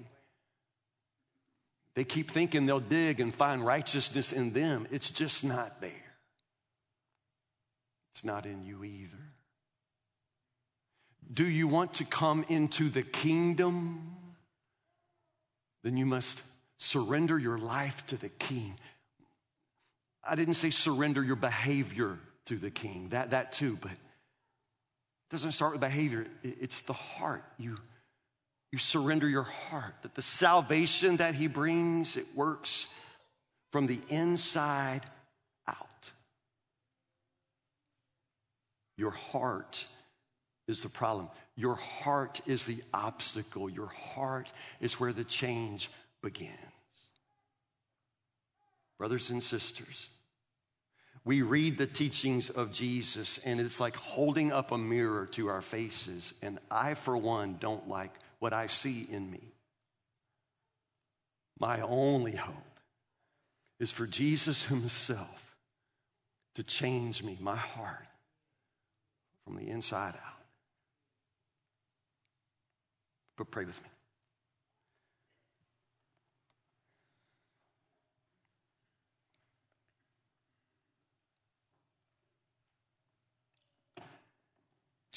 They 1.95 2.03
keep 2.03 2.31
thinking 2.31 2.65
they'll 2.65 2.79
dig 2.79 3.19
and 3.19 3.33
find 3.33 3.65
righteousness 3.65 4.31
in 4.31 4.53
them. 4.53 4.87
It's 4.91 5.09
just 5.09 5.43
not 5.43 5.81
there. 5.81 5.91
It's 8.13 8.23
not 8.23 8.45
in 8.45 8.63
you 8.63 8.83
either. 8.83 9.17
Do 11.31 11.45
you 11.45 11.67
want 11.67 11.95
to 11.95 12.05
come 12.05 12.45
into 12.49 12.89
the 12.89 13.03
kingdom? 13.03 14.15
Then 15.83 15.97
you 15.97 16.05
must 16.05 16.41
surrender 16.77 17.37
your 17.37 17.57
life 17.57 18.05
to 18.07 18.17
the 18.17 18.29
king. 18.29 18.75
I 20.23 20.35
didn't 20.35 20.55
say 20.55 20.69
surrender 20.69 21.23
your 21.23 21.35
behavior 21.35 22.17
to 22.45 22.57
the 22.57 22.71
king, 22.71 23.09
that, 23.09 23.31
that 23.31 23.51
too, 23.51 23.77
but 23.81 23.91
it 23.91 23.97
doesn't 25.29 25.53
start 25.53 25.73
with 25.73 25.81
behavior, 25.81 26.27
it's 26.43 26.81
the 26.81 26.93
heart. 26.93 27.43
You, 27.57 27.77
you 28.71 28.77
surrender 28.79 29.27
your 29.27 29.43
heart, 29.43 29.93
that 30.03 30.15
the 30.15 30.21
salvation 30.21 31.17
that 31.17 31.35
he 31.35 31.47
brings, 31.47 32.17
it 32.17 32.25
works 32.35 32.87
from 33.71 33.87
the 33.87 33.99
inside 34.09 35.01
out. 35.67 36.11
Your 38.97 39.11
heart 39.11 39.85
is 40.67 40.81
the 40.81 40.89
problem. 40.89 41.29
Your 41.55 41.75
heart 41.75 42.41
is 42.45 42.65
the 42.65 42.83
obstacle. 42.93 43.69
Your 43.69 43.87
heart 43.87 44.51
is 44.79 44.99
where 44.99 45.13
the 45.13 45.23
change 45.23 45.89
begins 46.21 46.70
brothers 49.01 49.31
and 49.31 49.41
sisters, 49.41 50.09
we 51.25 51.41
read 51.41 51.75
the 51.75 51.87
teachings 51.87 52.51
of 52.51 52.71
Jesus, 52.71 53.39
and 53.43 53.59
it's 53.59 53.79
like 53.79 53.95
holding 53.95 54.51
up 54.51 54.71
a 54.71 54.77
mirror 54.77 55.25
to 55.25 55.47
our 55.47 55.63
faces. 55.63 56.35
And 56.43 56.59
I, 56.69 56.93
for 56.93 57.17
one, 57.17 57.57
don't 57.59 57.89
like 57.89 58.13
what 58.37 58.53
I 58.53 58.67
see 58.67 59.07
in 59.09 59.31
me. 59.31 59.41
My 61.59 61.81
only 61.81 62.35
hope 62.35 62.79
is 63.79 63.91
for 63.91 64.05
Jesus 64.05 64.65
Himself 64.65 65.55
to 66.53 66.61
change 66.61 67.23
me, 67.23 67.39
my 67.41 67.55
heart, 67.55 68.05
from 69.45 69.55
the 69.55 69.67
inside 69.67 70.13
out. 70.13 70.43
But 73.35 73.49
pray 73.49 73.65
with 73.65 73.81
me. 73.81 73.89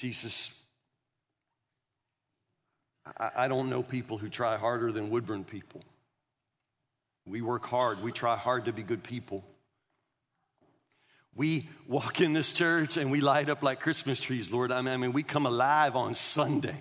Jesus, 0.04 0.50
I, 3.18 3.30
I 3.34 3.48
don't 3.48 3.70
know 3.70 3.82
people 3.82 4.18
who 4.18 4.28
try 4.28 4.58
harder 4.58 4.92
than 4.92 5.08
Woodburn 5.08 5.44
people. 5.44 5.80
We 7.24 7.40
work 7.40 7.64
hard, 7.64 8.02
we 8.02 8.12
try 8.12 8.36
hard 8.36 8.66
to 8.66 8.72
be 8.74 8.82
good 8.82 9.02
people. 9.02 9.42
We 11.34 11.70
walk 11.88 12.20
in 12.20 12.34
this 12.34 12.52
church 12.52 12.98
and 12.98 13.10
we 13.10 13.22
light 13.22 13.48
up 13.48 13.62
like 13.62 13.80
Christmas 13.80 14.20
trees, 14.20 14.52
Lord. 14.52 14.72
I 14.72 14.82
mean, 14.82 15.14
we 15.14 15.22
come 15.22 15.46
alive 15.46 15.96
on 15.96 16.14
Sunday. 16.14 16.76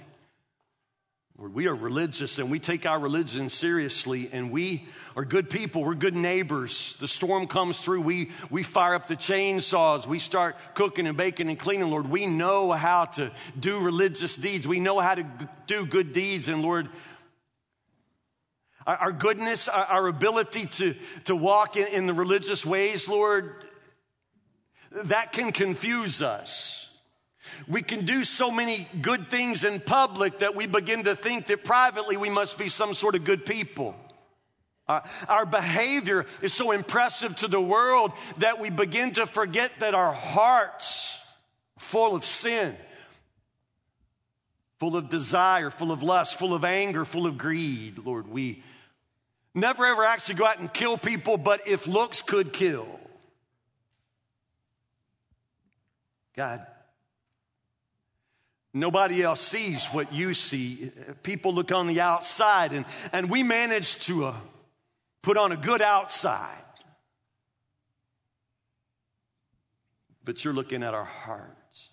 We 1.35 1.65
are 1.67 1.73
religious 1.73 2.37
and 2.37 2.51
we 2.51 2.59
take 2.59 2.85
our 2.85 2.99
religion 2.99 3.49
seriously 3.49 4.29
and 4.31 4.51
we 4.51 4.87
are 5.15 5.25
good 5.25 5.49
people. 5.49 5.83
We're 5.83 5.95
good 5.95 6.15
neighbors. 6.15 6.95
The 6.99 7.07
storm 7.07 7.47
comes 7.47 7.79
through. 7.79 8.01
We, 8.01 8.29
we 8.51 8.61
fire 8.61 8.93
up 8.93 9.07
the 9.07 9.15
chainsaws. 9.15 10.05
We 10.05 10.19
start 10.19 10.57
cooking 10.75 11.07
and 11.07 11.17
baking 11.17 11.49
and 11.49 11.57
cleaning. 11.57 11.89
Lord, 11.89 12.07
we 12.07 12.27
know 12.27 12.71
how 12.71 13.05
to 13.05 13.31
do 13.59 13.79
religious 13.79 14.35
deeds. 14.35 14.67
We 14.67 14.79
know 14.79 14.99
how 14.99 15.15
to 15.15 15.25
do 15.65 15.87
good 15.87 16.13
deeds. 16.13 16.49
And 16.49 16.61
Lord, 16.61 16.87
our, 18.85 18.97
our 18.97 19.11
goodness, 19.11 19.67
our, 19.67 19.85
our, 19.85 20.07
ability 20.07 20.67
to, 20.67 20.95
to 21.23 21.35
walk 21.35 21.77
in, 21.77 21.87
in 21.87 22.05
the 22.05 22.13
religious 22.13 22.63
ways, 22.63 23.09
Lord, 23.09 23.65
that 24.91 25.31
can 25.31 25.51
confuse 25.51 26.21
us. 26.21 26.82
We 27.67 27.81
can 27.81 28.05
do 28.05 28.23
so 28.23 28.51
many 28.51 28.87
good 29.01 29.29
things 29.29 29.63
in 29.63 29.79
public 29.79 30.39
that 30.39 30.55
we 30.55 30.67
begin 30.67 31.03
to 31.03 31.15
think 31.15 31.47
that 31.47 31.63
privately 31.63 32.17
we 32.17 32.29
must 32.29 32.57
be 32.57 32.69
some 32.69 32.93
sort 32.93 33.15
of 33.15 33.23
good 33.23 33.45
people. 33.45 33.95
Uh, 34.87 34.99
our 35.29 35.45
behavior 35.45 36.25
is 36.41 36.53
so 36.53 36.71
impressive 36.71 37.35
to 37.37 37.47
the 37.47 37.61
world 37.61 38.11
that 38.37 38.59
we 38.59 38.69
begin 38.69 39.13
to 39.13 39.25
forget 39.25 39.71
that 39.79 39.93
our 39.93 40.11
hearts 40.11 41.21
full 41.77 42.15
of 42.15 42.25
sin, 42.25 42.75
full 44.79 44.97
of 44.97 45.07
desire, 45.07 45.69
full 45.69 45.91
of 45.91 46.03
lust, 46.03 46.37
full 46.37 46.53
of 46.53 46.65
anger, 46.65 47.05
full 47.05 47.25
of 47.25 47.37
greed. 47.37 47.99
Lord, 47.99 48.27
we 48.27 48.61
never 49.53 49.85
ever 49.85 50.03
actually 50.03 50.35
go 50.35 50.45
out 50.45 50.59
and 50.59 50.73
kill 50.73 50.97
people, 50.97 51.37
but 51.37 51.67
if 51.67 51.87
looks 51.87 52.21
could 52.21 52.51
kill. 52.51 52.87
God, 56.35 56.65
Nobody 58.73 59.21
else 59.21 59.39
sees 59.39 59.85
what 59.85 60.11
you 60.11 60.33
see. 60.33 60.91
People 61.21 61.53
look 61.53 61.71
on 61.71 61.85
the 61.85 62.01
outside, 62.01 62.73
and, 62.73 62.85
and 63.11 63.29
we 63.29 63.43
manage 63.43 63.99
to 64.05 64.25
uh, 64.25 64.35
put 65.21 65.37
on 65.37 65.51
a 65.51 65.57
good 65.57 65.81
outside. 65.81 66.57
But 70.25 70.43
you're 70.43 70.53
looking 70.53 70.81
at 70.81 70.95
our 70.95 71.03
hearts. 71.03 71.89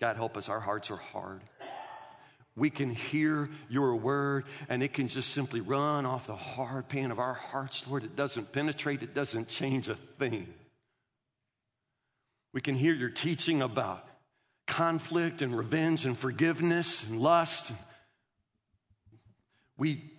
God, 0.00 0.16
help 0.16 0.36
us. 0.36 0.48
Our 0.48 0.60
hearts 0.60 0.90
are 0.90 0.96
hard. 0.96 1.42
We 2.56 2.70
can 2.70 2.90
hear 2.90 3.50
your 3.68 3.94
word, 3.94 4.46
and 4.68 4.82
it 4.82 4.94
can 4.94 5.08
just 5.08 5.30
simply 5.30 5.60
run 5.60 6.06
off 6.06 6.26
the 6.26 6.34
hard 6.34 6.88
pan 6.88 7.10
of 7.10 7.18
our 7.18 7.34
hearts, 7.34 7.86
Lord. 7.86 8.02
It 8.02 8.16
doesn't 8.16 8.50
penetrate, 8.50 9.02
it 9.02 9.14
doesn't 9.14 9.48
change 9.48 9.88
a 9.88 9.94
thing. 9.94 10.52
We 12.52 12.60
can 12.60 12.74
hear 12.74 12.94
your 12.94 13.10
teaching 13.10 13.62
about 13.62 14.06
conflict 14.66 15.42
and 15.42 15.56
revenge 15.56 16.04
and 16.04 16.18
forgiveness 16.18 17.04
and 17.04 17.20
lust. 17.20 17.72
We 19.76 20.10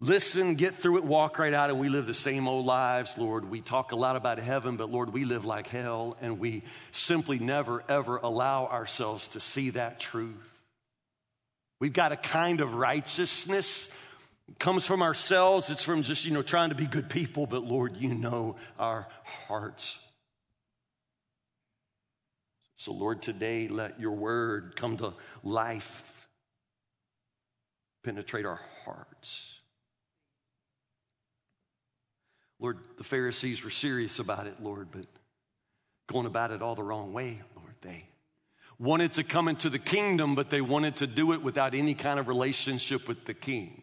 listen, 0.00 0.54
get 0.54 0.76
through 0.76 0.98
it, 0.98 1.04
walk 1.04 1.38
right 1.38 1.52
out, 1.52 1.70
and 1.70 1.78
we 1.78 1.88
live 1.88 2.06
the 2.06 2.14
same 2.14 2.48
old 2.48 2.66
lives, 2.66 3.18
Lord. 3.18 3.50
We 3.50 3.60
talk 3.60 3.92
a 3.92 3.96
lot 3.96 4.16
about 4.16 4.38
heaven, 4.38 4.76
but 4.76 4.90
Lord, 4.90 5.12
we 5.12 5.24
live 5.24 5.44
like 5.44 5.66
hell, 5.66 6.16
and 6.20 6.38
we 6.38 6.62
simply 6.92 7.38
never, 7.38 7.82
ever 7.88 8.16
allow 8.18 8.66
ourselves 8.66 9.28
to 9.28 9.40
see 9.40 9.70
that 9.70 10.00
truth. 10.00 10.60
We've 11.80 11.92
got 11.92 12.12
a 12.12 12.16
kind 12.16 12.60
of 12.60 12.74
righteousness 12.74 13.88
it 14.48 14.58
comes 14.58 14.86
from 14.86 15.02
ourselves. 15.02 15.70
It's 15.70 15.82
from 15.82 16.02
just, 16.02 16.24
you 16.24 16.32
know, 16.32 16.42
trying 16.42 16.70
to 16.70 16.74
be 16.74 16.86
good 16.86 17.08
people, 17.08 17.46
but 17.46 17.64
Lord, 17.64 17.96
you 17.96 18.14
know 18.14 18.56
our 18.78 19.06
hearts. 19.24 19.98
So, 22.82 22.90
Lord, 22.90 23.22
today 23.22 23.68
let 23.68 24.00
your 24.00 24.10
word 24.10 24.74
come 24.74 24.96
to 24.96 25.14
life, 25.44 26.26
penetrate 28.02 28.44
our 28.44 28.58
hearts. 28.84 29.54
Lord, 32.58 32.78
the 32.98 33.04
Pharisees 33.04 33.62
were 33.62 33.70
serious 33.70 34.18
about 34.18 34.48
it, 34.48 34.60
Lord, 34.60 34.88
but 34.90 35.06
going 36.08 36.26
about 36.26 36.50
it 36.50 36.60
all 36.60 36.74
the 36.74 36.82
wrong 36.82 37.12
way, 37.12 37.40
Lord. 37.54 37.72
They 37.82 38.08
wanted 38.80 39.12
to 39.12 39.22
come 39.22 39.46
into 39.46 39.70
the 39.70 39.78
kingdom, 39.78 40.34
but 40.34 40.50
they 40.50 40.60
wanted 40.60 40.96
to 40.96 41.06
do 41.06 41.34
it 41.34 41.40
without 41.40 41.76
any 41.76 41.94
kind 41.94 42.18
of 42.18 42.26
relationship 42.26 43.06
with 43.06 43.26
the 43.26 43.34
king. 43.34 43.80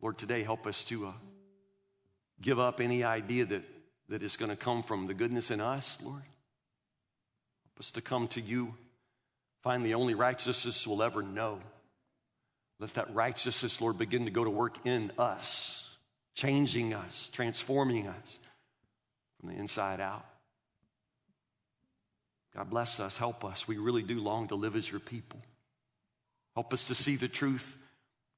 Lord, 0.00 0.16
today 0.16 0.44
help 0.44 0.66
us 0.66 0.82
to 0.84 1.08
uh, 1.08 1.12
give 2.40 2.58
up 2.58 2.80
any 2.80 3.04
idea 3.04 3.44
that, 3.44 3.64
that 4.08 4.22
is 4.22 4.38
going 4.38 4.48
to 4.48 4.56
come 4.56 4.82
from 4.82 5.08
the 5.08 5.12
goodness 5.12 5.50
in 5.50 5.60
us, 5.60 5.98
Lord 6.02 6.22
us 7.80 7.90
to 7.92 8.00
come 8.00 8.28
to 8.28 8.40
you, 8.40 8.74
find 9.62 9.84
the 9.84 9.94
only 9.94 10.14
righteousness 10.14 10.86
we'll 10.86 11.02
ever 11.02 11.22
know. 11.22 11.58
Let 12.78 12.94
that 12.94 13.14
righteousness, 13.14 13.80
Lord, 13.80 13.98
begin 13.98 14.26
to 14.26 14.30
go 14.30 14.44
to 14.44 14.50
work 14.50 14.86
in 14.86 15.10
us, 15.18 15.84
changing 16.34 16.94
us, 16.94 17.28
transforming 17.32 18.06
us 18.06 18.38
from 19.38 19.48
the 19.48 19.56
inside 19.56 20.00
out. 20.00 20.24
God 22.54 22.70
bless 22.70 23.00
us, 23.00 23.16
help 23.16 23.44
us. 23.44 23.66
We 23.66 23.78
really 23.78 24.02
do 24.02 24.20
long 24.20 24.48
to 24.48 24.54
live 24.54 24.76
as 24.76 24.90
your 24.90 25.00
people. 25.00 25.40
Help 26.54 26.72
us 26.72 26.88
to 26.88 26.94
see 26.94 27.16
the 27.16 27.28
truth, 27.28 27.78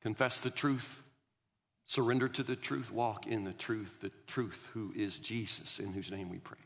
confess 0.02 0.40
the 0.40 0.50
truth, 0.50 1.02
surrender 1.86 2.28
to 2.28 2.42
the 2.42 2.56
truth, 2.56 2.92
walk 2.92 3.26
in 3.26 3.44
the 3.44 3.52
truth, 3.52 3.98
the 4.00 4.12
truth 4.26 4.68
who 4.74 4.92
is 4.94 5.18
Jesus, 5.18 5.78
in 5.78 5.92
whose 5.92 6.10
name 6.10 6.28
we 6.28 6.38
pray. 6.38 6.58